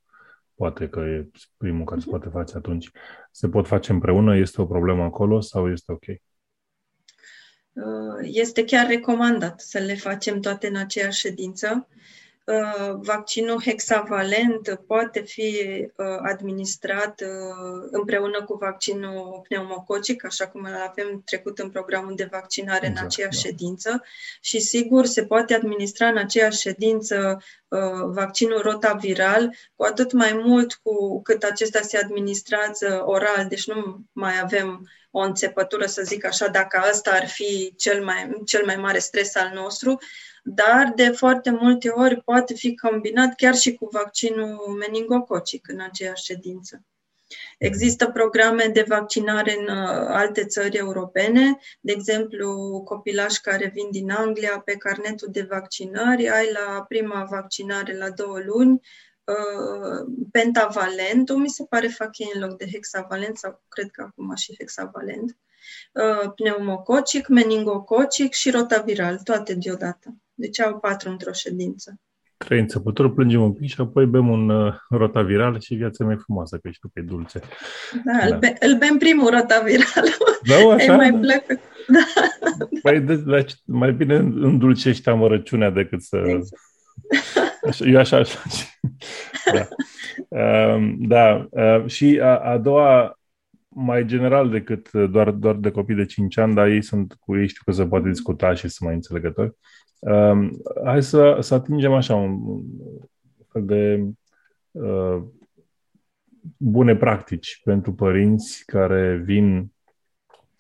poate 0.55 0.89
că 0.89 1.01
e 1.01 1.31
primul 1.57 1.85
care 1.85 2.01
se 2.01 2.07
poate 2.09 2.29
face 2.29 2.57
atunci, 2.57 2.91
se 3.31 3.49
pot 3.49 3.67
face 3.67 3.93
împreună? 3.93 4.37
Este 4.37 4.61
o 4.61 4.67
problemă 4.67 5.03
acolo 5.03 5.41
sau 5.41 5.71
este 5.71 5.93
ok? 5.93 6.05
Uh, 7.73 8.19
este 8.23 8.65
chiar 8.65 8.87
recomandat 8.87 9.61
să 9.61 9.79
le 9.79 9.95
facem 9.95 10.41
toate 10.41 10.67
în 10.67 10.77
aceeași 10.77 11.21
ședință. 11.21 11.89
Uh, 11.89 12.22
vaccinul 12.95 13.63
hexavalent 13.63 14.81
poate 14.87 15.21
fi 15.21 15.55
uh, 15.97 16.07
administrat 16.23 17.23
împreună 17.91 18.45
cu 18.45 18.55
vaccinul 18.55 19.41
pneumococic, 19.49 20.25
așa 20.25 20.49
cum 20.49 20.65
îl 20.65 20.75
avem 20.89 21.23
trecut 21.25 21.59
în 21.59 21.71
programul 21.71 22.15
de 22.15 22.29
vaccinare 22.31 22.87
exact, 22.87 22.99
în 22.99 23.05
aceeași 23.05 23.43
da. 23.43 23.49
ședință 23.49 24.03
și 24.41 24.61
sigur 24.61 25.07
se 25.07 25.25
poate 25.25 25.55
administra 25.55 26.07
în 26.07 26.17
aceeași 26.17 26.61
ședință 26.61 27.43
vaccinul 28.07 28.61
rotaviral, 28.61 29.55
cu 29.77 29.85
atât 29.85 30.13
mai 30.13 30.41
mult 30.45 30.75
cu 30.83 31.23
cât 31.23 31.43
acesta 31.43 31.81
se 31.81 31.99
administrează 31.99 33.03
oral, 33.05 33.47
deci 33.49 33.67
nu 33.67 34.05
mai 34.13 34.41
avem 34.43 34.89
o 35.11 35.21
înțepătură, 35.21 35.87
să 35.87 36.03
zic 36.03 36.25
așa, 36.25 36.49
dacă 36.49 36.83
ăsta 36.91 37.11
ar 37.11 37.29
fi 37.29 37.75
cel 37.77 38.05
mai, 38.05 38.41
cel 38.45 38.65
mai 38.65 38.77
mare 38.77 38.99
stres 38.99 39.35
al 39.35 39.51
nostru, 39.55 39.99
dar 40.43 40.93
de 40.97 41.09
foarte 41.09 41.51
multe 41.51 41.89
ori 41.89 42.23
poate 42.23 42.55
fi 42.55 42.77
combinat 42.77 43.35
chiar 43.35 43.55
și 43.55 43.75
cu 43.75 43.89
vaccinul 43.93 44.77
meningococic 44.79 45.69
în 45.69 45.81
aceeași 45.81 46.25
ședință. 46.25 46.83
Există 47.59 48.11
programe 48.11 48.65
de 48.73 48.85
vaccinare 48.89 49.57
în 49.59 49.77
uh, 49.77 49.89
alte 50.09 50.45
țări 50.45 50.77
europene, 50.77 51.59
de 51.81 51.93
exemplu, 51.93 52.81
copilași 52.85 53.41
care 53.41 53.71
vin 53.75 53.91
din 53.91 54.11
Anglia 54.11 54.63
pe 54.65 54.77
carnetul 54.77 55.29
de 55.31 55.47
vaccinări, 55.51 56.29
ai 56.29 56.53
la 56.53 56.85
prima 56.89 57.27
vaccinare 57.31 57.97
la 57.97 58.11
două 58.11 58.39
luni 58.39 58.81
uh, 59.25 60.13
pentavalent, 60.31 61.37
mi 61.37 61.49
se 61.49 61.65
pare 61.69 61.89
fac 61.89 62.19
ei 62.19 62.31
în 62.35 62.41
loc 62.41 62.57
de 62.57 62.67
hexavalent 62.73 63.39
sau 63.39 63.63
cred 63.69 63.91
că 63.91 64.03
acum 64.03 64.35
și 64.35 64.55
hexavalent, 64.59 65.37
uh, 65.93 66.33
pneumococic, 66.35 67.29
meningococic 67.29 68.33
și 68.33 68.51
rotaviral, 68.51 69.19
toate 69.19 69.55
deodată. 69.55 70.15
Deci 70.35 70.61
au 70.61 70.79
patru 70.79 71.11
într-o 71.11 71.33
ședință. 71.33 72.01
Trei 72.45 72.61
înțepături, 72.61 73.13
plângem 73.13 73.43
un 73.43 73.53
pic 73.53 73.69
și 73.69 73.81
apoi 73.81 74.07
bem 74.07 74.29
un 74.29 74.49
uh, 74.49 74.75
rotaviral 74.89 75.61
și 75.61 75.75
viața 75.75 76.05
mai 76.05 76.17
frumoasă, 76.17 76.59
că 76.63 76.71
știu 76.71 76.89
că 76.95 77.01
e 77.01 77.03
dulce. 77.03 77.41
Da, 78.05 78.27
da. 78.29 78.35
Îl, 78.35 78.39
be- 78.39 78.57
îl 78.61 78.77
bem 78.79 78.97
primul 78.99 79.31
rotaviral. 79.31 80.05
Da, 80.49 80.75
așa? 80.75 80.93
E 80.93 80.97
mai 80.97 81.13
plăcut. 81.21 81.61
Da. 81.89 82.67
Păi, 82.83 83.01
de, 83.01 83.17
de, 83.17 83.47
mai 83.65 83.93
bine 83.93 84.17
îndulcești 84.17 85.09
amărăciunea 85.09 85.71
decât 85.71 86.03
să... 86.03 86.17
Exact. 86.17 86.63
Așa, 87.69 87.85
eu 87.85 87.99
așa, 87.99 88.17
așa. 88.17 88.39
Da. 89.53 89.69
Uh, 90.29 90.95
da. 90.99 91.47
Uh, 91.51 91.87
și 91.87 92.21
a, 92.23 92.37
a 92.37 92.59
doua, 92.59 93.19
mai 93.69 94.05
general 94.05 94.51
decât 94.51 94.91
doar, 94.93 95.31
doar 95.31 95.55
de 95.55 95.71
copii 95.71 95.95
de 95.95 96.05
5 96.05 96.39
ani, 96.39 96.55
dar 96.55 96.67
ei 96.67 96.83
sunt 96.83 97.17
cu 97.21 97.37
ei, 97.37 97.49
știu 97.49 97.63
că 97.65 97.73
se 97.73 97.87
poate 97.87 98.09
discuta 98.09 98.55
și 98.55 98.69
sunt 98.69 98.89
mai 98.89 98.95
înțelegători. 98.95 99.49
Uh, 99.49 99.55
hai 100.85 101.03
să, 101.03 101.37
să 101.41 101.55
atingem 101.55 101.93
așa 101.93 102.15
un, 102.15 102.31
un 102.33 103.47
fel 103.49 103.65
de 103.65 104.09
uh, 104.71 105.23
bune 106.57 106.97
practici 106.97 107.61
pentru 107.65 107.95
părinți 107.95 108.63
care 108.65 109.17
vin 109.17 109.73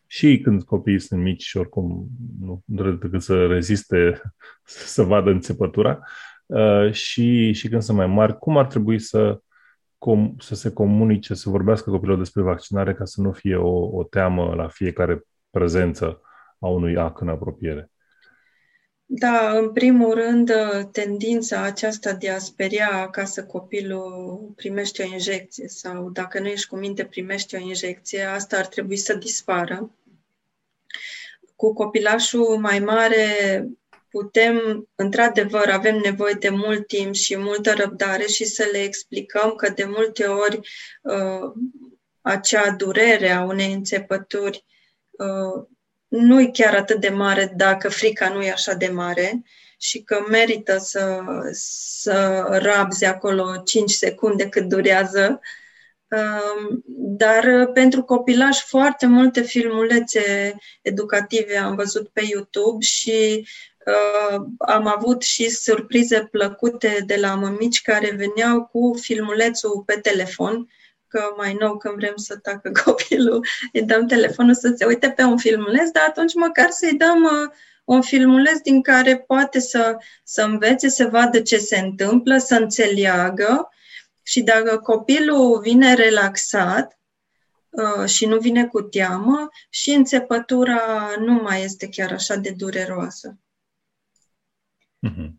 și 0.06 0.40
când 0.40 0.62
copiii 0.62 0.98
sunt 0.98 1.22
mici 1.22 1.42
și 1.42 1.56
oricum 1.56 2.08
nu 2.40 2.62
trebuie 2.74 2.96
decât 3.00 3.22
să 3.22 3.46
reziste 3.46 4.20
să 4.94 5.02
vadă 5.02 5.30
înțepătura, 5.30 5.98
uh, 6.46 6.92
și, 6.92 7.52
și 7.52 7.68
când 7.68 7.82
sunt 7.82 7.96
mai 7.96 8.06
mari, 8.06 8.38
cum 8.38 8.56
ar 8.56 8.66
trebui 8.66 8.98
să, 8.98 9.40
com, 9.98 10.34
să 10.38 10.54
se 10.54 10.72
comunice, 10.72 11.34
să 11.34 11.50
vorbească 11.50 11.90
copilul 11.90 12.18
despre 12.18 12.42
vaccinare 12.42 12.94
ca 12.94 13.04
să 13.04 13.20
nu 13.20 13.32
fie 13.32 13.56
o, 13.56 13.96
o 13.96 14.04
teamă 14.04 14.54
la 14.54 14.68
fiecare 14.68 15.22
prezență 15.50 16.20
a 16.58 16.68
unui 16.68 16.96
ac 16.96 17.20
în 17.20 17.28
apropiere? 17.28 17.91
Da, 19.14 19.58
în 19.58 19.72
primul 19.72 20.14
rând, 20.14 20.52
tendința 20.92 21.62
aceasta 21.62 22.12
de 22.12 22.30
a 22.30 22.38
speria 22.38 22.90
acasă 22.92 23.44
copilul 23.44 24.52
primește 24.56 25.02
o 25.02 25.12
injecție 25.12 25.68
sau 25.68 26.10
dacă 26.10 26.40
nu 26.40 26.46
ești 26.46 26.66
cu 26.66 26.76
minte 26.76 27.04
primește 27.04 27.56
o 27.56 27.60
injecție, 27.60 28.22
asta 28.22 28.56
ar 28.56 28.66
trebui 28.66 28.96
să 28.96 29.14
dispară. 29.14 29.90
Cu 31.56 31.72
copilașul 31.72 32.58
mai 32.58 32.78
mare 32.78 33.26
putem, 34.10 34.88
într-adevăr, 34.94 35.68
avem 35.68 35.96
nevoie 35.96 36.36
de 36.38 36.48
mult 36.48 36.86
timp 36.86 37.14
și 37.14 37.36
multă 37.36 37.72
răbdare 37.72 38.26
și 38.26 38.44
să 38.44 38.68
le 38.72 38.78
explicăm 38.78 39.54
că 39.54 39.68
de 39.68 39.84
multe 39.84 40.24
ori 40.24 40.60
uh, 41.02 41.52
acea 42.20 42.70
durere 42.70 43.30
a 43.30 43.44
unei 43.44 43.72
înțepături 43.72 44.64
uh, 45.10 45.66
nu 46.12 46.40
e 46.40 46.50
chiar 46.52 46.74
atât 46.74 47.00
de 47.00 47.08
mare 47.08 47.52
dacă 47.56 47.88
frica 47.88 48.28
nu 48.28 48.42
e 48.42 48.50
așa 48.50 48.74
de 48.74 48.86
mare 48.86 49.42
și 49.78 50.02
că 50.02 50.24
merită 50.28 50.76
să, 50.78 51.20
să 51.52 52.46
rabzi 52.62 53.04
acolo 53.04 53.56
5 53.64 53.90
secunde 53.90 54.48
cât 54.48 54.68
durează. 54.68 55.40
Um, 56.08 56.82
dar 56.96 57.66
pentru 57.72 58.02
copilaș 58.02 58.58
foarte 58.64 59.06
multe 59.06 59.42
filmulețe 59.42 60.54
educative 60.82 61.56
am 61.56 61.74
văzut 61.74 62.08
pe 62.08 62.22
YouTube 62.30 62.84
și 62.84 63.46
uh, 63.86 64.40
am 64.58 64.86
avut 64.86 65.22
și 65.22 65.48
surprize 65.50 66.28
plăcute 66.30 67.02
de 67.06 67.16
la 67.16 67.34
mămici 67.34 67.82
care 67.82 68.10
veneau 68.10 68.64
cu 68.64 68.98
filmulețul 69.00 69.82
pe 69.86 69.98
telefon 70.02 70.68
că 71.12 71.34
mai 71.36 71.56
nou 71.60 71.76
când 71.76 71.94
vrem 71.94 72.16
să 72.16 72.36
tacă 72.36 72.70
copilul, 72.84 73.46
îi 73.72 73.82
dăm 73.82 74.06
telefonul 74.06 74.54
să 74.54 74.74
se 74.76 74.84
uite 74.84 75.10
pe 75.10 75.22
un 75.22 75.36
filmuleț, 75.36 75.90
dar 75.90 76.04
atunci 76.08 76.34
măcar 76.34 76.70
să-i 76.70 76.96
dăm 76.96 77.22
uh, 77.22 77.50
un 77.84 78.02
filmuleț 78.02 78.60
din 78.60 78.82
care 78.82 79.18
poate 79.18 79.60
să, 79.60 79.96
să 80.24 80.42
învețe, 80.42 80.88
să 80.88 81.08
vadă 81.08 81.40
ce 81.40 81.58
se 81.58 81.78
întâmplă, 81.78 82.36
să 82.38 82.54
înțeleagă 82.54 83.68
și 84.22 84.42
dacă 84.42 84.78
copilul 84.78 85.60
vine 85.60 85.94
relaxat 85.94 87.00
uh, 87.70 88.08
și 88.08 88.26
nu 88.26 88.38
vine 88.38 88.66
cu 88.66 88.82
teamă, 88.82 89.48
și 89.70 89.90
înțepătura 89.90 90.80
nu 91.18 91.32
mai 91.32 91.62
este 91.62 91.88
chiar 91.88 92.12
așa 92.12 92.36
de 92.36 92.50
dureroasă. 92.56 93.38
Mm-hmm. 95.08 95.30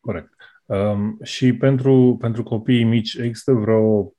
Corect. 0.00 0.34
Um, 0.64 1.18
și 1.22 1.52
pentru, 1.52 2.16
pentru 2.20 2.42
copiii 2.42 2.84
mici 2.84 3.14
există 3.14 3.52
vreo 3.52 4.12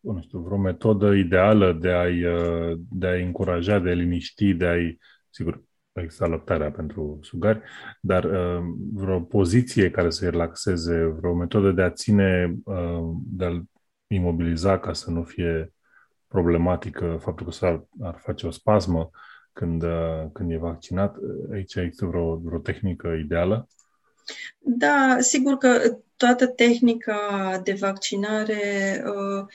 nu 0.00 0.20
știu, 0.22 0.38
vreo 0.38 0.56
metodă 0.56 1.14
ideală 1.14 1.72
de 1.72 1.90
a-i, 1.90 2.24
uh, 2.24 2.78
de 2.90 3.06
a 3.06 3.14
încuraja, 3.14 3.78
de 3.78 3.90
a 3.90 3.94
liniști, 3.94 4.54
de 4.54 4.66
a-i, 4.66 4.98
sigur, 5.30 5.62
există 5.92 6.24
alăptarea 6.24 6.70
pentru 6.70 7.18
sugari, 7.22 7.60
dar 8.00 8.24
uh, 8.24 8.62
vreo 8.92 9.20
poziție 9.20 9.90
care 9.90 10.10
să-i 10.10 10.30
relaxeze, 10.30 11.04
vreo 11.04 11.34
metodă 11.34 11.70
de 11.70 11.82
a 11.82 11.90
ține, 11.90 12.54
uh, 12.64 13.16
de 13.24 13.44
a-l 13.44 13.62
imobiliza 14.06 14.78
ca 14.78 14.92
să 14.92 15.10
nu 15.10 15.22
fie 15.22 15.72
problematică 16.28 17.18
faptul 17.20 17.46
că 17.46 17.52
s-ar 17.52 17.84
ar 18.00 18.18
face 18.18 18.46
o 18.46 18.50
spasmă 18.50 19.10
când, 19.52 19.82
uh, 19.82 20.24
când 20.32 20.50
e 20.50 20.56
vaccinat. 20.56 21.16
Aici 21.52 21.74
există 21.74 22.06
vreo, 22.06 22.36
vreo 22.36 22.58
tehnică 22.58 23.08
ideală? 23.08 23.68
Da, 24.58 25.16
sigur 25.20 25.56
că 25.56 25.68
toată 26.16 26.46
tehnica 26.46 27.60
de 27.64 27.72
vaccinare 27.72 28.58
uh, 29.06 29.46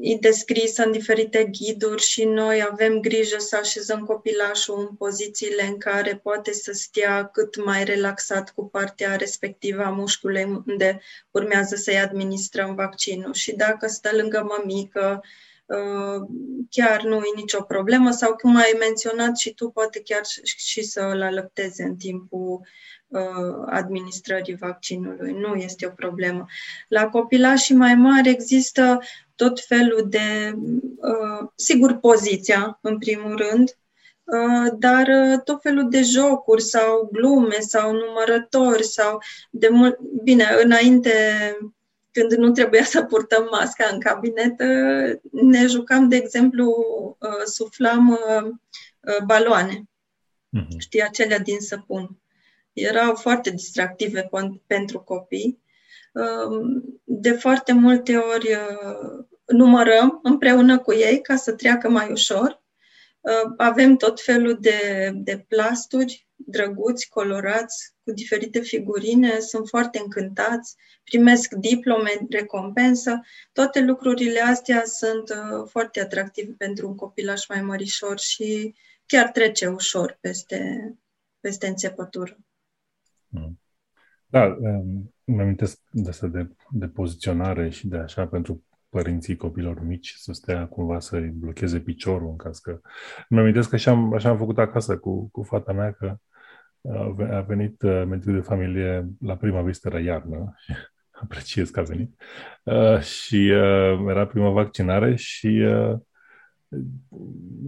e 0.00 0.16
descrisă 0.20 0.84
în 0.84 0.92
diferite 0.92 1.44
ghiduri 1.44 2.02
și 2.02 2.24
noi 2.24 2.66
avem 2.70 3.00
grijă 3.00 3.38
să 3.38 3.56
așezăm 3.56 4.04
copilașul 4.04 4.78
în 4.78 4.96
pozițiile 4.96 5.62
în 5.62 5.78
care 5.78 6.20
poate 6.22 6.52
să 6.52 6.72
stea 6.72 7.26
cât 7.26 7.64
mai 7.64 7.84
relaxat 7.84 8.50
cu 8.50 8.68
partea 8.68 9.16
respectivă 9.16 9.82
a 9.82 9.90
mușchiului 9.90 10.62
unde 10.66 11.00
urmează 11.30 11.76
să-i 11.76 11.98
administrăm 11.98 12.74
vaccinul. 12.74 13.32
Și 13.32 13.56
dacă 13.56 13.86
stă 13.86 14.10
lângă 14.16 14.46
mămică, 14.48 15.20
uh, 15.66 16.28
chiar 16.70 17.02
nu 17.02 17.16
e 17.16 17.32
nicio 17.36 17.62
problemă 17.62 18.10
sau 18.10 18.34
cum 18.34 18.56
ai 18.56 18.76
menționat 18.78 19.36
și 19.36 19.54
tu, 19.54 19.68
poate 19.70 20.02
chiar 20.04 20.22
și 20.42 20.82
să 20.82 21.00
îl 21.00 21.22
alăpteze 21.22 21.82
în 21.82 21.96
timpul 21.96 22.60
uh, 23.06 23.20
administrării 23.66 24.54
vaccinului. 24.54 25.32
Nu 25.32 25.54
este 25.54 25.86
o 25.86 25.90
problemă. 25.90 26.46
La 26.88 27.08
copilașii 27.08 27.74
mai 27.74 27.94
mari 27.94 28.28
există 28.28 28.98
tot 29.38 29.60
felul 29.60 30.06
de, 30.08 30.54
uh, 30.96 31.48
sigur, 31.54 31.92
poziția, 31.92 32.78
în 32.82 32.98
primul 32.98 33.36
rând, 33.36 33.76
dar 34.78 35.08
tot 35.44 35.62
felul 35.62 35.88
de 35.90 36.02
jocuri 36.02 36.62
sau 36.62 37.08
glume 37.12 37.58
sau 37.58 37.92
numărători 37.92 38.84
sau 38.84 39.22
de 39.50 39.68
mult... 39.68 39.98
Bine, 40.22 40.44
înainte 40.62 41.12
când 42.10 42.32
nu 42.32 42.50
trebuia 42.50 42.84
să 42.84 43.02
purtăm 43.02 43.48
masca 43.50 43.88
în 43.92 44.00
cabinet, 44.00 44.54
ne 45.30 45.66
jucam, 45.66 46.08
de 46.08 46.16
exemplu, 46.16 46.76
suflam 47.44 48.18
baloane. 49.26 49.82
Mm-hmm. 50.58 50.78
Știi, 50.78 51.02
acelea 51.02 51.38
din 51.38 51.60
săpun. 51.60 52.10
Erau 52.72 53.14
foarte 53.14 53.50
distractive 53.50 54.28
pentru 54.66 55.00
copii. 55.00 55.58
De 57.04 57.32
foarte 57.32 57.72
multe 57.72 58.16
ori 58.16 58.48
numărăm 59.48 60.20
împreună 60.22 60.78
cu 60.78 60.92
ei 60.92 61.20
ca 61.20 61.36
să 61.36 61.52
treacă 61.52 61.88
mai 61.88 62.10
ușor. 62.10 62.62
Avem 63.56 63.96
tot 63.96 64.20
felul 64.20 64.58
de, 64.60 65.10
de 65.14 65.44
plasturi 65.48 66.28
drăguți, 66.38 67.08
colorați, 67.08 67.94
cu 68.04 68.12
diferite 68.12 68.60
figurine, 68.60 69.38
sunt 69.38 69.68
foarte 69.68 69.98
încântați, 69.98 70.76
primesc 71.04 71.52
diplome, 71.54 72.10
recompensă. 72.30 73.20
Toate 73.52 73.80
lucrurile 73.80 74.40
astea 74.40 74.82
sunt 74.84 75.28
uh, 75.28 75.66
foarte 75.70 76.00
atractive 76.00 76.54
pentru 76.58 76.88
un 76.88 76.94
copilaș 76.94 77.48
mai 77.48 77.62
mărișor 77.62 78.18
și 78.18 78.74
chiar 79.06 79.30
trece 79.30 79.66
ușor 79.66 80.18
peste, 80.20 80.92
peste 81.40 81.66
înțepătură. 81.66 82.38
Mm. 83.28 83.60
Da, 84.26 84.44
um, 84.44 85.14
îmi 85.24 85.40
amintesc 85.40 85.80
de 85.90 86.08
asta 86.08 86.26
de, 86.26 86.48
de 86.70 86.86
poziționare 86.86 87.68
și 87.68 87.86
de 87.86 87.96
așa 87.96 88.26
pentru 88.26 88.64
părinții 88.88 89.36
copilor 89.36 89.84
mici 89.84 90.14
să 90.16 90.32
stea 90.32 90.66
cumva 90.66 91.00
să-i 91.00 91.28
blocheze 91.34 91.80
piciorul 91.80 92.28
în 92.28 92.36
caz 92.36 92.58
că... 92.58 92.80
Îmi 93.28 93.40
amintesc 93.40 93.68
că 93.68 93.74
așa 93.74 93.90
am, 93.90 94.14
așa 94.14 94.28
am 94.28 94.38
făcut 94.38 94.58
acasă 94.58 94.98
cu, 94.98 95.28
cu 95.30 95.42
fata 95.42 95.72
mea, 95.72 95.92
că 95.92 96.16
a 97.30 97.40
venit 97.40 97.82
uh, 97.82 98.02
medicul 98.08 98.34
de 98.34 98.40
familie 98.40 99.08
la 99.20 99.36
prima 99.36 99.62
vizită 99.62 99.88
la 99.88 100.00
iarnă, 100.00 100.54
apreciez 101.22 101.70
că 101.70 101.80
a 101.80 101.82
venit, 101.82 102.22
uh, 102.62 103.00
și 103.00 103.52
uh, 103.54 104.08
era 104.08 104.26
prima 104.26 104.50
vaccinare 104.50 105.14
și 105.14 105.66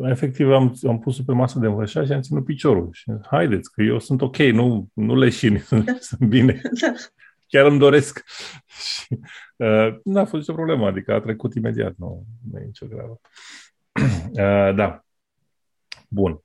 efectiv 0.03 0.51
am, 0.51 0.79
am 0.89 0.99
pus 0.99 1.21
pe 1.21 1.33
masă 1.33 1.59
de 1.59 1.67
învășat 1.67 2.07
și 2.07 2.13
am 2.13 2.21
ținut 2.21 2.45
piciorul. 2.45 2.89
Și 2.93 3.13
haideți, 3.31 3.73
că 3.73 3.83
eu 3.83 3.99
sunt 3.99 4.23
ok, 4.23 4.37
nu, 4.37 4.89
nu 4.95 5.17
leșini, 5.17 5.59
sunt, 5.59 5.97
sunt 6.09 6.29
bine. 6.29 6.61
Da. 7.51 7.59
Chiar 7.59 7.71
îmi 7.71 7.79
doresc. 7.79 8.25
și 8.83 9.19
uh, 9.57 9.95
n-a 10.05 10.25
fost 10.25 10.35
nicio 10.35 10.53
problemă, 10.53 10.87
adică 10.87 11.13
a 11.13 11.21
trecut 11.21 11.55
imediat, 11.55 11.95
nu, 11.97 12.25
nu 12.51 12.59
e 12.59 12.65
nicio 12.65 12.87
gravă. 12.87 13.21
uh, 14.71 14.75
da. 14.75 15.05
Bun. 16.09 16.41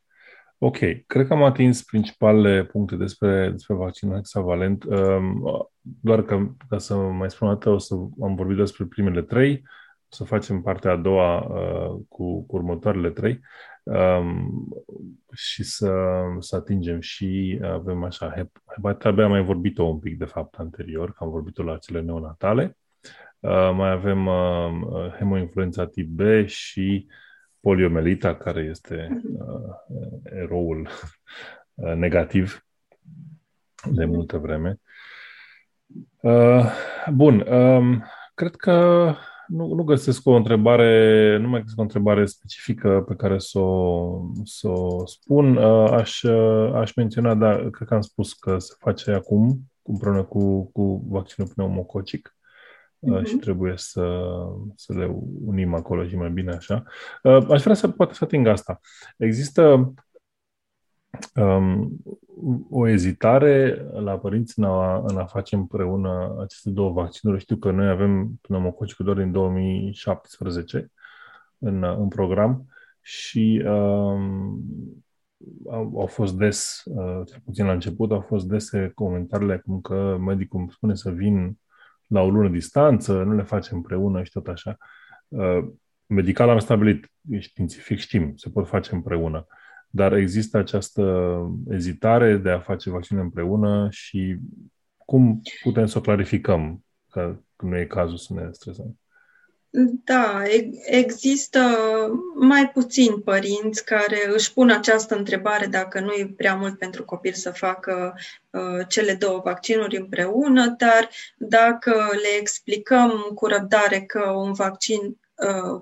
Ok, 0.57 0.77
cred 1.07 1.27
că 1.27 1.33
am 1.33 1.43
atins 1.43 1.83
principalele 1.83 2.63
puncte 2.63 2.95
despre, 2.95 3.49
despre 3.49 3.73
vaccinul 3.73 4.15
hexavalent. 4.15 4.83
Um, 4.83 5.43
doar 5.81 6.21
că, 6.21 6.47
ca 6.69 6.77
să 6.77 6.95
mai 6.95 7.31
spun 7.31 7.47
o 7.47 7.51
dată, 7.51 7.69
o 7.69 7.77
să 7.77 7.95
am 8.21 8.35
vorbit 8.35 8.57
despre 8.57 8.85
primele 8.85 9.21
trei, 9.21 9.61
o 10.03 10.15
să 10.15 10.23
facem 10.23 10.61
partea 10.61 10.91
a 10.91 10.95
doua 10.95 11.39
uh, 11.39 12.01
cu, 12.07 12.45
cu 12.45 12.55
următoarele 12.55 13.09
trei 13.09 13.39
um, 13.85 14.67
și 15.33 15.63
să, 15.63 15.93
să 16.39 16.55
atingem 16.55 16.99
și 16.99 17.59
avem 17.63 18.03
așa, 18.03 18.33
hepatita 18.73 19.11
B 19.11 19.19
am 19.19 19.29
mai 19.29 19.43
vorbit-o 19.43 19.83
un 19.83 19.99
pic, 19.99 20.17
de 20.17 20.25
fapt, 20.25 20.55
anterior, 20.55 21.11
că 21.13 21.23
am 21.23 21.29
vorbit-o 21.29 21.63
la 21.63 21.77
cele 21.77 22.01
neonatale. 22.01 22.77
Uh, 23.39 23.71
mai 23.73 23.91
avem 23.91 24.25
uh, 24.25 25.13
hemoinfluența 25.17 25.87
tip 25.87 26.07
B 26.07 26.45
și 26.45 27.07
poliomelita, 27.59 28.35
care 28.35 28.61
este 28.61 29.21
uh, 29.23 29.99
eroul 30.23 30.87
uh, 31.73 31.93
negativ 31.93 32.65
de 33.91 34.05
multă 34.05 34.37
vreme. 34.37 34.79
Uh, 36.21 36.65
bun, 37.13 37.39
um, 37.39 38.03
cred 38.33 38.55
că 38.55 39.13
nu, 39.47 39.73
nu 39.73 39.83
găsesc 39.83 40.27
o 40.27 40.31
întrebare, 40.31 41.37
nu 41.41 41.47
mai 41.47 41.59
găsesc 41.59 41.79
o 41.79 41.81
întrebare 41.81 42.25
specifică 42.25 43.03
pe 43.07 43.15
care 43.15 43.39
să 43.39 43.59
o, 43.59 44.21
să 44.43 44.67
o 44.69 45.05
spun. 45.05 45.55
Uh, 45.55 45.91
aș, 45.91 46.21
uh, 46.21 46.73
aș 46.73 46.93
menționa, 46.93 47.35
da, 47.35 47.55
cred 47.55 47.87
că 47.87 47.93
am 47.93 48.01
spus 48.01 48.33
că 48.33 48.59
se 48.59 48.75
face 48.79 49.11
acum 49.11 49.59
împreună 49.81 50.23
cu, 50.23 50.71
cu 50.71 51.05
vaccinul 51.09 51.49
pneumococic 51.53 52.35
uh-huh. 52.99 53.23
și 53.23 53.35
trebuie 53.35 53.73
să, 53.75 54.19
să 54.75 54.93
le 54.93 55.15
unim 55.45 55.73
acolo 55.73 56.07
și 56.07 56.15
mai 56.15 56.29
bine 56.29 56.53
așa. 56.53 56.83
Uh, 57.23 57.45
aș 57.49 57.61
vrea 57.61 57.75
să 57.75 57.87
poate 57.87 58.13
să 58.13 58.23
ating 58.23 58.47
asta. 58.47 58.79
Există 59.17 59.93
um, 61.35 61.97
o 62.69 62.87
ezitare 62.87 63.85
la 63.93 64.17
părinți 64.17 64.59
în 64.59 64.65
a, 64.65 65.03
în 65.07 65.17
a 65.17 65.25
face 65.25 65.55
împreună 65.55 66.35
aceste 66.43 66.69
două 66.69 66.91
vaccinuri. 66.91 67.39
Știu 67.39 67.55
că 67.55 67.71
noi 67.71 67.89
avem 67.89 68.39
pneumococicul 68.41 69.05
doar 69.05 69.17
din 69.17 69.31
2017 69.31 70.91
în, 71.57 71.83
în 71.83 72.07
program 72.07 72.65
și 73.01 73.63
um, 73.65 74.63
au, 75.69 75.93
au 75.99 76.05
fost 76.05 76.37
des, 76.37 76.83
uh, 76.85 77.21
cel 77.27 77.41
puțin 77.45 77.65
la 77.65 77.71
început, 77.71 78.11
au 78.11 78.21
fost 78.21 78.45
dese 78.45 78.91
comentariile 78.95 79.57
cum 79.57 79.81
că 79.81 80.17
medicul 80.19 80.59
îmi 80.59 80.71
spune 80.71 80.95
să 80.95 81.11
vin 81.11 81.57
la 82.07 82.21
o 82.21 82.29
lună 82.29 82.49
distanță, 82.49 83.23
nu 83.23 83.35
le 83.35 83.43
facem 83.43 83.77
împreună 83.77 84.23
și 84.23 84.31
tot 84.31 84.47
așa. 84.47 84.77
Uh, 85.27 85.67
medical 86.05 86.49
am 86.49 86.59
stabilit, 86.59 87.11
științific 87.39 87.97
știm, 87.97 88.35
se 88.35 88.49
pot 88.49 88.67
face 88.67 88.93
împreună, 88.93 89.47
dar 89.95 90.13
există 90.13 90.57
această 90.57 91.35
ezitare 91.69 92.37
de 92.37 92.49
a 92.49 92.59
face 92.59 92.89
vaccine 92.89 93.19
împreună 93.19 93.87
și 93.91 94.37
cum 94.97 95.41
putem 95.63 95.85
să 95.85 95.97
o 95.97 96.01
clarificăm 96.01 96.83
că 97.11 97.35
nu 97.57 97.77
e 97.77 97.85
cazul 97.85 98.17
să 98.17 98.33
ne 98.33 98.47
stresăm? 98.51 98.99
Da, 100.03 100.43
există 100.85 101.59
mai 102.39 102.69
puțini 102.69 103.21
părinți 103.21 103.85
care 103.85 104.17
își 104.33 104.53
pun 104.53 104.69
această 104.69 105.15
întrebare 105.15 105.65
dacă 105.65 105.99
nu 105.99 106.11
e 106.11 106.33
prea 106.37 106.55
mult 106.55 106.77
pentru 106.77 107.05
copil 107.05 107.33
să 107.33 107.51
facă 107.51 108.15
uh, 108.49 108.87
cele 108.87 109.13
două 109.13 109.41
vaccinuri 109.43 109.97
împreună, 109.97 110.75
dar 110.77 111.09
dacă 111.37 111.93
le 112.11 112.39
explicăm 112.39 113.11
cu 113.35 113.45
răbdare 113.45 114.01
că 114.01 114.29
un 114.29 114.53
vaccin, 114.53 114.99
uh, 115.35 115.81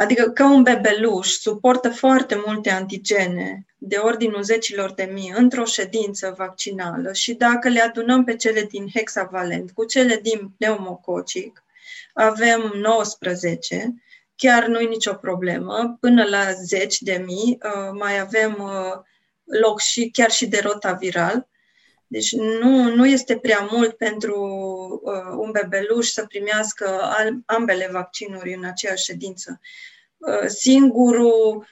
adică 0.00 0.30
că 0.30 0.44
un 0.44 0.62
bebeluș 0.62 1.28
suportă 1.28 1.90
foarte 1.90 2.42
multe 2.46 2.70
antigene 2.70 3.66
de 3.78 3.96
ordinul 3.96 4.42
zecilor 4.42 4.92
de 4.92 5.10
mii 5.12 5.32
într-o 5.36 5.64
ședință 5.64 6.34
vaccinală 6.36 7.12
și 7.12 7.34
dacă 7.34 7.68
le 7.68 7.80
adunăm 7.80 8.24
pe 8.24 8.36
cele 8.36 8.62
din 8.62 8.88
hexavalent 8.94 9.70
cu 9.70 9.84
cele 9.84 10.20
din 10.22 10.52
pneumococic, 10.56 11.64
avem 12.12 12.72
19, 12.74 13.94
chiar 14.36 14.66
nu 14.66 14.80
e 14.80 14.88
nicio 14.88 15.14
problemă, 15.14 15.96
până 16.00 16.24
la 16.24 16.52
10 16.52 17.04
de 17.04 17.22
mii, 17.26 17.58
uh, 17.62 17.90
mai 17.98 18.18
avem 18.18 18.56
uh, 18.60 19.00
loc 19.60 19.80
și 19.80 20.10
chiar 20.12 20.30
și 20.30 20.46
de 20.46 20.60
rotaviral. 20.62 21.47
Deci 22.10 22.32
nu, 22.32 22.94
nu 22.94 23.06
este 23.06 23.38
prea 23.38 23.68
mult 23.70 23.96
pentru 23.96 24.40
uh, 25.04 25.36
un 25.38 25.50
bebeluș 25.50 26.06
să 26.06 26.24
primească 26.26 27.00
ambele 27.46 27.88
vaccinuri 27.92 28.54
în 28.54 28.64
aceeași 28.64 29.04
ședință. 29.04 29.60
Singurul, 30.46 31.66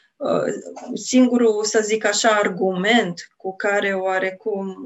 singurul, 0.94 1.64
să 1.64 1.80
zic 1.82 2.04
așa, 2.04 2.28
argument 2.28 3.28
cu 3.36 3.56
care 3.56 3.94
oarecum 3.94 4.76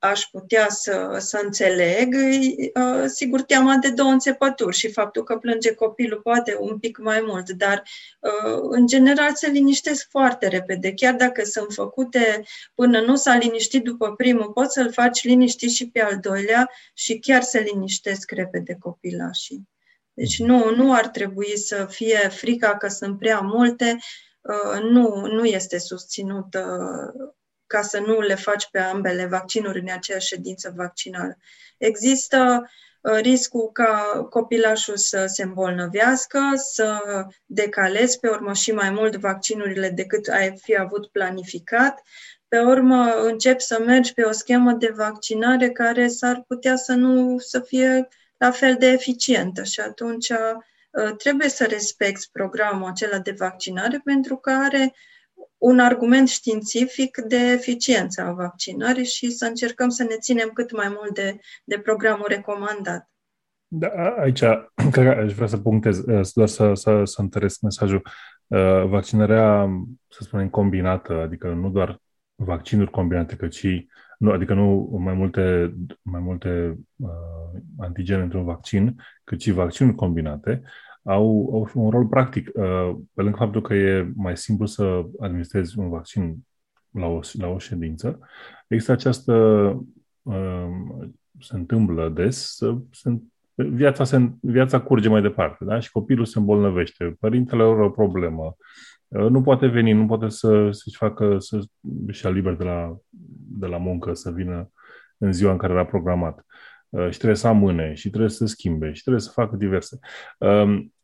aș 0.00 0.24
putea 0.30 0.68
să, 0.68 1.16
să 1.18 1.40
înțeleg, 1.42 2.14
uh, 2.14 3.04
sigur, 3.06 3.42
teama 3.42 3.76
de 3.76 3.90
două 3.90 4.10
înțepături 4.10 4.76
și 4.76 4.92
faptul 4.92 5.22
că 5.24 5.36
plânge 5.36 5.74
copilul 5.74 6.20
poate 6.20 6.56
un 6.60 6.78
pic 6.78 6.98
mai 6.98 7.22
mult, 7.26 7.50
dar 7.50 7.82
uh, 8.20 8.60
în 8.70 8.86
general 8.86 9.34
se 9.34 9.46
liniștesc 9.46 10.08
foarte 10.10 10.48
repede. 10.48 10.92
Chiar 10.92 11.14
dacă 11.14 11.44
sunt 11.44 11.72
făcute 11.72 12.42
până 12.74 13.00
nu 13.00 13.16
s-a 13.16 13.36
liniștit 13.36 13.84
după 13.84 14.14
primul, 14.14 14.50
poți 14.52 14.72
să-l 14.72 14.92
faci 14.92 15.22
liniștit 15.22 15.70
și 15.70 15.90
pe 15.90 16.02
al 16.02 16.18
doilea 16.20 16.70
și 16.94 17.18
chiar 17.18 17.42
se 17.42 17.58
liniștesc 17.60 18.30
repede 18.30 18.76
copilașii. 18.80 19.68
Deci 20.14 20.38
nu, 20.38 20.74
nu 20.74 20.94
ar 20.94 21.08
trebui 21.08 21.58
să 21.58 21.86
fie 21.90 22.18
frica 22.28 22.76
că 22.76 22.88
sunt 22.88 23.18
prea 23.18 23.40
multe, 23.40 23.98
uh, 24.40 24.82
nu, 24.82 25.26
nu 25.26 25.44
este 25.44 25.78
susținută 25.78 26.64
ca 27.70 27.82
să 27.82 27.98
nu 27.98 28.20
le 28.20 28.34
faci 28.34 28.70
pe 28.70 28.78
ambele 28.78 29.26
vaccinuri 29.26 29.80
în 29.80 29.90
aceeași 29.90 30.26
ședință 30.26 30.72
vaccinală. 30.76 31.36
Există 31.78 32.70
uh, 33.00 33.18
riscul 33.20 33.70
ca 33.72 34.26
copilașul 34.30 34.96
să 34.96 35.26
se 35.26 35.42
îmbolnăvească, 35.42 36.40
să 36.54 37.00
decalezi 37.46 38.18
pe 38.18 38.28
urmă 38.28 38.52
și 38.52 38.72
mai 38.72 38.90
mult 38.90 39.16
vaccinurile 39.16 39.88
decât 39.88 40.28
ai 40.28 40.56
fi 40.62 40.76
avut 40.76 41.06
planificat. 41.06 42.02
Pe 42.48 42.58
urmă 42.58 43.12
încep 43.12 43.60
să 43.60 43.82
mergi 43.86 44.14
pe 44.14 44.22
o 44.22 44.32
schemă 44.32 44.72
de 44.72 44.92
vaccinare 44.96 45.70
care 45.70 46.08
s-ar 46.08 46.44
putea 46.46 46.76
să 46.76 46.92
nu 46.92 47.38
să 47.38 47.60
fie 47.60 48.08
la 48.36 48.50
fel 48.50 48.76
de 48.78 48.86
eficientă 48.86 49.62
și 49.62 49.80
atunci 49.80 50.28
uh, 50.28 51.16
trebuie 51.16 51.48
să 51.48 51.64
respecti 51.64 52.28
programul 52.32 52.88
acela 52.88 53.18
de 53.18 53.34
vaccinare 53.38 54.00
pentru 54.04 54.36
că 54.36 54.50
are 54.50 54.94
un 55.60 55.78
argument 55.78 56.28
științific 56.28 57.16
de 57.16 57.36
eficiență 57.36 58.22
a 58.22 58.32
vaccinării 58.32 59.04
și 59.04 59.30
să 59.30 59.46
încercăm 59.46 59.88
să 59.88 60.02
ne 60.02 60.16
ținem 60.16 60.48
cât 60.48 60.76
mai 60.76 60.88
mult 60.88 61.14
de, 61.14 61.38
de 61.64 61.78
programul 61.78 62.26
recomandat. 62.28 63.10
Da, 63.66 63.88
aici 64.18 64.42
cred 64.92 65.04
că 65.04 65.20
aș 65.20 65.32
vrea 65.32 65.46
să 65.46 65.58
punctez, 65.58 66.00
doar 66.34 66.48
să, 66.48 66.74
să, 66.74 67.04
să 67.04 67.20
întăresc 67.20 67.60
mesajul. 67.60 68.02
Vaccinarea, 68.86 69.68
să 70.08 70.22
spunem, 70.22 70.48
combinată, 70.48 71.12
adică 71.12 71.48
nu 71.48 71.70
doar 71.70 72.00
vaccinuri 72.34 72.90
combinate, 72.90 73.36
cât 73.36 73.54
și 73.54 73.88
nu, 74.18 74.30
adică 74.30 74.54
nu 74.54 74.98
mai 75.00 75.14
multe, 75.14 75.74
mai 76.02 76.20
multe 76.20 76.78
uh, 76.96 77.60
antigene 77.78 78.22
într-un 78.22 78.44
vaccin, 78.44 78.96
cât 79.24 79.40
și 79.40 79.50
vaccinuri 79.50 79.96
combinate, 79.96 80.62
au, 81.02 81.50
au 81.52 81.70
un 81.74 81.90
rol 81.90 82.06
practic. 82.06 82.50
Uh, 82.54 82.96
pe 83.14 83.22
lângă 83.22 83.36
faptul 83.36 83.60
că 83.60 83.74
e 83.74 84.12
mai 84.14 84.36
simplu 84.36 84.66
să 84.66 85.02
administrezi 85.20 85.78
un 85.78 85.88
vaccin 85.88 86.36
la 86.90 87.06
o, 87.06 87.20
la 87.32 87.46
o 87.46 87.58
ședință, 87.58 88.18
există 88.68 88.92
această, 88.92 89.34
uh, 90.22 90.68
se 91.40 91.56
întâmplă 91.56 92.08
des, 92.08 92.54
să, 92.54 92.76
se, 92.90 93.18
viața, 93.54 94.04
se, 94.04 94.30
viața 94.40 94.80
curge 94.80 95.08
mai 95.08 95.22
departe, 95.22 95.64
da? 95.64 95.78
Și 95.78 95.90
copilul 95.90 96.24
se 96.24 96.38
îmbolnăvește, 96.38 97.16
părintele 97.20 97.62
are 97.62 97.84
o 97.84 97.90
problemă, 97.90 98.56
uh, 99.08 99.28
nu 99.28 99.42
poate 99.42 99.66
veni, 99.66 99.92
nu 99.92 100.06
poate 100.06 100.28
să, 100.28 100.70
să-și 100.70 100.96
facă, 100.96 101.38
să-și 101.38 102.24
ia 102.24 102.30
liber 102.30 102.54
de 102.54 102.64
la, 102.64 102.96
de 103.58 103.66
la 103.66 103.76
muncă, 103.76 104.14
să 104.14 104.30
vină 104.30 104.70
în 105.18 105.32
ziua 105.32 105.52
în 105.52 105.58
care 105.58 105.72
era 105.72 105.84
programat. 105.86 106.44
Uh, 106.90 107.10
și 107.10 107.16
trebuie 107.16 107.38
să 107.38 107.46
amâne 107.46 107.94
și 107.94 108.08
trebuie 108.08 108.30
să 108.30 108.46
schimbe 108.46 108.92
și 108.92 109.02
trebuie 109.02 109.22
să 109.22 109.30
facă 109.30 109.56
diverse. 109.56 109.98
Um, 110.38 110.94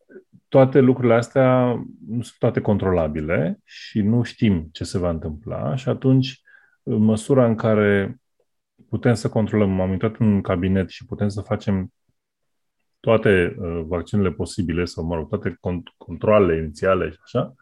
toate 0.49 0.80
lucrurile 0.80 1.14
astea 1.14 1.74
nu 2.09 2.22
sunt 2.22 2.37
toate 2.39 2.61
controlabile 2.61 3.61
și 3.64 4.01
nu 4.01 4.22
știm 4.22 4.68
ce 4.72 4.84
se 4.84 4.99
va 4.99 5.11
întâmpla 5.11 5.74
și 5.74 5.89
atunci, 5.89 6.41
în 6.82 7.03
măsura 7.03 7.47
în 7.47 7.55
care 7.55 8.20
putem 8.89 9.14
să 9.14 9.28
controlăm, 9.28 9.80
am 9.80 9.93
intrat 9.93 10.16
în 10.16 10.41
cabinet 10.41 10.89
și 10.89 11.07
putem 11.07 11.28
să 11.28 11.41
facem 11.41 11.93
toate 13.01 13.57
uh, 13.59 13.82
vaccinurile 13.87 14.34
posibile 14.34 14.84
sau, 14.84 15.05
mă 15.05 15.14
rog, 15.14 15.28
toate 15.28 15.57
cont- 15.61 15.95
controlele 15.97 16.57
inițiale 16.57 17.11
și 17.11 17.18
așa, 17.24 17.55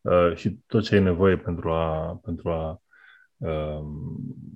uh, 0.00 0.36
și 0.36 0.58
tot 0.66 0.82
ce 0.82 0.96
e 0.96 1.00
nevoie 1.00 1.36
pentru 1.36 1.70
a, 1.70 2.20
pentru 2.22 2.50
a 2.50 2.82
uh, 3.36 3.84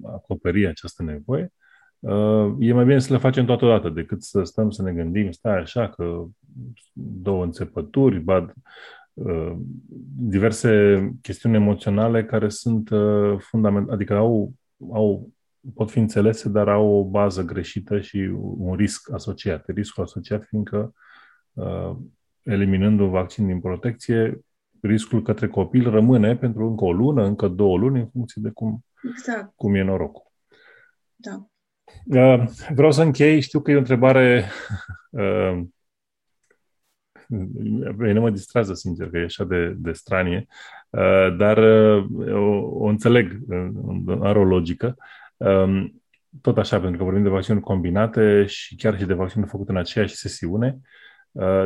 acoperi 0.03 0.67
această 0.67 1.03
nevoie, 1.03 1.53
Uh, 1.53 1.64
e 2.59 2.73
mai 2.73 2.85
bine 2.85 2.99
să 2.99 3.13
le 3.13 3.19
facem 3.19 3.45
totodată 3.45 3.89
decât 3.89 4.23
să 4.23 4.43
stăm 4.43 4.71
să 4.71 4.83
ne 4.83 4.93
gândim, 4.93 5.31
stai 5.31 5.59
așa, 5.59 5.89
că 5.89 6.25
două 6.93 7.45
înțepături, 7.45 8.21
bad, 8.21 8.53
uh, 9.13 9.53
diverse 10.17 11.11
chestiuni 11.23 11.55
emoționale 11.55 12.25
care 12.25 12.49
sunt 12.49 12.91
uh, 12.91 13.39
fundamentale, 13.39 13.95
adică 13.95 14.15
au, 14.15 14.53
au, 14.93 15.31
pot 15.75 15.91
fi 15.91 15.99
înțelese, 15.99 16.49
dar 16.49 16.69
au 16.69 16.87
o 16.87 17.05
bază 17.05 17.43
greșită 17.43 18.01
și 18.01 18.19
un 18.57 18.75
risc 18.75 19.13
asociat. 19.13 19.69
Riscul 19.69 20.03
asociat 20.03 20.45
fiindcă 20.45 20.95
eliminând 22.43 23.01
un 23.01 23.11
vaccin 23.11 23.47
din 23.47 23.61
protecție, 23.61 24.45
riscul 24.81 25.23
către 25.23 25.49
copil 25.49 25.91
rămâne 25.91 26.37
pentru 26.37 26.67
încă 26.67 26.85
o 26.85 26.93
lună, 26.93 27.25
încă 27.25 27.49
două 27.49 27.79
luni, 27.79 28.01
în 28.01 28.09
funcție 28.09 28.43
de 28.45 28.51
cum, 28.51 28.85
exact. 29.03 29.53
cum 29.57 29.75
e 29.75 29.83
norocul. 29.83 30.33
Da. 31.17 31.49
Uh, 32.05 32.45
vreau 32.75 32.93
să 32.93 33.03
închei, 33.03 33.41
știu 33.41 33.61
că 33.61 33.71
e 33.71 33.75
o 33.75 33.79
întrebare 33.79 34.45
uh, 35.11 35.61
nu 37.97 38.21
mă 38.21 38.31
distrează, 38.31 38.75
sincer, 38.75 39.11
că 39.11 39.19
e 39.19 39.25
așa 39.25 39.45
de, 39.45 39.75
de 39.77 39.93
stranie, 39.93 40.47
uh, 40.91 41.37
dar 41.37 41.59
o, 42.29 42.61
o 42.71 42.87
înțeleg, 42.87 43.39
are 44.21 44.39
o 44.39 44.45
logică. 44.45 44.97
Um, 45.37 46.03
tot 46.41 46.59
așa, 46.59 46.81
pentru 46.81 46.99
că 46.99 47.05
vorbim 47.05 47.23
de 47.23 47.29
vaccinuri 47.29 47.65
combinate 47.65 48.47
și 48.47 48.77
chiar 48.77 48.99
și 48.99 49.05
de 49.05 49.15
vaccinuri 49.15 49.51
făcute 49.51 49.71
în 49.71 49.77
aceeași 49.77 50.15
sesiune, 50.15 50.79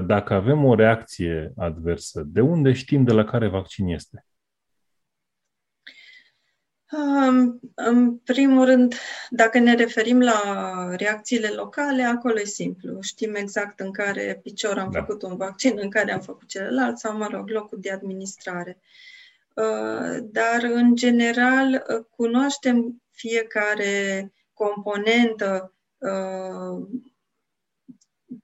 dacă 0.07 0.35
avem 0.35 0.65
o 0.65 0.75
reacție 0.75 1.53
adversă, 1.57 2.23
de 2.27 2.41
unde 2.41 2.73
știm 2.73 3.05
de 3.05 3.13
la 3.13 3.25
care 3.25 3.49
vaccin 3.49 3.87
este? 3.87 4.25
În 7.75 8.17
primul 8.17 8.65
rând, 8.65 8.95
dacă 9.31 9.59
ne 9.59 9.75
referim 9.75 10.21
la 10.21 10.41
reacțiile 10.97 11.49
locale, 11.49 12.03
acolo 12.03 12.41
e 12.41 12.45
simplu. 12.45 13.01
Știm 13.01 13.35
exact 13.35 13.81
în 13.81 13.93
care 13.93 14.41
picior 14.43 14.79
am 14.79 14.91
da. 14.91 14.99
făcut 14.99 15.23
un 15.23 15.37
vaccin, 15.37 15.79
în 15.81 15.91
care 15.91 16.13
am 16.13 16.21
făcut 16.21 16.49
celălalt 16.49 16.99
sau, 16.99 17.17
mă 17.17 17.27
rog, 17.31 17.49
locul 17.49 17.79
de 17.81 17.91
administrare. 17.91 18.81
Uh, 19.55 20.19
dar, 20.23 20.63
în 20.63 20.95
general, 20.95 21.85
uh, 21.89 22.05
cunoaștem 22.11 23.03
fiecare 23.11 24.33
componentă 24.53 25.75
uh, 25.99 26.87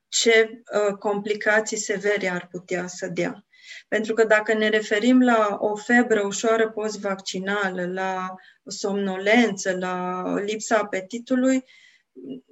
ce 0.09 0.63
complicații 0.99 1.77
severe 1.77 2.29
ar 2.29 2.49
putea 2.51 2.87
să 2.87 3.07
dea. 3.07 3.45
Pentru 3.89 4.15
că 4.15 4.25
dacă 4.25 4.55
ne 4.55 4.69
referim 4.69 5.23
la 5.23 5.57
o 5.61 5.77
febră 5.77 6.23
ușoară 6.27 6.71
post-vaccinală, 6.71 7.87
la 7.93 8.35
somnolență, 8.67 9.77
la 9.79 10.23
lipsa 10.39 10.77
apetitului, 10.77 11.65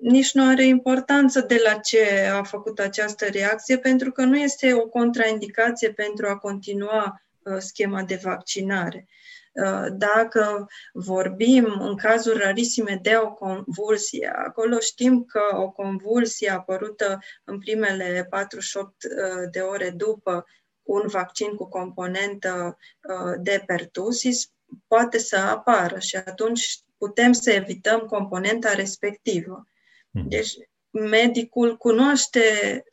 nici 0.00 0.32
nu 0.32 0.48
are 0.48 0.64
importanță 0.64 1.40
de 1.40 1.60
la 1.64 1.74
ce 1.74 2.28
a 2.32 2.42
făcut 2.42 2.78
această 2.78 3.26
reacție, 3.26 3.78
pentru 3.78 4.12
că 4.12 4.24
nu 4.24 4.38
este 4.38 4.74
o 4.74 4.88
contraindicație 4.88 5.92
pentru 5.92 6.26
a 6.26 6.36
continua 6.38 7.22
uh, 7.42 7.56
schema 7.58 8.02
de 8.02 8.20
vaccinare. 8.22 9.06
Uh, 9.52 9.86
dacă 9.92 10.66
vorbim 10.92 11.76
în 11.80 11.96
cazuri 11.96 12.38
rarisime 12.38 12.98
de 13.02 13.16
o 13.22 13.32
convulsie, 13.32 14.32
acolo 14.34 14.78
știm 14.78 15.24
că 15.24 15.40
o 15.56 15.70
convulsie 15.70 16.50
apărută 16.50 17.18
în 17.44 17.58
primele 17.58 18.26
48 18.30 19.04
uh, 19.04 19.10
de 19.50 19.60
ore 19.60 19.90
după 19.90 20.46
un 20.82 21.02
vaccin 21.06 21.54
cu 21.54 21.68
componentă 21.68 22.78
uh, 23.02 23.34
de 23.40 23.62
pertusis 23.66 24.50
poate 24.86 25.18
să 25.18 25.36
apară 25.36 25.98
și 25.98 26.16
atunci 26.16 26.78
putem 26.98 27.32
să 27.32 27.50
evităm 27.50 28.00
componenta 28.00 28.72
respectivă. 28.72 29.66
Mhm. 30.10 30.28
Deci 30.28 30.52
medicul 30.90 31.76
cunoaște 31.76 32.40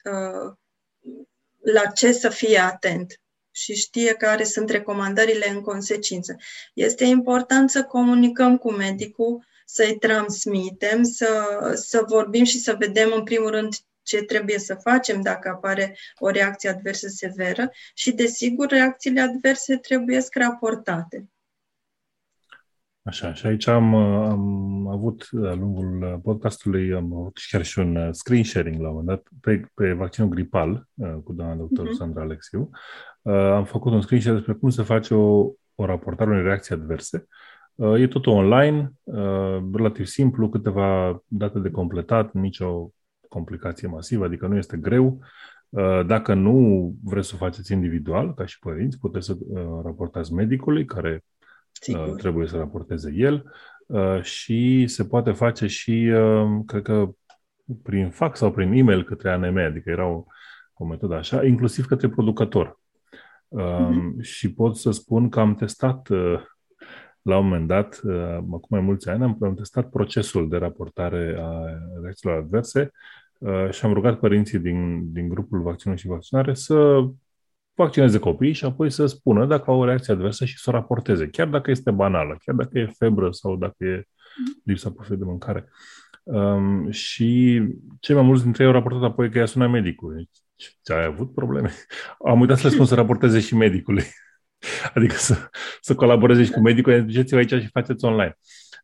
uh, 0.03 0.53
la 1.61 1.85
ce 1.85 2.11
să 2.11 2.29
fie 2.29 2.57
atent 2.57 3.21
și 3.51 3.75
știe 3.75 4.13
care 4.13 4.43
sunt 4.43 4.69
recomandările 4.69 5.49
în 5.49 5.61
consecință. 5.61 6.35
Este 6.73 7.03
important 7.03 7.69
să 7.69 7.83
comunicăm 7.83 8.57
cu 8.57 8.71
medicul, 8.71 9.47
să-i 9.65 9.97
transmitem, 9.97 11.03
să, 11.03 11.27
să 11.75 12.03
vorbim 12.07 12.43
și 12.43 12.59
să 12.59 12.75
vedem 12.79 13.11
în 13.13 13.23
primul 13.23 13.49
rând 13.49 13.75
ce 14.09 14.23
trebuie 14.23 14.59
să 14.59 14.75
facem 14.75 15.21
dacă 15.21 15.49
apare 15.49 15.95
o 16.19 16.29
reacție 16.29 16.69
adversă 16.69 17.07
severă 17.07 17.69
și, 17.93 18.11
desigur, 18.11 18.67
reacțiile 18.67 19.21
adverse 19.21 19.77
trebuie 19.77 20.19
raportate. 20.33 21.29
Așa, 23.01 23.33
și 23.33 23.45
aici 23.45 23.67
am, 23.67 23.95
am 23.95 24.87
avut, 24.87 25.27
la 25.31 25.53
lungul 25.53 26.19
podcastului, 26.23 26.93
am 26.93 27.13
avut 27.13 27.37
chiar 27.49 27.63
și 27.63 27.79
un 27.79 28.13
screen 28.13 28.43
sharing 28.43 28.81
la 28.81 28.89
un 28.89 28.95
moment 28.95 29.07
dat 29.07 29.27
pe, 29.41 29.65
pe 29.73 29.93
vaccinul 29.93 30.29
gripal 30.29 30.87
cu 31.23 31.33
doamna 31.33 31.55
doctor 31.55 31.87
uh-huh. 31.87 31.97
Sandra 31.97 32.21
Alexiu. 32.21 32.69
Am 33.31 33.65
făcut 33.65 33.91
un 33.91 34.01
screen 34.01 34.21
share 34.21 34.35
despre 34.35 34.53
cum 34.53 34.69
se 34.69 34.83
face 34.83 35.13
o, 35.13 35.51
o 35.75 35.85
raportare 35.85 36.29
unei 36.29 36.43
reacții 36.43 36.75
adverse. 36.75 37.27
E 37.97 38.07
totul 38.07 38.33
online, 38.33 38.91
relativ 39.73 40.05
simplu, 40.05 40.49
câteva 40.49 41.21
date 41.27 41.59
de 41.59 41.71
completat, 41.71 42.33
nicio 42.33 42.91
complicație 43.29 43.87
masivă, 43.87 44.25
adică 44.25 44.47
nu 44.47 44.57
este 44.57 44.77
greu. 44.77 45.19
Uh, 45.69 46.05
dacă 46.05 46.33
nu 46.33 46.93
vreți 47.03 47.27
să 47.27 47.33
o 47.35 47.37
faceți 47.37 47.71
individual, 47.71 48.33
ca 48.33 48.45
și 48.45 48.59
părinți, 48.59 48.99
puteți 48.99 49.25
să 49.25 49.37
uh, 49.39 49.61
raportați 49.83 50.33
medicului, 50.33 50.85
care 50.85 51.23
Sigur. 51.71 52.07
Uh, 52.07 52.15
trebuie 52.15 52.47
să 52.47 52.57
raporteze 52.57 53.11
el 53.15 53.51
și 54.21 54.87
se 54.87 55.05
poate 55.05 55.31
face 55.31 55.67
și, 55.67 56.11
cred 56.65 56.81
că, 56.81 57.09
prin 57.83 58.09
fax 58.09 58.37
sau 58.39 58.51
prin 58.51 58.71
e-mail 58.71 59.03
către 59.03 59.31
ANM, 59.31 59.57
adică 59.57 59.89
era 59.89 60.05
o, 60.05 60.23
o 60.73 60.85
metodă 60.85 61.15
așa, 61.15 61.45
inclusiv 61.45 61.85
către 61.85 62.09
producător. 62.09 62.79
Uh-huh. 63.59 64.21
Și 64.21 64.53
pot 64.53 64.77
să 64.77 64.91
spun 64.91 65.29
că 65.29 65.39
am 65.39 65.55
testat 65.55 66.09
la 67.29 67.37
un 67.37 67.43
moment 67.43 67.67
dat, 67.67 68.01
acum 68.37 68.67
mai 68.69 68.81
mulți 68.81 69.09
ani, 69.09 69.23
am, 69.23 69.37
am 69.41 69.55
testat 69.55 69.89
procesul 69.89 70.49
de 70.49 70.57
raportare 70.57 71.37
a 71.39 71.63
reacțiilor 72.01 72.37
adverse 72.37 72.91
Uh, 73.39 73.69
și 73.71 73.85
am 73.85 73.93
rugat 73.93 74.19
părinții 74.19 74.59
din, 74.59 75.11
din 75.13 75.29
grupul 75.29 75.61
vaccinuri 75.61 75.99
și 75.99 76.07
vaccinare 76.07 76.53
să 76.53 77.07
vaccineze 77.73 78.19
copiii 78.19 78.53
și 78.53 78.65
apoi 78.65 78.89
să 78.89 79.05
spună 79.05 79.45
dacă 79.45 79.71
au 79.71 79.79
o 79.79 79.85
reacție 79.85 80.13
adversă 80.13 80.45
și 80.45 80.57
să 80.57 80.69
o 80.69 80.73
raporteze, 80.73 81.27
chiar 81.27 81.47
dacă 81.47 81.71
este 81.71 81.91
banală, 81.91 82.37
chiar 82.45 82.55
dacă 82.55 82.79
e 82.79 82.91
febră 82.97 83.31
sau 83.31 83.55
dacă 83.55 83.85
e 83.85 84.03
lipsa 84.63 84.91
pofei 84.91 85.17
de 85.17 85.23
mâncare. 85.23 85.69
Um, 86.23 86.91
și 86.91 87.61
cei 87.99 88.15
mai 88.15 88.23
mulți 88.23 88.43
dintre 88.43 88.63
ei 88.63 88.69
au 88.69 88.75
raportat 88.75 89.03
apoi 89.03 89.29
că 89.29 89.37
i-a 89.37 89.45
sunat 89.45 89.69
medicul. 89.69 90.29
Ce 90.55 90.93
ai 90.93 91.05
avut 91.05 91.33
probleme? 91.33 91.71
Am 92.29 92.39
uitat 92.39 92.57
să 92.57 92.67
le 92.67 92.73
spun 92.73 92.85
să 92.85 92.95
raporteze 92.95 93.39
și 93.39 93.55
medicului. 93.55 94.03
Adică 94.95 95.15
să, 95.15 95.49
să 95.81 95.95
colaboreze 95.95 96.43
și 96.43 96.51
cu 96.51 96.59
medicul, 96.59 97.05
ziceți 97.07 97.35
aici 97.35 97.53
și 97.53 97.67
faceți 97.67 98.05
online. 98.05 98.37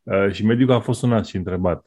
Uh, 0.04 0.32
și 0.32 0.46
medicul 0.46 0.74
a 0.74 0.80
fost 0.80 1.00
sunat 1.00 1.26
și 1.26 1.36
întrebat 1.36 1.86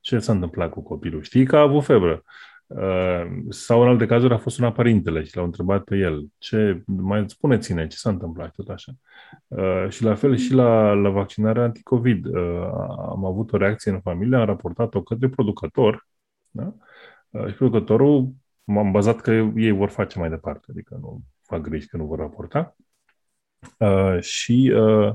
ce 0.00 0.18
s-a 0.18 0.32
întâmplat 0.32 0.70
cu 0.70 0.82
copilul. 0.82 1.22
Știi 1.22 1.46
că 1.46 1.56
a 1.56 1.60
avut 1.60 1.84
febră. 1.84 2.22
Uh, 2.66 3.26
sau 3.48 3.82
în 3.82 3.88
alte 3.88 4.06
cazuri 4.06 4.34
a 4.34 4.38
fost 4.38 4.56
sunat 4.56 4.74
părintele 4.74 5.22
și 5.22 5.36
l-au 5.36 5.44
întrebat 5.44 5.84
pe 5.84 5.96
el 5.96 6.26
ce, 6.38 6.82
mai 6.86 7.24
spuneți-ne 7.28 7.86
ce 7.86 7.96
s-a 7.96 8.10
întâmplat 8.10 8.50
tot 8.50 8.68
așa. 8.68 8.92
Uh, 9.46 9.86
și 9.88 10.02
la 10.02 10.14
fel 10.14 10.36
și 10.36 10.52
la, 10.52 10.92
la 10.92 11.08
vaccinarea 11.08 11.62
anticovid. 11.62 12.26
Uh, 12.26 12.62
am 12.98 13.24
avut 13.24 13.52
o 13.52 13.56
reacție 13.56 13.90
în 13.90 14.00
familie, 14.00 14.36
am 14.36 14.44
raportat-o 14.44 15.02
către 15.02 15.28
producător 15.28 16.06
da? 16.50 16.74
uh, 17.30 17.46
și 17.46 17.54
producătorul 17.54 18.32
m-am 18.64 18.90
bazat 18.90 19.20
că 19.20 19.30
ei 19.56 19.70
vor 19.70 19.88
face 19.88 20.18
mai 20.18 20.28
departe, 20.28 20.66
adică 20.70 20.98
nu 21.00 21.20
fac 21.42 21.60
griji 21.60 21.88
că 21.88 21.96
nu 21.96 22.04
vor 22.04 22.18
raporta. 22.18 22.76
Uh, 23.78 24.20
și 24.20 24.72
uh, 24.74 25.14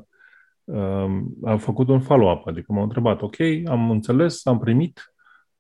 uh, 0.64 1.22
am 1.44 1.58
făcut 1.58 1.88
un 1.88 2.02
follow-up, 2.02 2.48
adică 2.48 2.74
m-au 2.74 2.84
întrebat, 2.84 3.22
ok, 3.22 3.36
am 3.66 3.90
înțeles, 3.90 4.46
am 4.46 4.60
primit, 4.60 5.14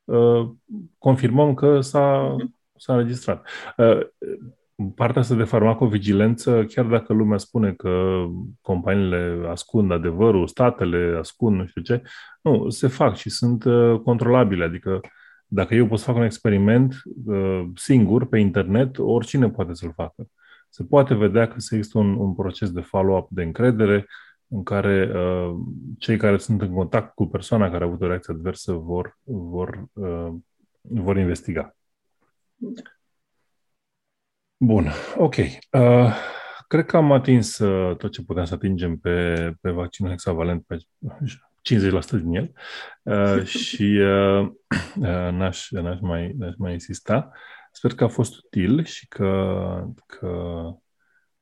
uh, 0.04 0.50
confirmăm 0.98 1.54
că 1.54 1.82
s-a, 1.82 2.36
s-a 2.76 2.94
înregistrat. 2.94 3.48
Uh, 3.78 4.00
partea 4.96 5.22
asta 5.22 5.36
de 5.36 5.44
farmacovigilență, 5.44 6.66
chiar 6.66 6.86
dacă 6.86 7.14
lumea 7.14 7.38
spune 7.38 7.74
că 7.74 8.26
companiile 8.62 9.46
ascund 9.50 9.92
adevărul, 9.92 10.48
statele 10.48 11.18
ascund 11.20 11.58
nu 11.58 11.66
știu 11.66 11.82
ce, 11.82 12.02
nu, 12.42 12.70
se 12.70 12.88
fac 12.88 13.16
și 13.16 13.30
sunt 13.30 13.64
uh, 13.64 14.00
controlabile. 14.00 14.64
Adică 14.64 15.00
dacă 15.48 15.76
eu 15.76 15.88
pot 15.88 16.00
să 16.00 16.06
fac 16.06 16.16
un 16.16 16.24
experiment 16.24 17.02
uh, 17.26 17.66
singur 17.76 18.28
pe 18.28 18.40
internet, 18.40 18.98
oricine 19.00 19.50
poate 19.50 19.74
să-l 19.74 19.94
facă. 19.96 20.28
Se 20.74 20.84
poate 20.84 21.14
vedea 21.14 21.48
că 21.48 21.60
se 21.60 21.76
există 21.76 21.98
un, 21.98 22.16
un 22.16 22.34
proces 22.36 22.72
de 22.72 22.82
follow-up 22.82 23.28
de 23.30 23.44
încredere 23.44 24.08
în 24.48 24.64
care 24.64 25.12
uh, 25.16 25.56
cei 25.98 26.18
care 26.18 26.38
sunt 26.38 26.62
în 26.62 26.74
contact 26.74 27.16
cu 27.16 27.26
persoana 27.26 27.70
care 27.70 27.84
a 27.84 27.88
avut 27.88 28.02
o 28.02 28.08
reacție 28.08 28.34
adversă 28.34 28.72
vor, 28.72 29.18
vor, 29.24 29.86
uh, 29.94 30.34
vor 30.82 31.18
investiga. 31.18 31.76
Da. 32.56 32.82
Bun, 34.58 34.88
ok. 35.18 35.36
Uh, 35.72 36.14
cred 36.68 36.86
că 36.86 36.98
am 36.98 37.12
atins 37.12 37.58
uh, 37.58 37.96
tot 37.98 38.12
ce 38.12 38.24
puteam 38.24 38.46
să 38.46 38.54
atingem 38.54 38.98
pe, 38.98 39.36
pe 39.62 39.70
vaccinul 39.70 40.12
hexavalent, 40.12 40.66
pe 40.66 40.78
50% 41.62 42.10
din 42.10 42.34
el 42.34 42.52
uh, 43.04 43.46
și 43.46 43.84
uh, 43.84 44.40
uh, 44.96 45.32
n-aș, 45.32 45.70
n-aș, 45.70 46.00
mai, 46.00 46.34
n-aș 46.38 46.54
mai 46.58 46.72
insista. 46.72 47.32
Sper 47.72 47.96
că 47.96 48.04
a 48.04 48.08
fost 48.08 48.38
util 48.38 48.84
și 48.84 49.08
că, 49.08 49.86
că, 50.06 50.28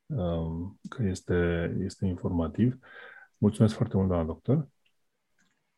uh, 0.05 0.71
că 0.89 1.03
este, 1.03 1.71
este 1.79 2.05
informativ. 2.05 2.77
Mulțumesc 3.37 3.75
foarte 3.75 3.95
mult, 3.97 4.07
doamna 4.07 4.25
doctor. 4.25 4.67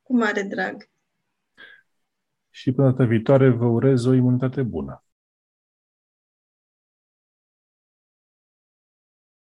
Cu 0.01 0.17
mare 0.17 0.41
drag. 0.41 0.89
Și 2.49 2.71
până 2.71 2.89
data 2.89 3.03
viitoare 3.05 3.49
vă 3.49 3.65
urez 3.65 4.05
o 4.05 4.13
imunitate 4.13 4.63
bună. 4.63 5.03